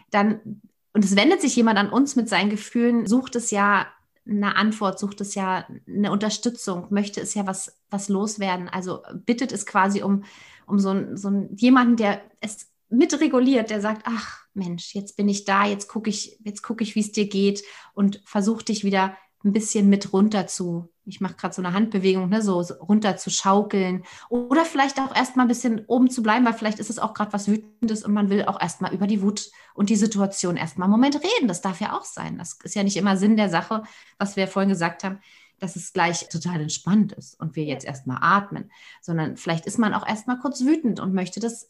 Dann, 0.10 0.62
und 0.94 1.04
es 1.04 1.18
wendet 1.18 1.42
sich 1.42 1.54
jemand 1.58 1.78
an 1.78 1.90
uns 1.90 2.16
mit 2.16 2.30
seinen 2.30 2.50
Gefühlen, 2.50 3.08
sucht 3.08 3.36
es 3.36 3.52
ja 3.52 3.88
eine 4.28 4.56
Antwort, 4.56 5.00
sucht 5.00 5.22
es 5.22 5.36
ja 5.36 5.68
eine 5.88 6.12
Unterstützung, 6.12 6.88
möchte 6.90 7.22
es 7.22 7.34
ja 7.34 7.48
was, 7.48 7.80
was 7.90 8.10
loswerden. 8.10 8.70
Also 8.70 9.02
bittet 9.14 9.52
es 9.52 9.66
quasi 9.66 10.04
um, 10.04 10.24
um 10.68 10.80
so, 10.80 11.16
so 11.16 11.48
jemanden, 11.56 11.98
der 11.98 12.22
es 12.40 12.72
mitreguliert, 12.90 13.70
der 13.70 13.82
sagt, 13.82 14.04
ach 14.06 14.46
Mensch, 14.54 14.94
jetzt 14.94 15.16
bin 15.16 15.30
ich 15.30 15.46
da, 15.46 15.66
jetzt 15.66 15.88
gucke 15.88 16.10
ich, 16.10 16.40
jetzt 16.44 16.62
ich, 16.80 16.96
wie 16.96 17.00
es 17.00 17.12
dir 17.12 17.28
geht 17.28 17.64
und 17.94 18.22
versuche 18.26 18.66
dich 18.66 18.84
wieder 18.84 19.16
ein 19.44 19.54
bisschen 19.54 19.90
mit 19.90 20.14
runter 20.14 20.48
zu, 20.48 20.90
ich 21.06 21.22
mache 21.22 21.36
gerade 21.36 21.54
so 21.54 21.62
eine 21.62 21.74
Handbewegung, 21.74 22.30
ne, 22.30 22.42
so, 22.42 22.60
runter 22.62 23.18
zu 23.18 23.30
schaukeln 23.30 24.04
oder 24.30 24.66
vielleicht 24.66 25.00
auch 25.00 25.16
erstmal 25.16 25.46
ein 25.46 25.50
bisschen 25.50 25.86
oben 25.88 26.10
zu 26.10 26.22
bleiben, 26.22 26.46
weil 26.46 26.54
vielleicht 26.54 26.80
ist 26.80 26.90
es 26.90 27.00
auch 27.00 27.14
gerade 27.14 27.34
was 27.34 27.48
Wütendes 27.48 28.04
und 28.04 28.14
man 28.14 28.30
will 28.30 28.46
auch 28.46 28.60
erstmal 28.62 28.94
über 28.94 29.08
die 29.08 29.22
Wut 29.22 29.52
und 29.74 29.90
die 29.90 29.96
Situation 29.96 30.58
erstmal 30.58 30.86
einen 30.86 30.92
Moment 30.92 31.16
reden. 31.16 31.48
Das 31.48 31.62
darf 31.62 31.82
ja 31.82 31.98
auch 31.98 32.06
sein. 32.06 32.38
Das 32.38 32.60
ist 32.64 32.76
ja 32.76 32.84
nicht 32.84 32.98
immer 32.98 33.18
Sinn 33.18 33.38
der 33.38 33.50
Sache, 33.50 33.84
was 34.18 34.36
wir 34.36 34.48
vorhin 34.48 34.70
gesagt 34.70 35.04
haben, 35.04 35.20
dass 35.60 35.76
es 35.76 35.94
gleich 35.94 36.28
total 36.30 36.62
entspannt 36.62 37.14
ist 37.14 37.40
und 37.40 37.56
wir 37.56 37.64
jetzt 37.66 37.86
erstmal 37.86 38.18
atmen, 38.22 38.72
sondern 39.02 39.38
vielleicht 39.38 39.66
ist 39.66 39.78
man 39.78 39.94
auch 39.94 40.08
erstmal 40.08 40.40
kurz 40.40 40.62
wütend 40.62 41.00
und 41.00 41.14
möchte 41.14 41.40
das 41.40 41.70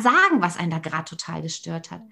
sagen, 0.00 0.40
was 0.40 0.56
einen 0.56 0.70
da 0.70 0.78
gerade 0.78 1.04
total 1.04 1.42
gestört 1.42 1.90
hat. 1.90 2.02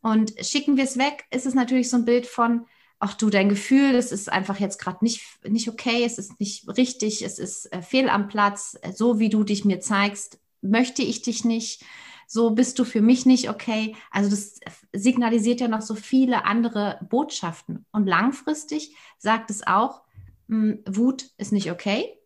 Und 0.00 0.32
schicken 0.40 0.76
wir 0.76 0.84
es 0.84 0.98
weg, 0.98 1.24
ist 1.30 1.46
es 1.46 1.54
natürlich 1.54 1.88
so 1.88 1.96
ein 1.96 2.04
Bild 2.04 2.26
von, 2.26 2.66
ach 2.98 3.14
du, 3.14 3.30
dein 3.30 3.48
Gefühl, 3.48 3.92
das 3.92 4.12
ist 4.12 4.30
einfach 4.30 4.60
jetzt 4.60 4.78
gerade 4.78 4.98
nicht, 5.02 5.22
nicht 5.46 5.68
okay, 5.68 6.04
es 6.04 6.18
ist 6.18 6.40
nicht 6.40 6.66
richtig, 6.76 7.22
es 7.22 7.38
ist 7.38 7.72
äh, 7.72 7.82
fehl 7.82 8.08
am 8.08 8.28
Platz, 8.28 8.78
so 8.94 9.18
wie 9.18 9.28
du 9.28 9.44
dich 9.44 9.64
mir 9.64 9.80
zeigst, 9.80 10.38
möchte 10.62 11.02
ich 11.02 11.22
dich 11.22 11.44
nicht, 11.44 11.84
so 12.26 12.50
bist 12.50 12.78
du 12.78 12.84
für 12.84 13.02
mich 13.02 13.26
nicht 13.26 13.50
okay. 13.50 13.94
Also 14.10 14.30
das 14.30 14.58
signalisiert 14.92 15.60
ja 15.60 15.68
noch 15.68 15.82
so 15.82 15.94
viele 15.94 16.44
andere 16.46 16.98
Botschaften. 17.08 17.84
Und 17.92 18.06
langfristig 18.06 18.96
sagt 19.18 19.50
es 19.50 19.66
auch, 19.66 20.02
mh, 20.48 20.72
hm, 20.72 20.82
Wut 20.86 21.30
ist 21.36 21.52
nicht 21.52 21.70
okay, 21.70 22.18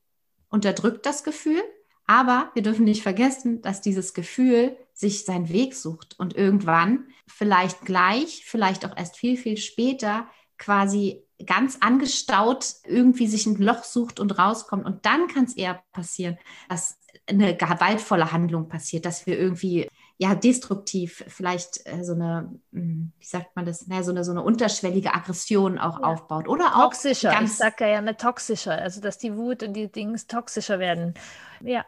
unterdrückt 0.48 1.04
das 1.04 1.24
Gefühl, 1.24 1.62
aber 2.07 2.50
wir 2.54 2.62
dürfen 2.62 2.85
nicht 2.85 3.02
vergessen, 3.02 3.61
dass 3.61 3.83
dieses 3.83 4.14
Gefühl 4.14 4.76
sich 4.94 5.24
seinen 5.24 5.50
Weg 5.50 5.74
sucht 5.74 6.18
und 6.18 6.35
irgendwann, 6.35 7.07
vielleicht 7.26 7.83
gleich, 7.83 8.44
vielleicht 8.46 8.87
auch 8.87 8.96
erst 8.96 9.18
viel, 9.18 9.37
viel 9.37 9.59
später, 9.59 10.26
quasi 10.59 11.25
ganz 11.47 11.79
angestaut 11.81 12.75
irgendwie 12.85 13.29
sich 13.29 13.47
ein 13.47 13.57
Loch 13.57 13.85
sucht 13.85 14.21
und 14.21 14.38
rauskommt. 14.38 14.85
Und 14.85 15.07
dann 15.07 15.29
kann 15.29 15.44
es 15.44 15.57
eher 15.57 15.83
passieren, 15.92 16.37
dass 16.68 16.99
eine 17.29 17.57
gewaltvolle 17.57 18.33
Handlung 18.33 18.68
passiert, 18.68 19.05
dass 19.05 19.27
wir 19.27 19.38
irgendwie 19.38 19.88
ja 20.16 20.35
destruktiv 20.35 21.25
vielleicht 21.29 21.87
äh, 21.87 22.03
so 22.03 22.14
eine, 22.14 22.53
hm, 22.73 23.12
wie 23.18 23.25
sagt 23.25 23.55
man 23.55 23.64
das, 23.64 23.87
naja, 23.87 24.03
so 24.03 24.11
eine 24.11 24.25
so 24.25 24.33
eine 24.33 24.42
unterschwellige 24.42 25.14
Aggression 25.14 25.79
auch 25.79 26.01
ja. 26.01 26.07
aufbaut 26.07 26.49
oder 26.49 26.77
auch 26.77 26.90
toxischer. 26.90 27.31
Ganz, 27.31 27.53
ich 27.53 27.57
sage 27.59 27.88
ja 27.88 27.99
eine 27.99 28.16
toxischer, 28.16 28.73
also 28.73 29.01
dass 29.01 29.18
die 29.18 29.37
Wut 29.37 29.62
und 29.62 29.75
die 29.75 29.90
Dinge 29.90 30.16
toxischer 30.27 30.81
werden. 30.81 31.14
Ja. 31.61 31.85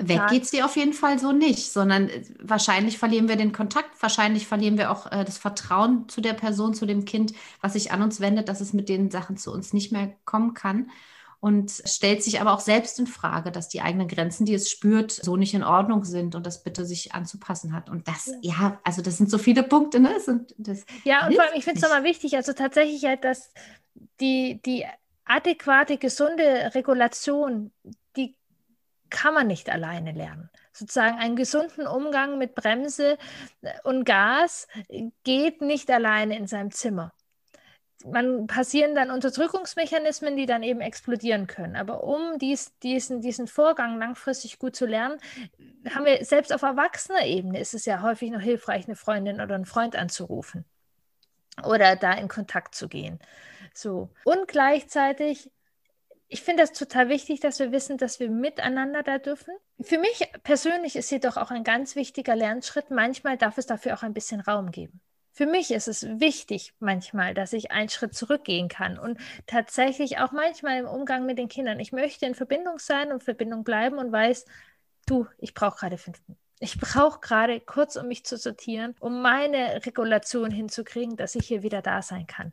Weg 0.00 0.26
geht 0.28 0.46
sie 0.46 0.62
auf 0.62 0.76
jeden 0.76 0.92
Fall 0.92 1.18
so 1.18 1.32
nicht, 1.32 1.72
sondern 1.72 2.08
äh, 2.08 2.22
wahrscheinlich 2.40 2.98
verlieren 2.98 3.28
wir 3.28 3.36
den 3.36 3.52
Kontakt, 3.52 4.00
wahrscheinlich 4.02 4.46
verlieren 4.46 4.76
wir 4.76 4.90
auch 4.90 5.10
äh, 5.12 5.24
das 5.24 5.38
Vertrauen 5.38 6.08
zu 6.08 6.20
der 6.20 6.32
Person, 6.32 6.74
zu 6.74 6.86
dem 6.86 7.04
Kind, 7.04 7.32
was 7.60 7.74
sich 7.74 7.92
an 7.92 8.02
uns 8.02 8.20
wendet, 8.20 8.48
dass 8.48 8.60
es 8.60 8.72
mit 8.72 8.88
den 8.88 9.10
Sachen 9.10 9.36
zu 9.36 9.52
uns 9.52 9.72
nicht 9.72 9.92
mehr 9.92 10.12
kommen 10.24 10.54
kann. 10.54 10.90
Und 11.40 11.70
stellt 11.84 12.22
sich 12.22 12.40
aber 12.40 12.54
auch 12.54 12.60
selbst 12.60 12.98
in 12.98 13.06
Frage, 13.06 13.52
dass 13.52 13.68
die 13.68 13.82
eigenen 13.82 14.08
Grenzen, 14.08 14.46
die 14.46 14.54
es 14.54 14.70
spürt, 14.70 15.12
so 15.12 15.36
nicht 15.36 15.52
in 15.52 15.62
Ordnung 15.62 16.02
sind 16.04 16.34
und 16.34 16.46
das 16.46 16.62
bitte 16.62 16.86
sich 16.86 17.14
anzupassen 17.14 17.74
hat. 17.74 17.90
Und 17.90 18.08
das, 18.08 18.32
ja, 18.40 18.80
also 18.82 19.02
das 19.02 19.18
sind 19.18 19.30
so 19.30 19.36
viele 19.36 19.62
Punkte, 19.62 20.00
ne? 20.00 20.18
Sind, 20.20 20.54
ja, 21.04 21.26
und 21.26 21.34
vor 21.34 21.44
allem, 21.44 21.52
ich 21.54 21.64
finde 21.64 21.80
es 21.80 21.82
nochmal 21.82 22.02
wichtig, 22.02 22.34
also 22.34 22.54
tatsächlich 22.54 23.04
halt, 23.04 23.24
dass 23.24 23.52
die, 24.20 24.62
die 24.64 24.86
adäquate, 25.26 25.98
gesunde 25.98 26.70
Regulation 26.74 27.72
kann 29.10 29.34
man 29.34 29.46
nicht 29.46 29.70
alleine 29.70 30.12
lernen, 30.12 30.50
Sozusagen 30.72 31.18
einen 31.18 31.36
gesunden 31.36 31.86
Umgang 31.86 32.38
mit 32.38 32.54
Bremse 32.54 33.16
und 33.84 34.04
Gas 34.04 34.66
geht 35.22 35.60
nicht 35.60 35.90
alleine 35.90 36.36
in 36.36 36.46
seinem 36.46 36.72
Zimmer 36.72 37.12
man 38.04 38.46
passieren 38.46 38.94
dann 38.94 39.10
Unterdrückungsmechanismen, 39.10 40.36
die 40.36 40.46
dann 40.46 40.62
eben 40.62 40.80
explodieren 40.80 41.46
können. 41.46 41.76
Aber 41.76 42.04
um 42.04 42.38
dies, 42.38 42.76
diesen, 42.80 43.20
diesen 43.20 43.46
Vorgang 43.46 43.98
langfristig 43.98 44.58
gut 44.58 44.76
zu 44.76 44.86
lernen, 44.86 45.18
haben 45.90 46.04
wir 46.04 46.24
selbst 46.24 46.52
auf 46.52 46.62
erwachsener 46.62 47.24
Ebene 47.24 47.58
ist 47.58 47.74
es 47.74 47.86
ja 47.86 48.02
häufig 48.02 48.30
noch 48.30 48.40
hilfreich, 48.40 48.86
eine 48.86 48.96
Freundin 48.96 49.40
oder 49.40 49.54
einen 49.54 49.66
Freund 49.66 49.96
anzurufen 49.96 50.64
oder 51.64 51.96
da 51.96 52.12
in 52.12 52.28
Kontakt 52.28 52.74
zu 52.74 52.88
gehen. 52.88 53.18
So. 53.72 54.10
Und 54.24 54.48
gleichzeitig, 54.48 55.50
ich 56.28 56.42
finde 56.42 56.62
das 56.62 56.72
total 56.72 57.08
wichtig, 57.08 57.40
dass 57.40 57.58
wir 57.58 57.72
wissen, 57.72 57.98
dass 57.98 58.20
wir 58.20 58.30
miteinander 58.30 59.02
da 59.02 59.18
dürfen. 59.18 59.54
Für 59.80 59.98
mich 59.98 60.28
persönlich 60.42 60.96
ist 60.96 61.10
jedoch 61.10 61.36
auch 61.36 61.50
ein 61.50 61.64
ganz 61.64 61.96
wichtiger 61.96 62.34
Lernschritt. 62.34 62.90
Manchmal 62.90 63.36
darf 63.36 63.58
es 63.58 63.66
dafür 63.66 63.94
auch 63.94 64.02
ein 64.02 64.14
bisschen 64.14 64.40
Raum 64.40 64.70
geben 64.70 65.00
für 65.34 65.46
mich 65.46 65.72
ist 65.72 65.88
es 65.88 66.06
wichtig 66.20 66.74
manchmal, 66.78 67.34
dass 67.34 67.52
ich 67.52 67.72
einen 67.72 67.88
Schritt 67.88 68.14
zurückgehen 68.14 68.68
kann 68.68 68.98
und 68.98 69.18
tatsächlich 69.46 70.18
auch 70.18 70.30
manchmal 70.30 70.78
im 70.78 70.86
Umgang 70.86 71.26
mit 71.26 71.38
den 71.38 71.48
Kindern. 71.48 71.80
Ich 71.80 71.90
möchte 71.90 72.24
in 72.24 72.36
Verbindung 72.36 72.78
sein 72.78 73.10
und 73.10 73.24
Verbindung 73.24 73.64
bleiben 73.64 73.98
und 73.98 74.12
weiß, 74.12 74.46
du, 75.06 75.26
ich 75.38 75.52
brauche 75.52 75.76
gerade 75.80 75.98
fünf 75.98 76.20
Minuten. 76.26 76.43
Ich 76.64 76.80
brauche 76.80 77.20
gerade 77.20 77.60
kurz, 77.60 77.96
um 77.96 78.08
mich 78.08 78.24
zu 78.24 78.38
sortieren, 78.38 78.96
um 78.98 79.20
meine 79.20 79.84
Regulation 79.84 80.50
hinzukriegen, 80.50 81.14
dass 81.14 81.34
ich 81.34 81.46
hier 81.46 81.62
wieder 81.62 81.82
da 81.82 82.00
sein 82.00 82.26
kann. 82.26 82.52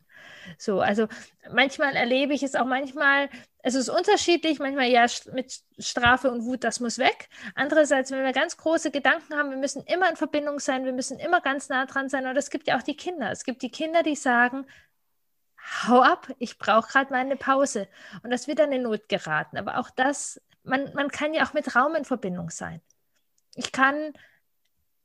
So, 0.58 0.82
also 0.82 1.08
manchmal 1.50 1.96
erlebe 1.96 2.34
ich 2.34 2.42
es 2.42 2.54
auch 2.54 2.66
manchmal, 2.66 3.30
es 3.62 3.74
ist 3.74 3.88
unterschiedlich, 3.88 4.58
manchmal 4.58 4.88
ja 4.88 5.06
mit 5.32 5.62
Strafe 5.78 6.30
und 6.30 6.44
Wut, 6.44 6.62
das 6.62 6.78
muss 6.78 6.98
weg. 6.98 7.30
Andererseits, 7.54 8.10
wenn 8.10 8.22
wir 8.22 8.34
ganz 8.34 8.58
große 8.58 8.90
Gedanken 8.90 9.34
haben, 9.34 9.48
wir 9.48 9.56
müssen 9.56 9.82
immer 9.84 10.10
in 10.10 10.16
Verbindung 10.16 10.60
sein, 10.60 10.84
wir 10.84 10.92
müssen 10.92 11.18
immer 11.18 11.40
ganz 11.40 11.70
nah 11.70 11.86
dran 11.86 12.10
sein. 12.10 12.26
Und 12.26 12.36
es 12.36 12.50
gibt 12.50 12.66
ja 12.68 12.76
auch 12.76 12.82
die 12.82 12.98
Kinder. 12.98 13.30
Es 13.30 13.44
gibt 13.44 13.62
die 13.62 13.70
Kinder, 13.70 14.02
die 14.02 14.16
sagen, 14.16 14.66
hau 15.86 16.02
ab, 16.02 16.28
ich 16.38 16.58
brauche 16.58 16.92
gerade 16.92 17.10
meine 17.10 17.36
Pause. 17.36 17.88
Und 18.22 18.28
das 18.28 18.46
wird 18.46 18.58
dann 18.58 18.72
in 18.72 18.82
Not 18.82 19.08
geraten. 19.08 19.56
Aber 19.56 19.78
auch 19.78 19.88
das, 19.88 20.38
man, 20.64 20.92
man 20.92 21.08
kann 21.08 21.32
ja 21.32 21.46
auch 21.46 21.54
mit 21.54 21.74
Raum 21.74 21.94
in 21.94 22.04
Verbindung 22.04 22.50
sein 22.50 22.82
ich 23.54 23.72
kann 23.72 24.12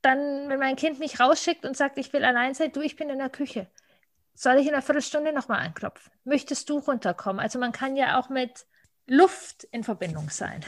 dann, 0.01 0.49
wenn 0.49 0.59
mein 0.59 0.75
Kind 0.75 0.99
mich 0.99 1.19
rausschickt 1.19 1.65
und 1.65 1.75
sagt, 1.75 1.97
ich 1.97 2.13
will 2.13 2.23
allein 2.23 2.53
sein, 2.53 2.71
du, 2.71 2.81
ich 2.81 2.95
bin 2.95 3.09
in 3.09 3.17
der 3.17 3.29
Küche. 3.29 3.67
Soll 4.33 4.57
ich 4.57 4.67
in 4.67 4.73
einer 4.73 4.83
Viertelstunde 4.83 5.33
nochmal 5.33 5.65
anklopfen? 5.65 6.11
Möchtest 6.23 6.69
du 6.69 6.77
runterkommen? 6.77 7.39
Also 7.39 7.59
man 7.59 7.71
kann 7.71 7.95
ja 7.95 8.19
auch 8.19 8.29
mit 8.29 8.65
Luft 9.07 9.63
in 9.71 9.83
Verbindung 9.83 10.29
sein. 10.29 10.63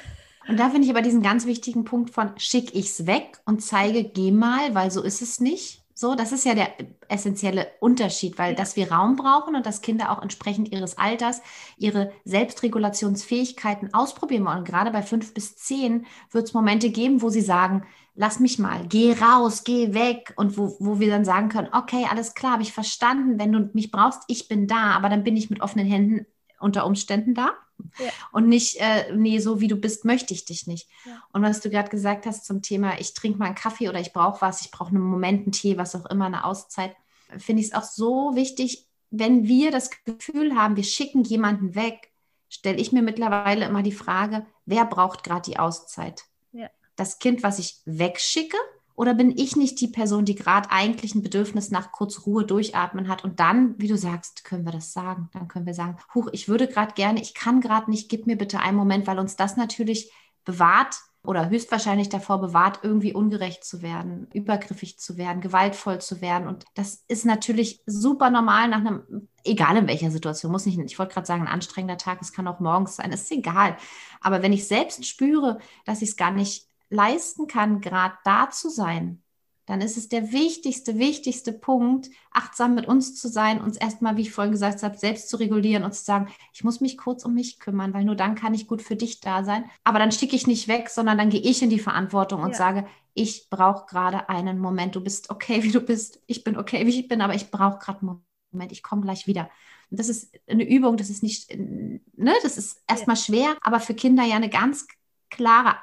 Und 0.47 0.59
da 0.59 0.69
finde 0.69 0.85
ich 0.85 0.89
aber 0.89 1.03
diesen 1.03 1.21
ganz 1.21 1.45
wichtigen 1.45 1.85
Punkt 1.85 2.09
von 2.09 2.37
schick 2.39 2.73
ich's 2.73 3.05
weg 3.05 3.37
und 3.45 3.61
zeige, 3.61 4.03
geh 4.03 4.31
mal, 4.31 4.73
weil 4.73 4.89
so 4.89 5.03
ist 5.03 5.21
es 5.21 5.39
nicht. 5.39 5.78
So, 5.99 6.15
das 6.15 6.31
ist 6.31 6.45
ja 6.45 6.55
der 6.55 6.69
essentielle 7.09 7.67
Unterschied, 7.81 8.37
weil 8.37 8.55
dass 8.55 8.77
wir 8.77 8.89
Raum 8.89 9.17
brauchen 9.17 9.53
und 9.57 9.65
dass 9.65 9.81
Kinder 9.81 10.11
auch 10.11 10.21
entsprechend 10.21 10.71
ihres 10.71 10.97
Alters 10.97 11.41
ihre 11.75 12.13
Selbstregulationsfähigkeiten 12.23 13.93
ausprobieren 13.93 14.45
wollen. 14.45 14.59
Und 14.59 14.65
gerade 14.65 14.91
bei 14.91 15.01
fünf 15.01 15.33
bis 15.33 15.57
zehn 15.57 16.05
wird 16.31 16.45
es 16.45 16.53
Momente 16.53 16.89
geben, 16.89 17.21
wo 17.21 17.27
sie 17.27 17.41
sagen, 17.41 17.83
lass 18.15 18.39
mich 18.39 18.59
mal, 18.59 18.87
geh 18.87 19.11
raus, 19.11 19.65
geh 19.65 19.93
weg. 19.93 20.33
Und 20.37 20.57
wo, 20.57 20.77
wo 20.79 21.01
wir 21.01 21.09
dann 21.09 21.25
sagen 21.25 21.49
können, 21.49 21.67
okay, 21.73 22.07
alles 22.09 22.33
klar, 22.33 22.53
habe 22.53 22.63
ich 22.63 22.71
verstanden, 22.71 23.37
wenn 23.37 23.51
du 23.51 23.69
mich 23.73 23.91
brauchst, 23.91 24.23
ich 24.27 24.47
bin 24.47 24.67
da, 24.67 24.91
aber 24.91 25.09
dann 25.09 25.25
bin 25.25 25.35
ich 25.35 25.49
mit 25.49 25.59
offenen 25.59 25.85
Händen 25.85 26.25
unter 26.59 26.85
Umständen 26.85 27.33
da. 27.33 27.53
Ja. 27.97 28.09
Und 28.31 28.47
nicht, 28.47 28.77
äh, 28.79 29.13
nee, 29.13 29.39
so 29.39 29.61
wie 29.61 29.67
du 29.67 29.77
bist, 29.77 30.05
möchte 30.05 30.33
ich 30.33 30.45
dich 30.45 30.67
nicht. 30.67 30.89
Ja. 31.05 31.23
Und 31.31 31.43
was 31.43 31.61
du 31.61 31.69
gerade 31.69 31.89
gesagt 31.89 32.25
hast 32.25 32.45
zum 32.45 32.61
Thema, 32.61 32.99
ich 32.99 33.13
trinke 33.13 33.39
mal 33.39 33.45
einen 33.45 33.55
Kaffee 33.55 33.89
oder 33.89 33.99
ich 33.99 34.13
brauche 34.13 34.41
was, 34.41 34.61
ich 34.61 34.71
brauche 34.71 34.89
einen 34.89 35.01
Moment, 35.01 35.43
einen 35.43 35.51
Tee, 35.51 35.77
was 35.77 35.95
auch 35.95 36.05
immer, 36.07 36.25
eine 36.25 36.43
Auszeit, 36.43 36.95
finde 37.37 37.61
ich 37.61 37.69
es 37.69 37.73
auch 37.73 37.83
so 37.83 38.35
wichtig, 38.35 38.87
wenn 39.11 39.47
wir 39.47 39.71
das 39.71 39.89
Gefühl 40.03 40.55
haben, 40.55 40.75
wir 40.75 40.83
schicken 40.83 41.23
jemanden 41.23 41.75
weg, 41.75 42.11
stelle 42.49 42.77
ich 42.77 42.91
mir 42.91 43.01
mittlerweile 43.01 43.65
immer 43.65 43.83
die 43.83 43.91
Frage, 43.91 44.45
wer 44.65 44.85
braucht 44.85 45.23
gerade 45.23 45.49
die 45.49 45.57
Auszeit? 45.57 46.23
Ja. 46.51 46.69
Das 46.95 47.19
Kind, 47.19 47.43
was 47.43 47.59
ich 47.59 47.81
wegschicke 47.85 48.57
oder 48.99 49.13
bin 49.13 49.31
ich 49.31 49.55
nicht 49.55 49.79
die 49.79 49.87
Person, 49.87 50.25
die 50.25 50.35
gerade 50.35 50.71
eigentlich 50.71 51.15
ein 51.15 51.21
Bedürfnis 51.21 51.71
nach 51.71 51.93
kurz 51.93 52.25
Ruhe 52.25 52.43
durchatmen 52.43 53.07
hat? 53.07 53.23
Und 53.23 53.39
dann, 53.39 53.75
wie 53.77 53.87
du 53.87 53.95
sagst, 53.95 54.43
können 54.43 54.65
wir 54.65 54.73
das 54.73 54.91
sagen. 54.91 55.29
Dann 55.31 55.47
können 55.47 55.65
wir 55.65 55.73
sagen, 55.73 55.95
huch, 56.13 56.27
ich 56.33 56.49
würde 56.49 56.67
gerade 56.67 56.95
gerne, 56.95 57.21
ich 57.21 57.33
kann 57.33 57.61
gerade 57.61 57.89
nicht, 57.89 58.09
gib 58.09 58.27
mir 58.27 58.37
bitte 58.37 58.59
einen 58.59 58.75
Moment, 58.75 59.07
weil 59.07 59.17
uns 59.17 59.37
das 59.37 59.55
natürlich 59.55 60.11
bewahrt 60.43 60.97
oder 61.23 61.49
höchstwahrscheinlich 61.49 62.09
davor 62.09 62.41
bewahrt, 62.41 62.81
irgendwie 62.83 63.13
ungerecht 63.13 63.63
zu 63.63 63.81
werden, 63.81 64.27
übergriffig 64.33 64.99
zu 64.99 65.15
werden, 65.15 65.39
gewaltvoll 65.39 66.01
zu 66.01 66.19
werden. 66.19 66.49
Und 66.49 66.65
das 66.73 67.05
ist 67.07 67.25
natürlich 67.25 67.81
super 67.85 68.29
normal 68.29 68.67
nach 68.67 68.79
einem, 68.79 69.29
egal 69.45 69.77
in 69.77 69.87
welcher 69.87 70.11
Situation, 70.11 70.51
muss 70.51 70.65
nicht, 70.65 70.77
ich 70.77 70.99
wollte 70.99 71.13
gerade 71.13 71.27
sagen, 71.27 71.43
ein 71.43 71.53
anstrengender 71.53 71.97
Tag, 71.97 72.19
es 72.21 72.33
kann 72.33 72.49
auch 72.49 72.59
morgens 72.59 72.97
sein, 72.97 73.13
ist 73.13 73.31
egal. 73.31 73.77
Aber 74.19 74.41
wenn 74.41 74.51
ich 74.51 74.67
selbst 74.67 75.05
spüre, 75.05 75.59
dass 75.85 76.01
ich 76.01 76.09
es 76.09 76.17
gar 76.17 76.31
nicht 76.31 76.68
leisten 76.89 77.47
kann, 77.47 77.81
gerade 77.81 78.15
da 78.23 78.49
zu 78.49 78.69
sein, 78.69 79.21
dann 79.69 79.81
ist 79.81 79.97
es 79.97 80.09
der 80.09 80.31
wichtigste, 80.31 80.97
wichtigste 80.97 81.53
Punkt, 81.53 82.09
achtsam 82.31 82.73
mit 82.73 82.87
uns 82.87 83.15
zu 83.15 83.27
sein, 83.27 83.61
uns 83.61 83.77
erstmal, 83.77 84.17
wie 84.17 84.23
ich 84.23 84.31
vorhin 84.31 84.51
gesagt 84.51 84.81
habe, 84.81 84.97
selbst 84.97 85.29
zu 85.29 85.37
regulieren 85.37 85.83
und 85.83 85.93
zu 85.93 86.03
sagen, 86.03 86.27
ich 86.53 86.63
muss 86.63 86.81
mich 86.81 86.97
kurz 86.97 87.23
um 87.23 87.35
mich 87.35 87.59
kümmern, 87.59 87.93
weil 87.93 88.03
nur 88.03 88.15
dann 88.15 88.33
kann 88.33 88.55
ich 88.55 88.65
gut 88.65 88.81
für 88.81 88.95
dich 88.95 89.19
da 89.19 89.43
sein. 89.43 89.65
Aber 89.83 89.99
dann 89.99 90.11
schicke 90.11 90.35
ich 90.35 90.47
nicht 90.47 90.67
weg, 90.67 90.89
sondern 90.89 91.19
dann 91.19 91.29
gehe 91.29 91.41
ich 91.41 91.61
in 91.61 91.69
die 91.69 91.77
Verantwortung 91.77 92.41
und 92.41 92.53
ja. 92.53 92.57
sage, 92.57 92.87
ich 93.13 93.47
brauche 93.51 93.85
gerade 93.85 94.27
einen 94.27 94.57
Moment. 94.57 94.95
Du 94.95 95.01
bist 95.01 95.29
okay, 95.29 95.61
wie 95.61 95.71
du 95.71 95.81
bist. 95.81 96.19
Ich 96.25 96.43
bin 96.43 96.57
okay, 96.57 96.87
wie 96.87 97.01
ich 97.01 97.07
bin, 97.07 97.21
aber 97.21 97.35
ich 97.35 97.51
brauche 97.51 97.77
gerade 97.77 97.99
einen 97.99 98.23
Moment. 98.51 98.71
Ich 98.71 98.81
komme 98.81 99.03
gleich 99.03 99.27
wieder. 99.27 99.51
Und 99.91 99.99
das 99.99 100.09
ist 100.09 100.35
eine 100.47 100.67
Übung, 100.67 100.97
das 100.97 101.11
ist 101.11 101.21
nicht, 101.21 101.55
ne, 101.55 102.33
das 102.41 102.57
ist 102.57 102.81
erstmal 102.87 103.17
ja. 103.17 103.21
schwer, 103.21 103.57
aber 103.61 103.79
für 103.79 103.93
Kinder 103.93 104.23
ja 104.23 104.35
eine 104.35 104.49
ganz 104.49 104.87
klare 105.29 105.75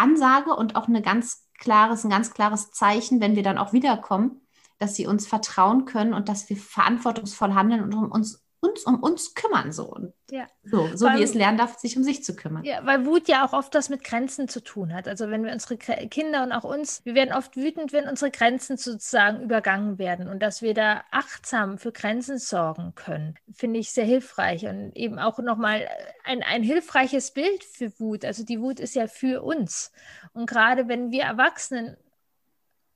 Ansage 0.00 0.54
und 0.54 0.76
auch 0.76 0.88
eine 0.88 1.02
ganz 1.02 1.46
klares, 1.58 2.04
ein 2.04 2.10
ganz 2.10 2.32
klares 2.32 2.70
Zeichen, 2.70 3.20
wenn 3.20 3.36
wir 3.36 3.42
dann 3.42 3.58
auch 3.58 3.72
wiederkommen, 3.72 4.40
dass 4.78 4.94
sie 4.94 5.06
uns 5.06 5.26
vertrauen 5.26 5.84
können 5.84 6.14
und 6.14 6.28
dass 6.28 6.48
wir 6.48 6.56
verantwortungsvoll 6.56 7.54
handeln 7.54 7.82
und 7.82 7.94
um 7.94 8.10
uns 8.10 8.42
uns 8.60 8.84
um 8.84 9.02
uns 9.02 9.34
kümmern 9.34 9.72
so 9.72 9.84
und 9.86 10.12
ja. 10.30 10.46
so, 10.62 10.88
so 10.94 11.06
weil, 11.06 11.18
wie 11.18 11.22
es 11.22 11.34
lernen 11.34 11.56
darf, 11.56 11.78
sich 11.78 11.96
um 11.96 12.04
sich 12.04 12.22
zu 12.22 12.36
kümmern. 12.36 12.62
Ja, 12.64 12.84
weil 12.84 13.06
Wut 13.06 13.26
ja 13.26 13.44
auch 13.44 13.54
oft 13.54 13.74
das 13.74 13.88
mit 13.88 14.04
Grenzen 14.04 14.48
zu 14.48 14.62
tun 14.62 14.92
hat. 14.92 15.08
Also 15.08 15.30
wenn 15.30 15.44
wir 15.44 15.52
unsere 15.52 15.78
Kinder 15.78 16.42
und 16.42 16.52
auch 16.52 16.64
uns, 16.64 17.04
wir 17.04 17.14
werden 17.14 17.32
oft 17.34 17.56
wütend, 17.56 17.92
wenn 17.92 18.06
unsere 18.06 18.30
Grenzen 18.30 18.76
sozusagen 18.76 19.42
übergangen 19.42 19.98
werden 19.98 20.28
und 20.28 20.40
dass 20.40 20.60
wir 20.60 20.74
da 20.74 21.02
achtsam 21.10 21.78
für 21.78 21.90
Grenzen 21.90 22.38
sorgen 22.38 22.94
können, 22.94 23.34
finde 23.52 23.80
ich 23.80 23.90
sehr 23.92 24.04
hilfreich 24.04 24.66
und 24.66 24.94
eben 24.94 25.18
auch 25.18 25.38
nochmal 25.38 25.88
ein, 26.24 26.42
ein 26.42 26.62
hilfreiches 26.62 27.30
Bild 27.30 27.64
für 27.64 27.98
Wut. 27.98 28.24
Also 28.26 28.44
die 28.44 28.60
Wut 28.60 28.78
ist 28.78 28.94
ja 28.94 29.06
für 29.06 29.42
uns 29.42 29.90
und 30.34 30.48
gerade 30.48 30.86
wenn 30.86 31.10
wir 31.10 31.22
Erwachsenen 31.22 31.96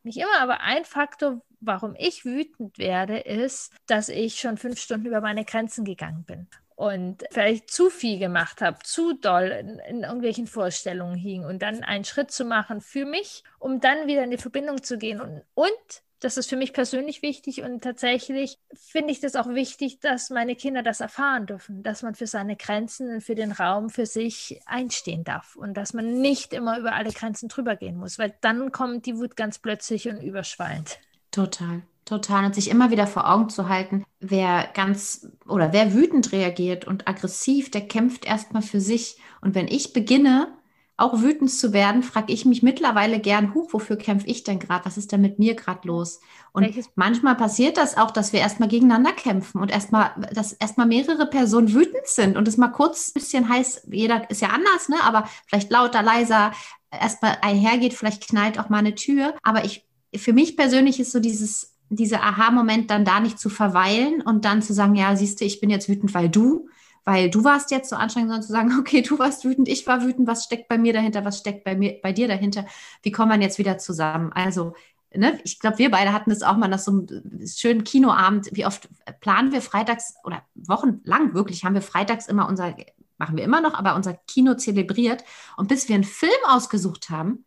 nicht 0.03 0.19
immer, 0.19 0.39
aber 0.41 0.61
ein 0.61 0.85
Faktor, 0.85 1.41
warum 1.67 1.95
ich 1.99 2.25
wütend 2.25 2.79
werde, 2.79 3.19
ist, 3.19 3.73
dass 3.87 4.09
ich 4.09 4.41
schon 4.41 4.57
fünf 4.57 4.81
Stunden 4.81 5.07
über 5.07 5.21
meine 5.21 5.45
Grenzen 5.45 5.85
gegangen 5.85 6.25
bin 6.25 6.49
und 6.77 7.25
vielleicht 7.31 7.71
zu 7.71 7.91
viel 7.91 8.19
gemacht 8.19 8.61
habe, 8.61 8.79
zu 8.83 9.15
doll 9.15 9.45
in, 9.45 9.79
in, 9.79 10.03
irgendwelchen 10.03 10.47
Vorstellungen 10.47 11.15
hing 11.15 11.45
und 11.45 11.63
dann 11.63 11.85
einen 11.85 12.05
Schritt 12.05 12.31
zu 12.31 12.45
machen 12.45 12.81
für 12.81 13.05
mich, 13.05 13.45
um 13.59 13.81
dann 13.81 14.07
wieder 14.07 14.25
in 14.25 14.31
die 14.31 14.39
Verbindung 14.39 14.83
zu 14.83 14.99
gehen 14.99 15.21
und, 15.21 15.43
und 15.55 16.03
das 16.21 16.39
ist 16.39 16.49
für 16.49 16.57
mich 16.57 16.73
persönlich 16.73 17.21
wichtig 17.21 17.63
und 17.63 17.85
tatsächlich 17.85 18.59
finde 18.73 19.13
ich 19.13 19.21
das 19.21 19.37
auch 19.37 19.49
wichtig, 19.49 20.01
dass 20.01 20.31
meine 20.31 20.57
Kinder 20.57 20.83
das 20.83 21.01
erfahren 21.01 21.45
dürfen, 21.45 21.83
dass 21.83 22.03
man 22.03 22.15
für 22.15 22.27
seine 22.27 22.57
Grenzen 22.57 23.11
und 23.17 23.21
für 23.21 23.35
den 23.35 23.53
Raum 23.53 23.91
für 23.91 24.07
sich 24.07 24.61
einstehen 24.65 25.23
darf 25.23 25.55
und 25.55 25.75
dass 25.75 25.93
man 25.93 26.23
nicht 26.23 26.55
immer 26.55 26.79
über 26.79 26.95
alle 26.95 27.13
Grenzen 27.13 27.49
drüber 27.49 27.77
gehen 27.77 27.97
muss, 27.97 28.19
weil 28.19 28.35
dann 28.41 28.73
kommt 28.73 29.05
die 29.05 29.19
Wut 29.19 29.37
ganz 29.37 29.59
plötzlich 29.59 30.09
und 30.09 30.23
überschwallend. 30.23 30.99
Total. 31.35 31.83
Total. 32.05 32.45
Und 32.45 32.55
sich 32.55 32.71
immer 32.71 32.93
wieder 32.93 33.09
vor 33.09 33.29
Augen 33.29 33.49
zu 33.49 33.69
halten, 33.69 34.05
wer 34.21 34.69
ganz 34.73 35.27
oder 35.49 35.73
wer 35.73 35.93
wütend 35.93 36.31
reagiert 36.31 36.87
und 36.87 37.09
aggressiv, 37.09 37.73
der 37.73 37.89
kämpft 37.89 38.25
erstmal 38.25 38.63
für 38.63 38.81
sich. 38.81 39.17
Und 39.41 39.57
wenn 39.57 39.67
ich 39.67 39.93
beginne, 39.93 40.57
auch 40.97 41.23
wütend 41.23 41.51
zu 41.51 41.73
werden, 41.73 42.05
frage 42.05 42.33
ich 42.33 42.45
mich 42.45 42.63
mittlerweile 42.63 43.19
gern, 43.19 43.53
huch, 43.53 43.73
wofür 43.73 43.97
kämpfe 43.97 44.29
ich 44.29 44.45
denn 44.45 44.61
gerade? 44.61 44.85
Was 44.85 44.97
ist 44.97 45.11
denn 45.11 45.23
mit 45.23 45.41
mir 45.41 45.57
gerade 45.57 45.89
los? 45.89 46.21
Und 46.53 46.63
Welches? 46.63 46.89
manchmal 46.95 47.35
passiert 47.35 47.79
das 47.79 47.97
auch, 47.97 48.13
dass 48.13 48.33
wir 48.33 48.39
erstmal 48.39 48.69
gegeneinander 48.69 49.11
kämpfen 49.11 49.61
und 49.61 49.73
erstmal, 49.73 50.13
dass 50.33 50.53
erstmal 50.53 50.87
mehrere 50.87 51.27
Personen 51.27 51.75
wütend 51.75 52.07
sind 52.07 52.37
und 52.37 52.47
es 52.47 52.59
mal 52.59 52.69
kurz 52.69 53.09
ein 53.09 53.15
bisschen 53.15 53.49
heiß, 53.49 53.89
jeder 53.91 54.31
ist 54.31 54.41
ja 54.41 54.51
anders, 54.51 54.89
ne? 54.89 54.99
Aber 55.03 55.29
vielleicht 55.49 55.73
lauter, 55.73 56.01
leiser, 56.01 56.53
erstmal 56.93 57.39
einhergeht, 57.43 57.95
vielleicht 57.95 58.29
knallt 58.29 58.61
auch 58.61 58.69
mal 58.69 58.79
eine 58.79 58.95
Tür. 58.95 59.35
Aber 59.43 59.65
ich, 59.65 59.85
für 60.17 60.33
mich 60.33 60.57
persönlich 60.57 61.01
ist 61.01 61.13
so 61.13 61.21
dieses, 61.21 61.77
dieser 61.89 62.23
Aha-Moment 62.23 62.91
dann 62.91 63.05
da 63.05 63.21
nicht 63.21 63.39
zu 63.39 63.49
verweilen 63.49 64.23
und 64.23 64.45
dann 64.45 64.63
zu 64.63 64.73
sagen, 64.73 64.95
ja, 64.95 65.17
siehst 65.17 65.41
du, 65.41 65.45
ich 65.45 65.61
bin 65.61 65.71
jetzt 65.71 65.89
wütend, 65.89 66.15
weil 66.15 66.29
du, 66.29 66.69
weil 67.05 67.31
du 67.31 67.45
warst 67.45 67.71
jetzt 67.71 67.91
so 67.91 67.97
anstrengend, 67.97 68.31
sondern 68.31 68.43
zu 68.43 68.53
sagen, 68.53 68.77
okay, 68.81 69.03
du 69.03 69.19
warst 69.19 69.45
wütend, 69.45 69.69
ich 69.69 69.87
war 69.87 70.03
wütend, 70.03 70.27
was 70.27 70.45
steckt 70.45 70.69
bei 70.69 70.79
mir 70.79 70.93
dahinter, 70.93 71.25
was 71.25 71.39
steckt 71.39 71.65
bei 71.65 71.77
mir, 71.77 71.99
bei 72.03 72.13
dir 72.13 72.29
dahinter, 72.29 72.67
wie 73.03 73.13
kommen 73.13 73.33
wir 73.33 73.45
jetzt 73.45 73.59
wieder 73.59 73.79
zusammen? 73.79 74.33
Also, 74.33 74.75
ne, 75.15 75.39
ich 75.45 75.61
glaube, 75.61 75.79
wir 75.79 75.91
beide 75.91 76.13
hatten 76.13 76.31
das 76.31 76.43
auch 76.43 76.57
mal 76.57 76.69
nach 76.69 76.79
so 76.79 76.93
einem 76.93 77.47
schönen 77.47 77.85
Kinoabend, 77.85 78.49
wie 78.53 78.67
oft 78.67 78.89
planen 79.21 79.53
wir 79.53 79.61
freitags 79.61 80.15
oder 80.25 80.43
wochenlang 80.55 81.35
wirklich, 81.35 81.65
haben 81.65 81.75
wir 81.75 81.83
freitags 81.83 82.27
immer 82.27 82.49
unser, 82.49 82.75
machen 83.19 83.37
wir 83.37 83.45
immer 83.45 83.61
noch, 83.61 83.75
aber 83.75 83.95
unser 83.95 84.15
Kino 84.15 84.55
zelebriert. 84.55 85.25
Und 85.57 85.69
bis 85.69 85.89
wir 85.89 85.95
einen 85.95 86.05
Film 86.05 86.33
ausgesucht 86.47 87.11
haben, 87.11 87.45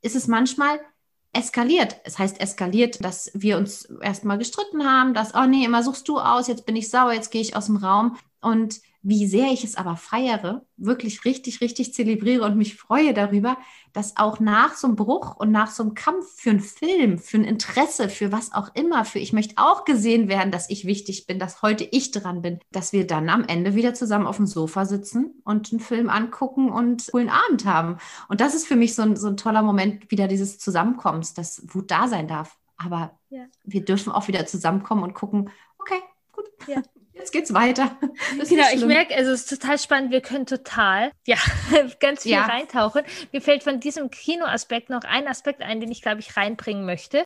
ist 0.00 0.16
es 0.16 0.26
manchmal 0.26 0.80
eskaliert. 1.32 1.96
Es 2.04 2.18
heißt 2.18 2.40
eskaliert, 2.40 3.04
dass 3.04 3.30
wir 3.34 3.56
uns 3.56 3.86
erstmal 4.02 4.38
gestritten 4.38 4.84
haben, 4.84 5.14
dass, 5.14 5.34
oh 5.34 5.46
nee, 5.46 5.64
immer 5.64 5.82
suchst 5.82 6.08
du 6.08 6.18
aus, 6.18 6.48
jetzt 6.48 6.66
bin 6.66 6.76
ich 6.76 6.90
sauer, 6.90 7.12
jetzt 7.12 7.30
gehe 7.30 7.40
ich 7.40 7.56
aus 7.56 7.66
dem 7.66 7.76
Raum. 7.76 8.16
Und 8.40 8.80
wie 9.02 9.26
sehr 9.26 9.50
ich 9.50 9.64
es 9.64 9.74
aber 9.74 9.96
feiere, 9.96 10.64
wirklich 10.76 11.24
richtig, 11.24 11.60
richtig 11.60 11.92
zelebriere 11.92 12.44
und 12.44 12.56
mich 12.56 12.76
freue 12.76 13.12
darüber, 13.12 13.58
dass 13.92 14.16
auch 14.16 14.38
nach 14.38 14.74
so 14.74 14.86
einem 14.86 14.96
Bruch 14.96 15.36
und 15.36 15.50
nach 15.50 15.70
so 15.70 15.82
einem 15.82 15.94
Kampf 15.94 16.26
für 16.36 16.50
einen 16.50 16.60
Film, 16.60 17.18
für 17.18 17.38
ein 17.38 17.44
Interesse, 17.44 18.08
für 18.08 18.30
was 18.30 18.52
auch 18.52 18.74
immer, 18.74 19.04
für 19.04 19.18
ich 19.18 19.32
möchte 19.32 19.54
auch 19.56 19.84
gesehen 19.84 20.28
werden, 20.28 20.52
dass 20.52 20.70
ich 20.70 20.86
wichtig 20.86 21.26
bin, 21.26 21.40
dass 21.40 21.62
heute 21.62 21.84
ich 21.90 22.12
dran 22.12 22.42
bin, 22.42 22.60
dass 22.70 22.92
wir 22.92 23.06
dann 23.06 23.28
am 23.28 23.44
Ende 23.44 23.74
wieder 23.74 23.92
zusammen 23.92 24.26
auf 24.26 24.36
dem 24.36 24.46
Sofa 24.46 24.84
sitzen 24.84 25.42
und 25.44 25.72
einen 25.72 25.80
Film 25.80 26.08
angucken 26.08 26.70
und 26.70 26.84
einen 26.84 27.10
coolen 27.10 27.30
Abend 27.30 27.64
haben. 27.64 27.98
Und 28.28 28.40
das 28.40 28.54
ist 28.54 28.66
für 28.66 28.76
mich 28.76 28.94
so 28.94 29.02
ein, 29.02 29.16
so 29.16 29.26
ein 29.26 29.36
toller 29.36 29.62
Moment 29.62 30.10
wieder 30.12 30.28
dieses 30.28 30.58
Zusammenkommens, 30.58 31.34
dass 31.34 31.62
Wut 31.74 31.90
da 31.90 32.06
sein 32.06 32.28
darf. 32.28 32.56
Aber 32.76 33.18
ja. 33.30 33.46
wir 33.64 33.84
dürfen 33.84 34.12
auch 34.12 34.28
wieder 34.28 34.46
zusammenkommen 34.46 35.02
und 35.02 35.14
gucken, 35.14 35.50
okay, 35.78 36.00
gut. 36.32 36.46
Ja 36.68 36.82
jetzt 37.14 37.32
geht's 37.32 37.52
weiter. 37.54 37.96
genau, 38.48 38.64
ich 38.72 38.84
merke, 38.84 39.14
also 39.14 39.32
es 39.32 39.42
ist 39.42 39.60
total 39.60 39.78
spannend. 39.78 40.10
Wir 40.10 40.20
können 40.20 40.46
total, 40.46 41.12
ja, 41.26 41.36
ganz 42.00 42.22
viel 42.22 42.32
ja. 42.32 42.44
reintauchen. 42.44 43.02
Mir 43.32 43.40
fällt 43.40 43.62
von 43.62 43.80
diesem 43.80 44.10
Kinoaspekt 44.10 44.90
noch 44.90 45.02
ein 45.04 45.26
Aspekt 45.28 45.62
ein, 45.62 45.80
den 45.80 45.90
ich, 45.90 46.02
glaube 46.02 46.20
ich, 46.20 46.36
reinbringen 46.36 46.84
möchte. 46.84 47.24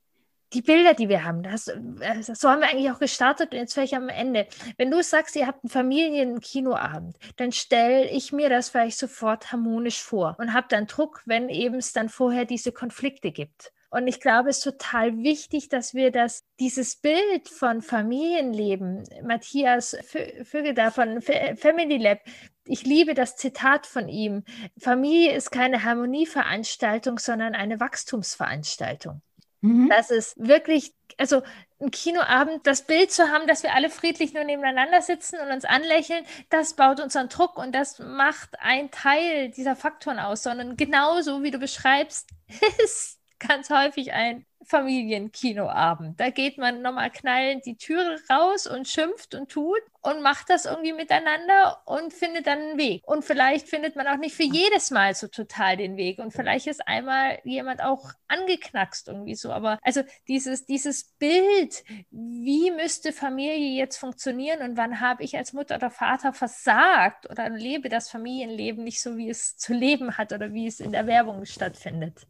Die 0.53 0.63
Bilder, 0.63 0.95
die 0.95 1.09
wir 1.09 1.25
haben, 1.25 1.43
das, 1.43 1.67
äh, 1.67 2.23
so 2.23 2.49
haben 2.49 2.61
wir 2.61 2.69
eigentlich 2.69 2.91
auch 2.93 3.01
gestartet 3.01 3.53
und 3.53 3.59
jetzt 3.59 3.75
vielleicht 3.75 3.95
am 3.95 4.09
Ende. 4.09 4.47
Wenn 4.79 4.93
du 4.93 5.03
sagst, 5.03 5.35
ihr 5.35 5.47
habt 5.47 5.65
einen 5.65 5.71
Familien-Kinoabend, 5.71 7.17
dann 7.37 7.51
stelle 7.51 8.09
ich 8.09 8.33
mir 8.33 8.49
das 8.49 8.69
vielleicht 8.69 8.97
sofort 8.97 9.51
harmonisch 9.51 10.01
vor 10.01 10.37
und 10.39 10.53
habe 10.53 10.69
dann 10.71 10.87
Druck, 10.87 11.23
wenn 11.27 11.49
eben 11.49 11.77
es 11.77 11.93
dann 11.93 12.09
vorher 12.09 12.45
diese 12.45 12.71
Konflikte 12.71 13.33
gibt. 13.33 13.73
Und 13.91 14.07
ich 14.09 14.21
glaube, 14.21 14.51
es 14.51 14.59
ist 14.59 14.65
total 14.65 15.19
wichtig, 15.19 15.69
dass 15.69 15.95
wir 15.95 16.11
das, 16.11 16.45
dieses 16.59 16.97
Bild 16.97 17.49
von 17.49 17.83
Familienleben, 17.83 19.05
Matthias 19.23 19.97
Vögel 20.43 20.75
da 20.75 20.91
von 20.91 21.23
Family 21.23 21.99
Lab, 21.99 22.21
ich 22.65 22.83
liebe 22.83 23.15
das 23.15 23.37
Zitat 23.37 23.87
von 23.87 24.09
ihm. 24.09 24.45
Familie 24.79 25.33
ist 25.33 25.51
keine 25.51 25.85
Harmonieveranstaltung, 25.85 27.19
sondern 27.19 27.55
eine 27.55 27.79
Wachstumsveranstaltung. 27.79 29.23
Mhm. 29.61 29.89
Das 29.89 30.11
ist 30.11 30.37
wirklich, 30.37 30.95
also 31.17 31.43
ein 31.81 31.91
Kinoabend, 31.91 32.67
das 32.67 32.83
Bild 32.83 33.13
zu 33.13 33.31
haben, 33.31 33.47
dass 33.47 33.63
wir 33.63 33.75
alle 33.75 33.91
friedlich 33.91 34.33
nur 34.33 34.45
nebeneinander 34.45 35.03
sitzen 35.03 35.39
und 35.41 35.51
uns 35.51 35.65
anlächeln, 35.65 36.25
das 36.51 36.75
baut 36.75 37.01
unseren 37.01 37.29
Druck 37.29 37.57
und 37.59 37.75
das 37.75 37.99
macht 37.99 38.59
ein 38.61 38.91
Teil 38.91 39.51
dieser 39.51 39.77
Faktoren 39.77 40.19
aus, 40.19 40.43
sondern 40.43 40.77
genauso 40.77 41.43
wie 41.43 41.51
du 41.51 41.59
beschreibst, 41.59 42.29
ist 42.85 43.21
ganz 43.39 43.71
häufig 43.71 44.13
ein 44.13 44.45
Familienkinoabend. 44.67 46.19
Da 46.19 46.31
geht 46.31 46.59
man 46.59 46.83
nochmal 46.83 47.11
knallend 47.11 47.65
die 47.67 47.77
Türe 47.77 48.19
raus 48.29 48.67
und 48.67 48.89
schimpft 48.89 49.35
und 49.35 49.49
tut 49.49 49.81
und 50.03 50.23
macht 50.23 50.51
das 50.51 50.65
irgendwie 50.65 50.93
miteinander 50.93 51.83
und 51.85 52.13
findet 52.13 52.47
dann 52.47 52.59
einen 52.59 52.79
Weg. 52.79 53.07
Und 53.07 53.25
vielleicht 53.25 53.69
findet 53.69 53.97
man 53.97 54.07
auch 54.09 54.17
nicht 54.17 54.35
für 54.35 54.43
jedes 54.43 54.91
Mal 54.91 55.15
so 55.15 55.29
total 55.29 55.77
den 55.77 55.97
Weg. 55.97 56.19
Und 56.19 56.33
vielleicht 56.33 56.67
ist 56.67 56.87
einmal 56.87 57.39
jemand 57.45 57.83
auch 57.83 58.11
angeknackst 58.29 59.09
irgendwie 59.09 59.37
so. 59.37 59.53
Aber 59.53 59.79
also 59.83 60.03
dieses, 60.27 60.67
dieses 60.67 61.05
Bild, 61.19 61.85
wie 62.11 62.71
müsste 62.73 63.13
Familie 63.13 63.79
jetzt 63.79 63.99
funktionieren 63.99 64.63
und 64.63 64.77
wann 64.77 65.01
habe 65.01 65.23
ich 65.23 65.37
als 65.37 65.53
Mutter 65.53 65.77
oder 65.77 65.91
Vater 65.91 66.33
versagt 66.33 67.31
oder 67.31 67.49
lebe 67.51 67.89
das 67.89 68.11
Familienleben 68.11 68.83
nicht 68.83 69.01
so, 69.01 69.17
wie 69.17 69.31
es 69.31 69.57
zu 69.57 69.73
leben 69.75 70.19
hat 70.19 70.33
oder 70.33 70.53
wie 70.53 70.67
es 70.67 70.81
in 70.81 70.93
der 70.93 71.07
Werbung 71.07 71.45
stattfindet. 71.45 72.27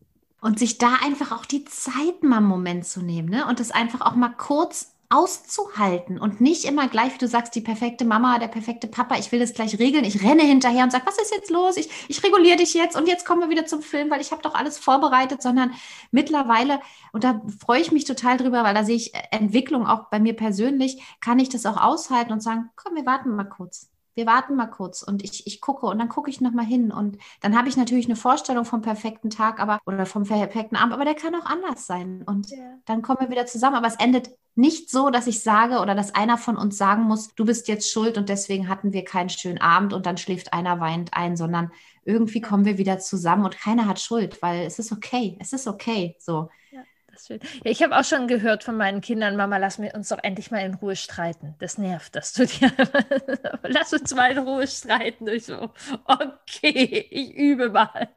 Und 0.46 0.60
sich 0.60 0.78
da 0.78 0.94
einfach 1.04 1.32
auch 1.32 1.44
die 1.44 1.64
Zeit 1.64 2.22
mal 2.22 2.36
einen 2.36 2.46
Moment 2.46 2.86
zu 2.86 3.02
nehmen 3.02 3.28
ne? 3.28 3.48
und 3.48 3.58
das 3.58 3.72
einfach 3.72 4.00
auch 4.00 4.14
mal 4.14 4.28
kurz 4.28 4.92
auszuhalten 5.08 6.20
und 6.20 6.40
nicht 6.40 6.64
immer 6.64 6.86
gleich, 6.86 7.14
wie 7.14 7.18
du 7.18 7.26
sagst, 7.26 7.56
die 7.56 7.60
perfekte 7.60 8.04
Mama, 8.04 8.38
der 8.38 8.46
perfekte 8.46 8.86
Papa, 8.86 9.18
ich 9.18 9.32
will 9.32 9.40
das 9.40 9.54
gleich 9.54 9.76
regeln, 9.80 10.04
ich 10.04 10.22
renne 10.22 10.44
hinterher 10.44 10.84
und 10.84 10.92
sage, 10.92 11.04
was 11.04 11.18
ist 11.18 11.34
jetzt 11.34 11.50
los? 11.50 11.76
Ich, 11.76 11.90
ich 12.06 12.22
reguliere 12.22 12.58
dich 12.58 12.74
jetzt 12.74 12.96
und 12.96 13.08
jetzt 13.08 13.26
kommen 13.26 13.40
wir 13.40 13.50
wieder 13.50 13.66
zum 13.66 13.82
Film, 13.82 14.08
weil 14.08 14.20
ich 14.20 14.30
habe 14.30 14.40
doch 14.40 14.54
alles 14.54 14.78
vorbereitet, 14.78 15.42
sondern 15.42 15.72
mittlerweile, 16.12 16.78
und 17.12 17.24
da 17.24 17.42
freue 17.58 17.80
ich 17.80 17.90
mich 17.90 18.04
total 18.04 18.36
drüber, 18.36 18.62
weil 18.62 18.74
da 18.74 18.84
sehe 18.84 18.94
ich 18.94 19.14
Entwicklung 19.32 19.88
auch 19.88 20.10
bei 20.10 20.20
mir 20.20 20.36
persönlich, 20.36 21.02
kann 21.20 21.40
ich 21.40 21.48
das 21.48 21.66
auch 21.66 21.76
aushalten 21.76 22.32
und 22.32 22.40
sagen, 22.40 22.70
komm, 22.76 22.94
wir 22.94 23.04
warten 23.04 23.34
mal 23.34 23.48
kurz 23.48 23.90
wir 24.16 24.26
warten 24.26 24.56
mal 24.56 24.66
kurz 24.66 25.02
und 25.02 25.22
ich, 25.22 25.46
ich 25.46 25.60
gucke 25.60 25.86
und 25.86 25.98
dann 25.98 26.08
gucke 26.08 26.30
ich 26.30 26.40
nochmal 26.40 26.64
hin 26.64 26.90
und 26.90 27.18
dann 27.42 27.56
habe 27.56 27.68
ich 27.68 27.76
natürlich 27.76 28.06
eine 28.06 28.16
Vorstellung 28.16 28.64
vom 28.64 28.80
perfekten 28.80 29.28
Tag, 29.28 29.60
aber 29.60 29.78
oder 29.84 30.06
vom 30.06 30.24
perfekten 30.24 30.74
Abend, 30.74 30.94
aber 30.94 31.04
der 31.04 31.14
kann 31.14 31.34
auch 31.34 31.44
anders 31.44 31.86
sein 31.86 32.22
und 32.24 32.50
ja. 32.50 32.78
dann 32.86 33.02
kommen 33.02 33.20
wir 33.20 33.30
wieder 33.30 33.44
zusammen. 33.44 33.76
Aber 33.76 33.86
es 33.86 33.96
endet 33.96 34.30
nicht 34.54 34.90
so, 34.90 35.10
dass 35.10 35.26
ich 35.26 35.42
sage 35.42 35.80
oder 35.80 35.94
dass 35.94 36.14
einer 36.14 36.38
von 36.38 36.56
uns 36.56 36.78
sagen 36.78 37.02
muss, 37.02 37.34
du 37.34 37.44
bist 37.44 37.68
jetzt 37.68 37.92
schuld 37.92 38.16
und 38.16 38.30
deswegen 38.30 38.68
hatten 38.68 38.94
wir 38.94 39.04
keinen 39.04 39.28
schönen 39.28 39.60
Abend 39.60 39.92
und 39.92 40.06
dann 40.06 40.16
schläft 40.16 40.54
einer 40.54 40.80
weint 40.80 41.12
ein, 41.12 41.36
sondern 41.36 41.70
irgendwie 42.06 42.40
kommen 42.40 42.64
wir 42.64 42.78
wieder 42.78 42.98
zusammen 42.98 43.44
und 43.44 43.58
keiner 43.58 43.86
hat 43.86 44.00
Schuld, 44.00 44.40
weil 44.40 44.64
es 44.64 44.78
ist 44.78 44.92
okay, 44.92 45.36
es 45.40 45.52
ist 45.52 45.66
okay, 45.66 46.16
so. 46.18 46.48
Ja. 46.70 46.82
Ja, 47.28 47.38
ich 47.64 47.82
habe 47.82 47.96
auch 47.98 48.04
schon 48.04 48.28
gehört 48.28 48.64
von 48.64 48.76
meinen 48.76 49.00
Kindern, 49.00 49.36
Mama, 49.36 49.56
lass 49.56 49.78
mir 49.78 49.94
uns 49.94 50.08
doch 50.08 50.18
endlich 50.22 50.50
mal 50.50 50.58
in 50.58 50.74
Ruhe 50.74 50.96
streiten. 50.96 51.54
Das 51.58 51.78
nervt, 51.78 52.14
dass 52.14 52.32
du 52.32 52.46
dir. 52.46 52.72
lass 53.62 53.92
uns 53.92 54.14
mal 54.14 54.32
in 54.32 54.38
Ruhe 54.38 54.66
streiten. 54.66 55.28
ich 55.28 55.46
so, 55.46 55.70
okay, 56.06 57.06
ich 57.10 57.34
übe 57.34 57.70
mal. 57.70 58.08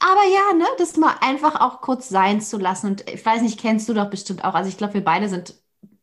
Aber 0.00 0.24
ja, 0.24 0.54
ne, 0.56 0.66
das 0.78 0.96
mal 0.96 1.14
einfach 1.20 1.60
auch 1.60 1.80
kurz 1.80 2.08
sein 2.08 2.40
zu 2.40 2.58
lassen. 2.58 2.88
Und 2.88 3.08
ich 3.08 3.24
weiß 3.24 3.42
nicht, 3.42 3.60
kennst 3.60 3.88
du 3.88 3.94
doch 3.94 4.10
bestimmt 4.10 4.44
auch. 4.44 4.54
Also 4.54 4.68
ich 4.68 4.76
glaube, 4.76 4.94
wir 4.94 5.04
beide 5.04 5.28
sind, 5.28 5.54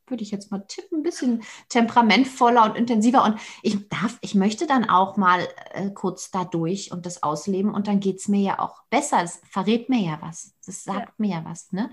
würde 0.10 0.24
ich 0.24 0.32
jetzt 0.32 0.52
mal 0.52 0.64
tippen, 0.68 1.00
ein 1.00 1.04
bisschen 1.04 1.44
temperamentvoller 1.70 2.64
und 2.66 2.78
intensiver. 2.78 3.24
Und 3.24 3.40
ich 3.62 3.90
darf, 3.90 4.18
ich 4.22 4.36
möchte 4.36 4.68
dann 4.68 4.90
auch 4.90 5.18
mal 5.18 5.48
äh, 5.74 5.90
kurz 5.92 6.32
da 6.32 6.46
durch 6.46 6.92
und 6.92 7.06
das 7.06 7.24
ausleben. 7.24 7.74
Und 7.74 7.88
dann 7.88 8.00
geht 8.00 8.18
es 8.18 8.28
mir 8.28 8.42
ja 8.42 8.60
auch 8.60 8.84
besser. 8.90 9.24
Es 9.24 9.42
verrät 9.50 9.90
mir 9.90 10.02
ja 10.02 10.18
was. 10.22 10.54
Das 10.66 10.84
sagt 10.84 11.08
ja. 11.08 11.14
mir 11.18 11.30
ja 11.38 11.46
was, 11.46 11.72
ne? 11.72 11.90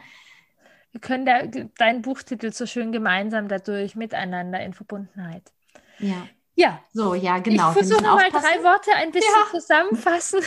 Wir 0.93 1.01
können 1.01 1.27
der, 1.27 1.47
deinen 1.77 2.01
Buchtitel 2.01 2.53
so 2.53 2.65
schön 2.65 2.91
gemeinsam 2.91 3.49
dadurch 3.49 3.97
miteinander 3.97 4.61
in 4.61 4.73
Verbundenheit. 4.73 5.53
Ja. 5.99 6.27
Ja. 6.55 6.83
So, 6.93 7.15
ja, 7.15 7.39
genau. 7.39 7.69
Ich 7.69 7.75
versuche 7.75 8.03
mal 8.03 8.31
drei 8.31 8.65
Worte 8.65 8.93
ein 8.95 9.13
bisschen 9.13 9.35
ja. 9.35 9.51
zusammenfassen. 9.51 10.41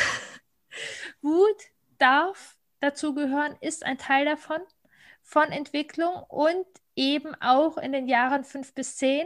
Wut 1.22 1.58
darf 2.00 2.58
dazugehören, 2.80 3.56
ist 3.62 3.86
ein 3.86 3.98
Teil 3.98 4.26
davon, 4.26 4.60
von 5.22 5.52
Entwicklung 5.52 6.24
und 6.28 6.66
eben 7.00 7.34
auch 7.42 7.78
in 7.78 7.94
den 7.94 8.08
Jahren 8.08 8.44
fünf 8.44 8.74
bis 8.74 8.98
zehn. 8.98 9.26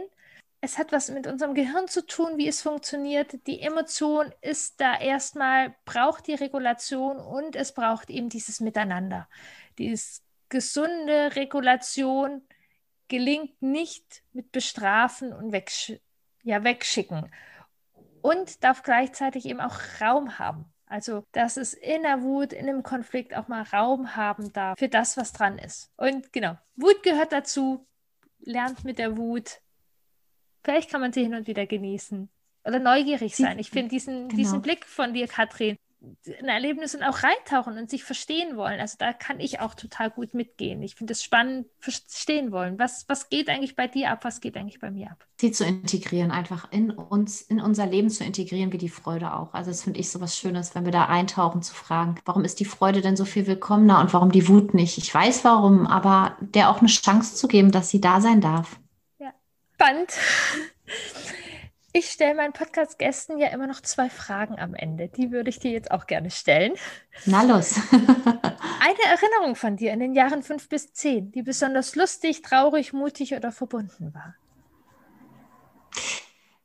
Es 0.60 0.78
hat 0.78 0.92
was 0.92 1.10
mit 1.10 1.26
unserem 1.26 1.54
Gehirn 1.54 1.88
zu 1.88 2.06
tun, 2.06 2.38
wie 2.38 2.48
es 2.48 2.62
funktioniert. 2.62 3.46
Die 3.46 3.60
Emotion 3.60 4.32
ist 4.40 4.80
da 4.80 4.98
erstmal, 4.98 5.74
braucht 5.84 6.26
die 6.28 6.34
Regulation 6.34 7.18
und 7.18 7.56
es 7.56 7.72
braucht 7.72 8.08
eben 8.10 8.28
dieses 8.28 8.60
Miteinander. 8.60 9.28
Dieses 9.76 10.22
gesunde 10.48 11.34
Regulation 11.36 12.46
gelingt 13.08 13.60
nicht 13.60 14.22
mit 14.32 14.52
Bestrafen 14.52 15.32
und 15.32 15.52
wegsch 15.52 15.92
ja, 16.44 16.62
Wegschicken 16.62 17.30
und 18.22 18.62
darf 18.62 18.82
gleichzeitig 18.82 19.46
eben 19.46 19.60
auch 19.60 19.78
Raum 20.00 20.38
haben. 20.38 20.72
Also, 20.86 21.24
dass 21.32 21.56
es 21.56 21.74
in 21.74 22.02
der 22.02 22.22
Wut, 22.22 22.52
in 22.52 22.68
einem 22.68 22.82
Konflikt 22.82 23.34
auch 23.34 23.48
mal 23.48 23.62
Raum 23.62 24.16
haben 24.16 24.52
darf 24.52 24.78
für 24.78 24.88
das, 24.88 25.16
was 25.16 25.32
dran 25.32 25.58
ist. 25.58 25.90
Und 25.96 26.32
genau, 26.32 26.58
Wut 26.76 27.02
gehört 27.02 27.32
dazu. 27.32 27.86
Lernt 28.40 28.84
mit 28.84 28.98
der 28.98 29.16
Wut. 29.16 29.60
Vielleicht 30.62 30.90
kann 30.90 31.00
man 31.00 31.12
sie 31.12 31.22
hin 31.22 31.34
und 31.34 31.46
wieder 31.46 31.66
genießen. 31.66 32.28
Oder 32.64 32.78
neugierig 32.78 33.36
sein. 33.36 33.58
Ich 33.58 33.70
finde 33.70 33.88
diesen, 33.90 34.28
genau. 34.28 34.36
diesen 34.36 34.62
Blick 34.62 34.84
von 34.84 35.14
dir, 35.14 35.28
Katrin, 35.28 35.76
in 36.24 36.46
Erlebnisse 36.46 36.98
auch 37.08 37.22
reintauchen 37.22 37.78
und 37.78 37.90
sich 37.90 38.04
verstehen 38.04 38.56
wollen. 38.56 38.80
Also 38.80 38.96
da 38.98 39.12
kann 39.12 39.40
ich 39.40 39.60
auch 39.60 39.74
total 39.74 40.10
gut 40.10 40.34
mitgehen. 40.34 40.82
Ich 40.82 40.94
finde 40.94 41.12
es 41.12 41.22
spannend, 41.22 41.66
verstehen 41.78 42.52
wollen. 42.52 42.78
Was, 42.78 43.04
was 43.08 43.28
geht 43.28 43.48
eigentlich 43.48 43.76
bei 43.76 43.88
dir 43.88 44.10
ab? 44.10 44.24
Was 44.24 44.40
geht 44.40 44.56
eigentlich 44.56 44.80
bei 44.80 44.90
mir 44.90 45.10
ab? 45.10 45.26
Sie 45.40 45.52
zu 45.52 45.64
integrieren, 45.64 46.30
einfach 46.30 46.70
in 46.72 46.90
uns, 46.90 47.42
in 47.42 47.60
unser 47.60 47.86
Leben 47.86 48.10
zu 48.10 48.24
integrieren, 48.24 48.72
wie 48.72 48.78
die 48.78 48.88
Freude 48.88 49.34
auch. 49.34 49.54
Also 49.54 49.70
das 49.70 49.82
finde 49.82 50.00
ich 50.00 50.10
so 50.10 50.20
was 50.20 50.38
Schönes, 50.38 50.74
wenn 50.74 50.84
wir 50.84 50.92
da 50.92 51.06
eintauchen, 51.06 51.62
zu 51.62 51.74
fragen, 51.74 52.16
warum 52.24 52.44
ist 52.44 52.60
die 52.60 52.64
Freude 52.64 53.00
denn 53.00 53.16
so 53.16 53.24
viel 53.24 53.46
willkommener 53.46 54.00
und 54.00 54.12
warum 54.12 54.32
die 54.32 54.48
Wut 54.48 54.74
nicht? 54.74 54.98
Ich 54.98 55.14
weiß 55.14 55.44
warum, 55.44 55.86
aber 55.86 56.36
der 56.40 56.70
auch 56.70 56.78
eine 56.78 56.88
Chance 56.88 57.34
zu 57.36 57.48
geben, 57.48 57.70
dass 57.70 57.90
sie 57.90 58.00
da 58.00 58.20
sein 58.20 58.40
darf. 58.40 58.78
Ja, 59.18 59.32
spannend. 59.74 60.12
Ich 61.96 62.10
stelle 62.10 62.34
meinen 62.34 62.52
Podcast-Gästen 62.52 63.38
ja 63.38 63.50
immer 63.50 63.68
noch 63.68 63.80
zwei 63.80 64.10
Fragen 64.10 64.58
am 64.58 64.74
Ende. 64.74 65.06
Die 65.06 65.30
würde 65.30 65.48
ich 65.48 65.60
dir 65.60 65.70
jetzt 65.70 65.92
auch 65.92 66.08
gerne 66.08 66.28
stellen. 66.32 66.72
Na 67.24 67.44
los. 67.44 67.76
Eine 67.92 68.98
Erinnerung 69.06 69.54
von 69.54 69.76
dir 69.76 69.92
in 69.92 70.00
den 70.00 70.12
Jahren 70.12 70.42
fünf 70.42 70.68
bis 70.68 70.92
zehn, 70.92 71.30
die 71.30 71.42
besonders 71.42 71.94
lustig, 71.94 72.42
traurig, 72.42 72.92
mutig 72.92 73.36
oder 73.36 73.52
verbunden 73.52 74.12
war. 74.12 74.34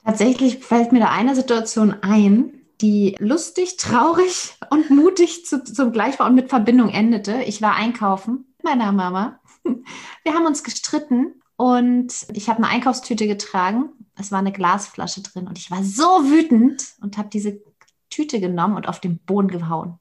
Tatsächlich 0.03 0.65
fällt 0.65 0.91
mir 0.91 1.01
da 1.01 1.11
eine 1.11 1.35
Situation 1.35 1.95
ein, 2.01 2.61
die 2.81 3.15
lustig, 3.19 3.77
traurig 3.77 4.55
und 4.71 4.89
mutig 4.89 5.45
zu, 5.45 5.63
zum 5.63 5.91
Gleich 5.91 6.17
war 6.17 6.25
und 6.25 6.33
mit 6.33 6.49
Verbindung 6.49 6.89
endete. 6.89 7.43
Ich 7.43 7.61
war 7.61 7.75
einkaufen 7.75 8.47
mit 8.57 8.63
meiner 8.63 8.91
Mama. 8.91 9.39
Wir 10.23 10.33
haben 10.33 10.47
uns 10.47 10.63
gestritten 10.63 11.39
und 11.55 12.25
ich 12.33 12.49
habe 12.49 12.63
eine 12.63 12.73
Einkaufstüte 12.73 13.27
getragen. 13.27 13.91
Es 14.19 14.31
war 14.31 14.39
eine 14.39 14.51
Glasflasche 14.51 15.21
drin 15.21 15.47
und 15.47 15.57
ich 15.57 15.71
war 15.71 15.83
so 15.83 16.29
wütend 16.29 16.93
und 17.01 17.17
habe 17.17 17.29
diese 17.29 17.61
Tüte 18.09 18.39
genommen 18.39 18.75
und 18.75 18.87
auf 18.87 18.99
den 18.99 19.17
Boden 19.19 19.47
gehauen. 19.47 19.99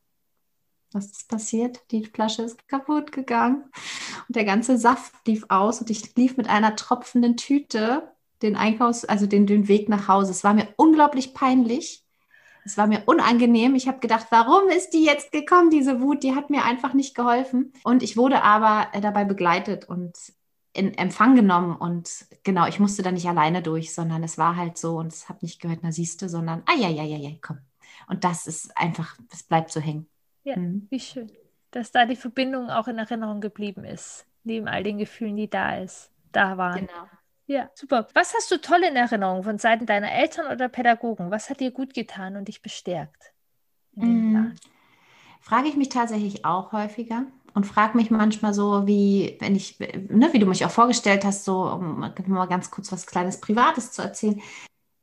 Was 0.92 1.06
ist 1.06 1.28
passiert? 1.28 1.80
Die 1.90 2.04
Flasche 2.04 2.42
ist 2.42 2.66
kaputt 2.66 3.12
gegangen 3.12 3.64
und 4.26 4.36
der 4.36 4.44
ganze 4.44 4.78
Saft 4.78 5.14
lief 5.26 5.44
aus 5.48 5.80
und 5.80 5.90
ich 5.90 6.16
lief 6.16 6.36
mit 6.36 6.48
einer 6.48 6.76
tropfenden 6.76 7.36
Tüte 7.36 8.10
den 8.42 8.56
Einkaufs-, 8.56 9.04
also 9.04 9.26
den, 9.26 9.46
den 9.46 9.68
Weg 9.68 9.88
nach 9.88 10.08
Hause. 10.08 10.30
Es 10.30 10.44
war 10.44 10.54
mir 10.54 10.68
unglaublich 10.76 11.34
peinlich. 11.34 12.04
Es 12.64 12.76
war 12.76 12.86
mir 12.86 13.02
unangenehm. 13.06 13.74
Ich 13.74 13.88
habe 13.88 14.00
gedacht, 14.00 14.26
warum 14.30 14.68
ist 14.68 14.90
die 14.90 15.04
jetzt 15.04 15.32
gekommen, 15.32 15.70
diese 15.70 16.00
Wut? 16.00 16.22
Die 16.22 16.34
hat 16.34 16.50
mir 16.50 16.64
einfach 16.64 16.92
nicht 16.92 17.14
geholfen. 17.14 17.72
Und 17.84 18.02
ich 18.02 18.16
wurde 18.16 18.42
aber 18.42 18.88
dabei 19.00 19.24
begleitet 19.24 19.88
und 19.88 20.16
in 20.78 20.94
Empfang 20.94 21.34
genommen 21.34 21.76
und 21.76 22.26
genau, 22.44 22.66
ich 22.66 22.78
musste 22.78 23.02
da 23.02 23.10
nicht 23.10 23.28
alleine 23.28 23.62
durch, 23.62 23.92
sondern 23.92 24.22
es 24.22 24.38
war 24.38 24.54
halt 24.56 24.78
so 24.78 24.96
und 24.96 25.08
es 25.08 25.28
hat 25.28 25.42
nicht 25.42 25.60
gehört, 25.60 25.80
na 25.82 25.90
siehste, 25.90 26.28
sondern 26.28 26.62
ah 26.66 26.76
ja, 26.76 26.88
ja, 26.88 27.02
ja, 27.02 27.16
ja, 27.16 27.30
komm. 27.42 27.58
Und 28.06 28.22
das 28.22 28.46
ist 28.46 28.76
einfach, 28.76 29.16
das 29.28 29.42
bleibt 29.42 29.72
so 29.72 29.80
hängen. 29.80 30.08
Ja, 30.44 30.56
mhm. 30.56 30.86
wie 30.90 31.00
schön, 31.00 31.30
dass 31.72 31.90
da 31.90 32.06
die 32.06 32.16
Verbindung 32.16 32.70
auch 32.70 32.86
in 32.86 32.98
Erinnerung 32.98 33.40
geblieben 33.40 33.84
ist, 33.84 34.24
neben 34.44 34.68
all 34.68 34.84
den 34.84 34.98
Gefühlen, 34.98 35.36
die 35.36 35.50
da 35.50 35.78
ist, 35.78 36.12
da 36.32 36.56
waren. 36.56 36.86
Genau. 36.86 37.08
Ja, 37.46 37.70
super. 37.74 38.06
Was 38.14 38.34
hast 38.34 38.50
du 38.50 38.60
toll 38.60 38.82
in 38.84 38.94
Erinnerung 38.94 39.42
von 39.42 39.58
Seiten 39.58 39.86
deiner 39.86 40.12
Eltern 40.12 40.52
oder 40.52 40.68
Pädagogen? 40.68 41.30
Was 41.30 41.50
hat 41.50 41.60
dir 41.60 41.70
gut 41.70 41.92
getan 41.92 42.36
und 42.36 42.46
dich 42.46 42.62
bestärkt? 42.62 43.32
Mhm. 43.94 44.54
Frage 45.40 45.68
ich 45.68 45.76
mich 45.76 45.88
tatsächlich 45.88 46.44
auch 46.44 46.72
häufiger 46.72 47.24
und 47.54 47.66
frage 47.66 47.96
mich 47.96 48.10
manchmal 48.10 48.54
so, 48.54 48.86
wie, 48.86 49.36
wenn 49.40 49.56
ich, 49.56 49.78
ne, 49.78 50.30
wie 50.32 50.38
du 50.38 50.46
mich 50.46 50.64
auch 50.64 50.70
vorgestellt 50.70 51.24
hast, 51.24 51.44
so, 51.44 51.70
um 51.70 52.00
mal 52.26 52.46
ganz 52.46 52.70
kurz 52.70 52.92
was 52.92 53.06
Kleines 53.06 53.40
Privates 53.40 53.92
zu 53.92 54.02
erzählen, 54.02 54.40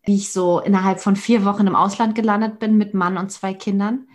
wie 0.04 0.16
ich 0.16 0.32
so 0.32 0.60
innerhalb 0.60 1.00
von 1.00 1.16
vier 1.16 1.46
Wochen 1.46 1.68
im 1.68 1.76
Ausland 1.76 2.16
gelandet 2.16 2.60
bin 2.60 2.78
mit 2.78 2.94
Mann 2.94 3.18
und 3.18 3.32
zwei 3.32 3.54
Kindern 3.54 4.08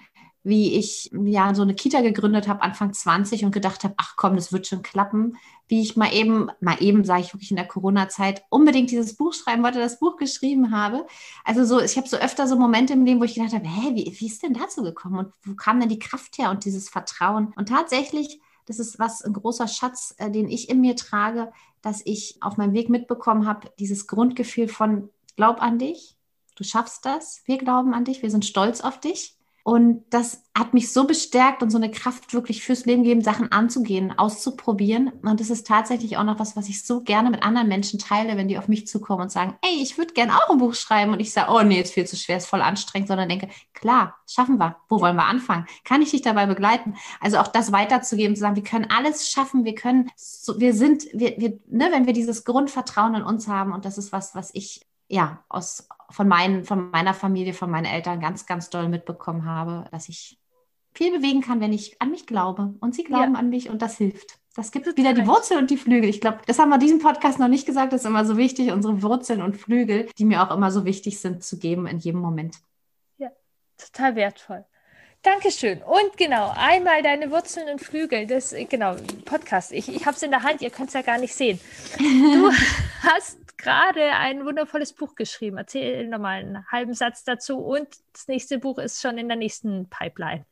wie 0.43 0.75
ich 0.75 1.11
ja 1.13 1.55
so 1.55 1.63
eine 1.63 1.75
Kita 1.75 2.01
gegründet 2.01 2.49
habe, 2.49 2.63
Anfang 2.63 2.95
20 2.95 3.45
und 3.45 3.51
gedacht 3.53 3.85
habe, 3.85 3.95
ach 3.99 4.15
komm, 4.17 4.37
das 4.37 4.53
wird 4.53 4.67
schon 4.67 4.83
klappen. 4.83 5.37
Wie 5.69 5.83
ich 5.83 5.97
mal 5.97 6.13
eben, 6.15 6.51
mal 6.61 6.83
eben, 6.83 7.05
sage 7.05 7.21
ich 7.21 7.35
wirklich 7.35 7.51
in 7.51 7.59
der 7.59 7.69
Corona-Zeit, 7.69 8.43
unbedingt 8.49 8.91
dieses 8.91 9.17
Buch 9.17 9.35
schreiben 9.35 9.63
wollte, 9.63 9.79
das 9.79 9.99
Buch 9.99 10.17
geschrieben 10.17 10.71
habe. 10.71 11.07
Also 11.45 11.65
so, 11.65 11.81
ich 11.81 11.97
habe 11.99 12.09
so 12.09 12.17
öfter 12.17 12.47
so 12.47 12.57
Momente 12.57 12.95
im 12.95 13.05
Leben, 13.05 13.21
wo 13.21 13.25
ich 13.25 13.35
gedacht 13.35 13.53
habe, 13.53 13.69
hä, 13.69 13.95
wie, 13.95 14.17
wie 14.19 14.27
ist 14.27 14.43
denn 14.43 14.55
dazu 14.55 14.83
gekommen 14.83 15.19
und 15.19 15.33
wo 15.45 15.55
kam 15.55 15.79
denn 15.79 15.91
die 15.91 15.99
Kraft 15.99 16.39
her 16.39 16.51
und 16.51 16.65
dieses 16.65 16.89
Vertrauen? 16.89 17.53
Und 17.57 17.69
tatsächlich, 17.69 18.41
das 18.65 18.79
ist 18.79 18.99
was, 18.99 19.23
ein 19.23 19.35
großer 19.35 19.69
Schatz, 19.69 20.15
äh, 20.17 20.31
den 20.31 20.49
ich 20.49 20.71
in 20.71 20.81
mir 20.81 20.97
trage, 20.97 21.53
dass 21.83 22.01
ich 22.05 22.39
auf 22.41 22.57
meinem 22.57 22.73
Weg 22.73 22.89
mitbekommen 22.89 23.47
habe, 23.47 23.71
dieses 23.79 24.07
Grundgefühl 24.07 24.69
von 24.69 25.11
Glaub 25.37 25.61
an 25.61 25.79
dich, 25.79 26.17
du 26.57 26.65
schaffst 26.65 27.05
das, 27.05 27.43
wir 27.45 27.59
glauben 27.59 27.93
an 27.93 28.05
dich, 28.05 28.23
wir 28.23 28.31
sind 28.31 28.47
stolz 28.47 28.81
auf 28.81 29.01
dich 29.01 29.40
und 29.71 30.03
das 30.11 30.43
hat 30.59 30.75
mich 30.75 30.93
so 30.93 31.07
bestärkt 31.07 31.63
und 31.63 31.71
so 31.71 31.79
eine 31.79 31.93
Kraft 31.93 32.35
wirklich 32.35 32.65
fürs 32.65 32.87
Leben 32.87 33.05
gegeben, 33.05 33.21
Sachen 33.21 33.53
anzugehen, 33.53 34.13
auszuprobieren. 34.19 35.13
Und 35.23 35.39
das 35.39 35.49
ist 35.49 35.65
tatsächlich 35.65 36.17
auch 36.17 36.25
noch 36.25 36.41
was, 36.41 36.57
was 36.57 36.69
ich 36.69 36.85
so 36.85 37.03
gerne 37.03 37.31
mit 37.31 37.45
anderen 37.45 37.69
Menschen 37.69 38.01
teile, 38.01 38.37
wenn 38.37 38.49
die 38.49 38.59
auf 38.59 38.67
mich 38.67 38.89
zukommen 38.89 39.23
und 39.23 39.31
sagen, 39.31 39.57
ey, 39.63 39.81
ich 39.81 39.97
würde 39.97 40.13
gerne 40.13 40.35
auch 40.35 40.51
ein 40.51 40.59
Buch 40.59 40.75
schreiben. 40.75 41.13
Und 41.13 41.21
ich 41.21 41.33
sage, 41.33 41.53
oh 41.53 41.63
nee, 41.63 41.81
ist 41.81 41.95
viel 41.95 42.05
zu 42.05 42.17
schwer, 42.17 42.39
ist 42.39 42.49
voll 42.49 42.63
anstrengend, 42.63 43.07
sondern 43.07 43.29
denke, 43.29 43.49
klar, 43.73 44.17
schaffen 44.27 44.59
wir. 44.59 44.75
Wo 44.89 45.01
wollen 45.01 45.15
wir 45.15 45.27
anfangen? 45.27 45.67
Kann 45.85 46.03
ich 46.03 46.11
dich 46.11 46.23
dabei 46.23 46.47
begleiten? 46.47 46.97
Also 47.21 47.39
auch 47.39 47.47
das 47.47 47.71
weiterzugeben, 47.71 48.35
zu 48.35 48.41
sagen, 48.41 48.57
wir 48.57 48.65
können 48.65 48.89
alles 48.91 49.31
schaffen, 49.31 49.65
wir 49.65 49.77
können, 49.77 50.11
so, 50.17 50.59
wir 50.59 50.75
sind, 50.75 51.05
wir, 51.13 51.37
wir, 51.39 51.61
ne, 51.69 51.91
wenn 51.93 52.07
wir 52.07 52.13
dieses 52.13 52.45
Grundvertrauen 52.45 53.15
in 53.15 53.23
uns 53.23 53.47
haben, 53.47 53.73
und 53.73 53.85
das 53.85 53.99
ist 53.99 54.11
was, 54.11 54.35
was 54.35 54.51
ich 54.53 54.90
ja, 55.11 55.45
aus, 55.49 55.89
von, 56.09 56.29
meinen, 56.29 56.65
von 56.65 56.91
meiner 56.91 57.15
Familie, 57.15 57.53
von 57.53 57.71
meinen 57.71 57.85
Eltern 57.85 58.21
ganz, 58.21 58.47
ganz 58.47 58.71
doll 58.71 58.89
mitbekommen 58.89 59.45
habe, 59.45 59.85
dass 59.91 60.09
ich 60.09 60.39
viel 60.95 61.17
bewegen 61.17 61.41
kann, 61.41 61.61
wenn 61.61 61.73
ich 61.73 62.01
an 62.01 62.11
mich 62.11 62.27
glaube. 62.27 62.75
Und 62.81 62.95
sie 62.95 63.05
glauben 63.05 63.35
ja. 63.35 63.41
an 63.41 63.51
mich 63.51 63.69
und 63.71 63.83
das 63.83 63.97
hilft. 63.97 64.39
Das 64.55 64.73
gibt 64.73 64.97
wieder 64.97 65.13
die 65.13 65.27
Wurzel 65.27 65.59
und 65.59 65.71
die 65.71 65.77
Flügel. 65.77 66.09
Ich 66.09 66.21
glaube, 66.21 66.39
das 66.47 66.59
haben 66.59 66.71
wir 66.71 66.79
diesem 66.79 66.99
Podcast 67.01 67.39
noch 67.39 67.49
nicht 67.49 67.67
gesagt. 67.67 67.93
Das 67.93 68.03
ist 68.03 68.07
immer 68.07 68.25
so 68.25 68.37
wichtig, 68.37 68.73
unsere 68.73 69.03
Wurzeln 69.03 69.43
und 69.43 69.57
Flügel, 69.57 70.09
die 70.19 70.25
mir 70.25 70.43
auch 70.43 70.55
immer 70.55 70.71
so 70.71 70.85
wichtig 70.85 71.21
sind, 71.21 71.45
zu 71.45 71.59
geben 71.59 71.87
in 71.87 71.99
jedem 71.99 72.21
Moment. 72.21 72.57
Ja, 73.19 73.31
total 73.79 74.17
wertvoll. 74.17 74.65
Dankeschön. 75.23 75.83
Und 75.83 76.17
genau, 76.17 76.53
einmal 76.57 77.03
deine 77.03 77.31
Wurzeln 77.31 77.69
und 77.69 77.81
Flügel. 77.81 78.27
Das, 78.27 78.55
genau, 78.71 78.97
Podcast. 79.25 79.71
Ich, 79.71 79.89
ich 79.95 80.07
habe 80.07 80.17
es 80.17 80.23
in 80.23 80.31
der 80.31 80.43
Hand, 80.43 80.63
ihr 80.63 80.71
könnt 80.71 80.89
es 80.89 80.95
ja 80.95 81.03
gar 81.03 81.19
nicht 81.19 81.35
sehen. 81.35 81.61
Du 81.99 82.51
hast 83.03 83.40
gerade 83.61 84.13
ein 84.13 84.45
wundervolles 84.45 84.93
Buch 84.93 85.15
geschrieben. 85.15 85.59
Erzähl 85.59 86.09
nochmal 86.09 86.41
einen 86.41 86.67
halben 86.71 86.95
Satz 86.95 87.25
dazu 87.25 87.59
und 87.59 87.89
das 88.13 88.29
nächste 88.29 88.59
Buch 88.59 88.79
ist 88.79 89.01
schon 89.01 89.19
in 89.19 89.29
der 89.29 89.37
nächsten 89.37 89.89
Pipeline. 89.89 90.45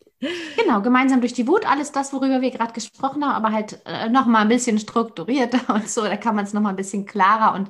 Genau, 0.57 0.81
gemeinsam 0.83 1.21
durch 1.21 1.33
die 1.33 1.47
Wut, 1.47 1.65
alles 1.65 1.93
das, 1.93 2.13
worüber 2.13 2.41
wir 2.41 2.51
gerade 2.51 2.73
gesprochen 2.73 3.25
haben, 3.25 3.35
aber 3.35 3.55
halt 3.55 3.81
äh, 3.87 4.09
nochmal 4.09 4.43
ein 4.43 4.49
bisschen 4.49 4.79
strukturierter 4.79 5.61
und 5.75 5.89
so. 5.89 6.03
Da 6.03 6.17
kann 6.17 6.35
man 6.35 6.45
es 6.45 6.53
nochmal 6.53 6.73
ein 6.73 6.77
bisschen 6.77 7.07
klarer 7.07 7.55
und 7.55 7.69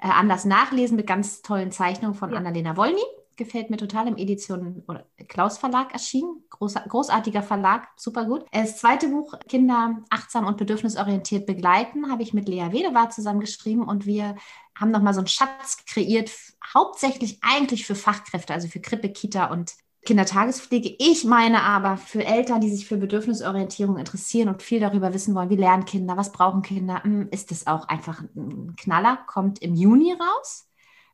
äh, 0.00 0.08
anders 0.08 0.44
nachlesen 0.44 0.96
mit 0.96 1.06
ganz 1.06 1.42
tollen 1.42 1.72
Zeichnungen 1.72 2.14
von 2.14 2.30
ja. 2.30 2.36
Annalena 2.36 2.76
Wolny 2.76 3.02
gefällt 3.38 3.70
mir 3.70 3.78
total 3.78 4.08
im 4.08 4.18
Edition 4.18 4.82
oder 4.86 5.06
Klaus 5.28 5.56
Verlag 5.56 5.92
erschienen. 5.92 6.42
Großer, 6.50 6.80
großartiger 6.80 7.42
Verlag, 7.42 7.88
super 7.96 8.26
gut. 8.26 8.44
Das 8.52 8.78
zweite 8.78 9.08
Buch, 9.08 9.32
Kinder 9.48 10.02
achtsam 10.10 10.44
und 10.44 10.58
bedürfnisorientiert 10.58 11.46
begleiten, 11.46 12.10
habe 12.10 12.22
ich 12.22 12.34
mit 12.34 12.48
Lea 12.48 12.72
Wedewar 12.72 13.08
zusammengeschrieben 13.08 13.84
und 13.84 14.04
wir 14.04 14.34
haben 14.78 14.90
nochmal 14.90 15.14
so 15.14 15.20
einen 15.20 15.28
Schatz 15.28 15.84
kreiert, 15.86 16.30
hauptsächlich 16.74 17.38
eigentlich 17.42 17.86
für 17.86 17.94
Fachkräfte, 17.94 18.52
also 18.52 18.68
für 18.68 18.80
Krippe, 18.80 19.10
Kita 19.10 19.46
und 19.46 19.74
Kindertagespflege. 20.04 20.94
Ich 20.98 21.24
meine 21.24 21.62
aber 21.62 21.96
für 21.96 22.24
Eltern, 22.24 22.60
die 22.60 22.70
sich 22.70 22.86
für 22.86 22.96
Bedürfnisorientierung 22.96 23.98
interessieren 23.98 24.48
und 24.48 24.62
viel 24.62 24.80
darüber 24.80 25.12
wissen 25.12 25.34
wollen, 25.34 25.50
wie 25.50 25.56
lernen 25.56 25.84
Kinder, 25.84 26.16
was 26.16 26.32
brauchen 26.32 26.62
Kinder, 26.62 27.02
hm, 27.02 27.28
ist 27.30 27.50
das 27.50 27.66
auch 27.66 27.88
einfach 27.88 28.22
ein 28.34 28.74
Knaller, 28.76 29.18
kommt 29.26 29.60
im 29.60 29.74
Juni 29.74 30.12
raus. 30.12 30.66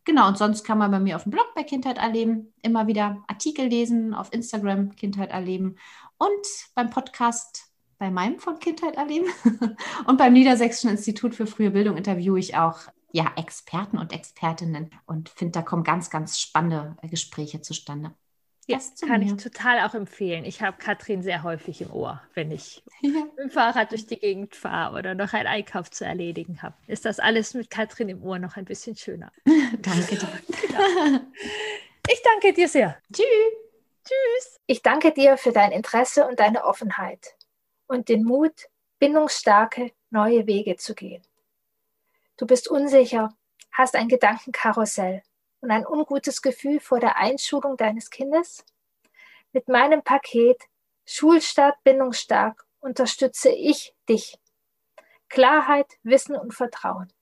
Genau, 0.04 0.28
und 0.28 0.36
sonst 0.36 0.64
kann 0.64 0.78
man 0.78 0.90
bei 0.90 1.00
mir 1.00 1.16
auf 1.16 1.22
dem 1.22 1.32
Blog 1.32 1.46
bei 1.54 1.62
Kindheit 1.62 1.96
erleben 1.96 2.52
immer 2.60 2.86
wieder 2.86 3.24
Artikel 3.26 3.66
lesen, 3.66 4.12
auf 4.12 4.32
Instagram 4.32 4.94
Kindheit 4.96 5.30
erleben 5.30 5.76
und 6.18 6.46
beim 6.74 6.90
Podcast 6.90 7.70
bei 7.98 8.10
meinem 8.10 8.38
von 8.38 8.58
Kindheit 8.58 8.96
erleben 8.96 9.26
und 10.06 10.18
beim 10.18 10.34
Niedersächsischen 10.34 10.90
Institut 10.90 11.34
für 11.34 11.46
frühe 11.46 11.70
Bildung 11.70 11.96
interviewe 11.96 12.38
ich 12.38 12.54
auch 12.54 12.80
ja, 13.14 13.32
Experten 13.36 13.96
und 13.96 14.12
Expertinnen 14.12 14.90
und 15.06 15.28
finde, 15.28 15.52
da 15.52 15.62
kommen 15.62 15.84
ganz, 15.84 16.10
ganz 16.10 16.40
spannende 16.40 16.96
Gespräche 17.02 17.60
zustande. 17.60 18.12
Ja, 18.66 18.80
kann 19.06 19.20
mir. 19.20 19.26
ich 19.26 19.42
total 19.42 19.86
auch 19.86 19.94
empfehlen. 19.94 20.44
Ich 20.44 20.62
habe 20.62 20.78
Katrin 20.78 21.22
sehr 21.22 21.44
häufig 21.44 21.80
im 21.80 21.92
Ohr, 21.92 22.20
wenn 22.34 22.50
ich 22.50 22.82
ja. 23.02 23.10
mit 23.10 23.38
dem 23.38 23.50
Fahrrad 23.50 23.92
durch 23.92 24.08
die 24.08 24.18
Gegend 24.18 24.56
fahre 24.56 24.98
oder 24.98 25.14
noch 25.14 25.32
einen 25.32 25.46
Einkauf 25.46 25.92
zu 25.92 26.04
erledigen 26.04 26.60
habe. 26.60 26.74
Ist 26.88 27.04
das 27.04 27.20
alles 27.20 27.54
mit 27.54 27.70
Katrin 27.70 28.08
im 28.08 28.20
Ohr 28.20 28.40
noch 28.40 28.56
ein 28.56 28.64
bisschen 28.64 28.96
schöner. 28.96 29.30
danke 29.78 30.16
dir. 30.16 30.28
Genau. 30.66 31.20
Ich 32.10 32.20
danke 32.22 32.52
dir 32.52 32.68
sehr. 32.68 32.98
Tschüss. 33.12 33.26
Tschüss. 34.04 34.60
Ich 34.66 34.82
danke 34.82 35.12
dir 35.12 35.36
für 35.36 35.52
dein 35.52 35.70
Interesse 35.70 36.26
und 36.26 36.40
deine 36.40 36.64
Offenheit 36.64 37.36
und 37.86 38.08
den 38.08 38.24
Mut, 38.24 38.68
bindungsstarke 38.98 39.92
neue 40.10 40.46
Wege 40.48 40.76
zu 40.76 40.94
gehen. 40.94 41.22
Du 42.36 42.46
bist 42.46 42.68
unsicher, 42.68 43.36
hast 43.72 43.94
ein 43.94 44.08
Gedankenkarussell 44.08 45.22
und 45.60 45.70
ein 45.70 45.86
ungutes 45.86 46.42
Gefühl 46.42 46.80
vor 46.80 47.00
der 47.00 47.16
Einschulung 47.16 47.76
deines 47.76 48.10
Kindes? 48.10 48.64
Mit 49.52 49.68
meinem 49.68 50.02
Paket 50.02 50.60
Schulstart 51.06 51.76
bindungsstark 51.84 52.66
unterstütze 52.80 53.50
ich 53.50 53.94
dich. 54.08 54.38
Klarheit, 55.28 55.86
Wissen 56.02 56.36
und 56.36 56.54
Vertrauen. 56.54 57.12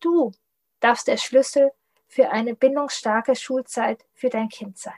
Du 0.00 0.32
darfst 0.80 1.06
der 1.06 1.16
Schlüssel 1.16 1.72
für 2.08 2.30
eine 2.30 2.54
bindungsstarke 2.54 3.36
Schulzeit 3.36 4.04
für 4.14 4.30
dein 4.30 4.48
Kind 4.48 4.78
sein. 4.78 4.94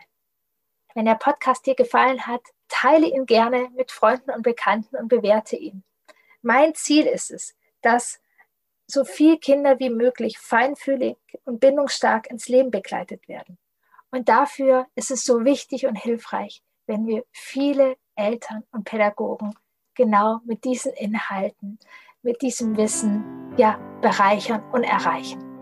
Wenn 0.94 1.04
der 1.04 1.14
Podcast 1.14 1.66
dir 1.66 1.74
gefallen 1.74 2.26
hat, 2.26 2.42
teile 2.68 3.06
ihn 3.06 3.26
gerne 3.26 3.68
mit 3.76 3.92
Freunden 3.92 4.30
und 4.30 4.42
Bekannten 4.42 4.96
und 4.96 5.08
bewerte 5.08 5.56
ihn. 5.56 5.84
Mein 6.42 6.74
Ziel 6.74 7.06
ist 7.06 7.30
es, 7.30 7.54
dass 7.82 8.20
so 8.86 9.04
viel 9.04 9.38
Kinder 9.38 9.78
wie 9.78 9.90
möglich 9.90 10.38
feinfühlig 10.38 11.16
und 11.44 11.60
bindungsstark 11.60 12.30
ins 12.30 12.48
Leben 12.48 12.70
begleitet 12.70 13.28
werden. 13.28 13.58
Und 14.10 14.28
dafür 14.28 14.86
ist 14.94 15.10
es 15.10 15.24
so 15.24 15.44
wichtig 15.44 15.86
und 15.86 15.96
hilfreich, 15.96 16.62
wenn 16.86 17.06
wir 17.06 17.24
viele 17.32 17.96
Eltern 18.14 18.64
und 18.70 18.84
Pädagogen 18.84 19.54
genau 19.94 20.40
mit 20.44 20.64
diesen 20.64 20.92
Inhalten, 20.92 21.78
mit 22.22 22.42
diesem 22.42 22.76
Wissen 22.76 23.54
ja 23.56 23.78
bereichern 24.00 24.62
und 24.72 24.84
erreichen. 24.84 25.55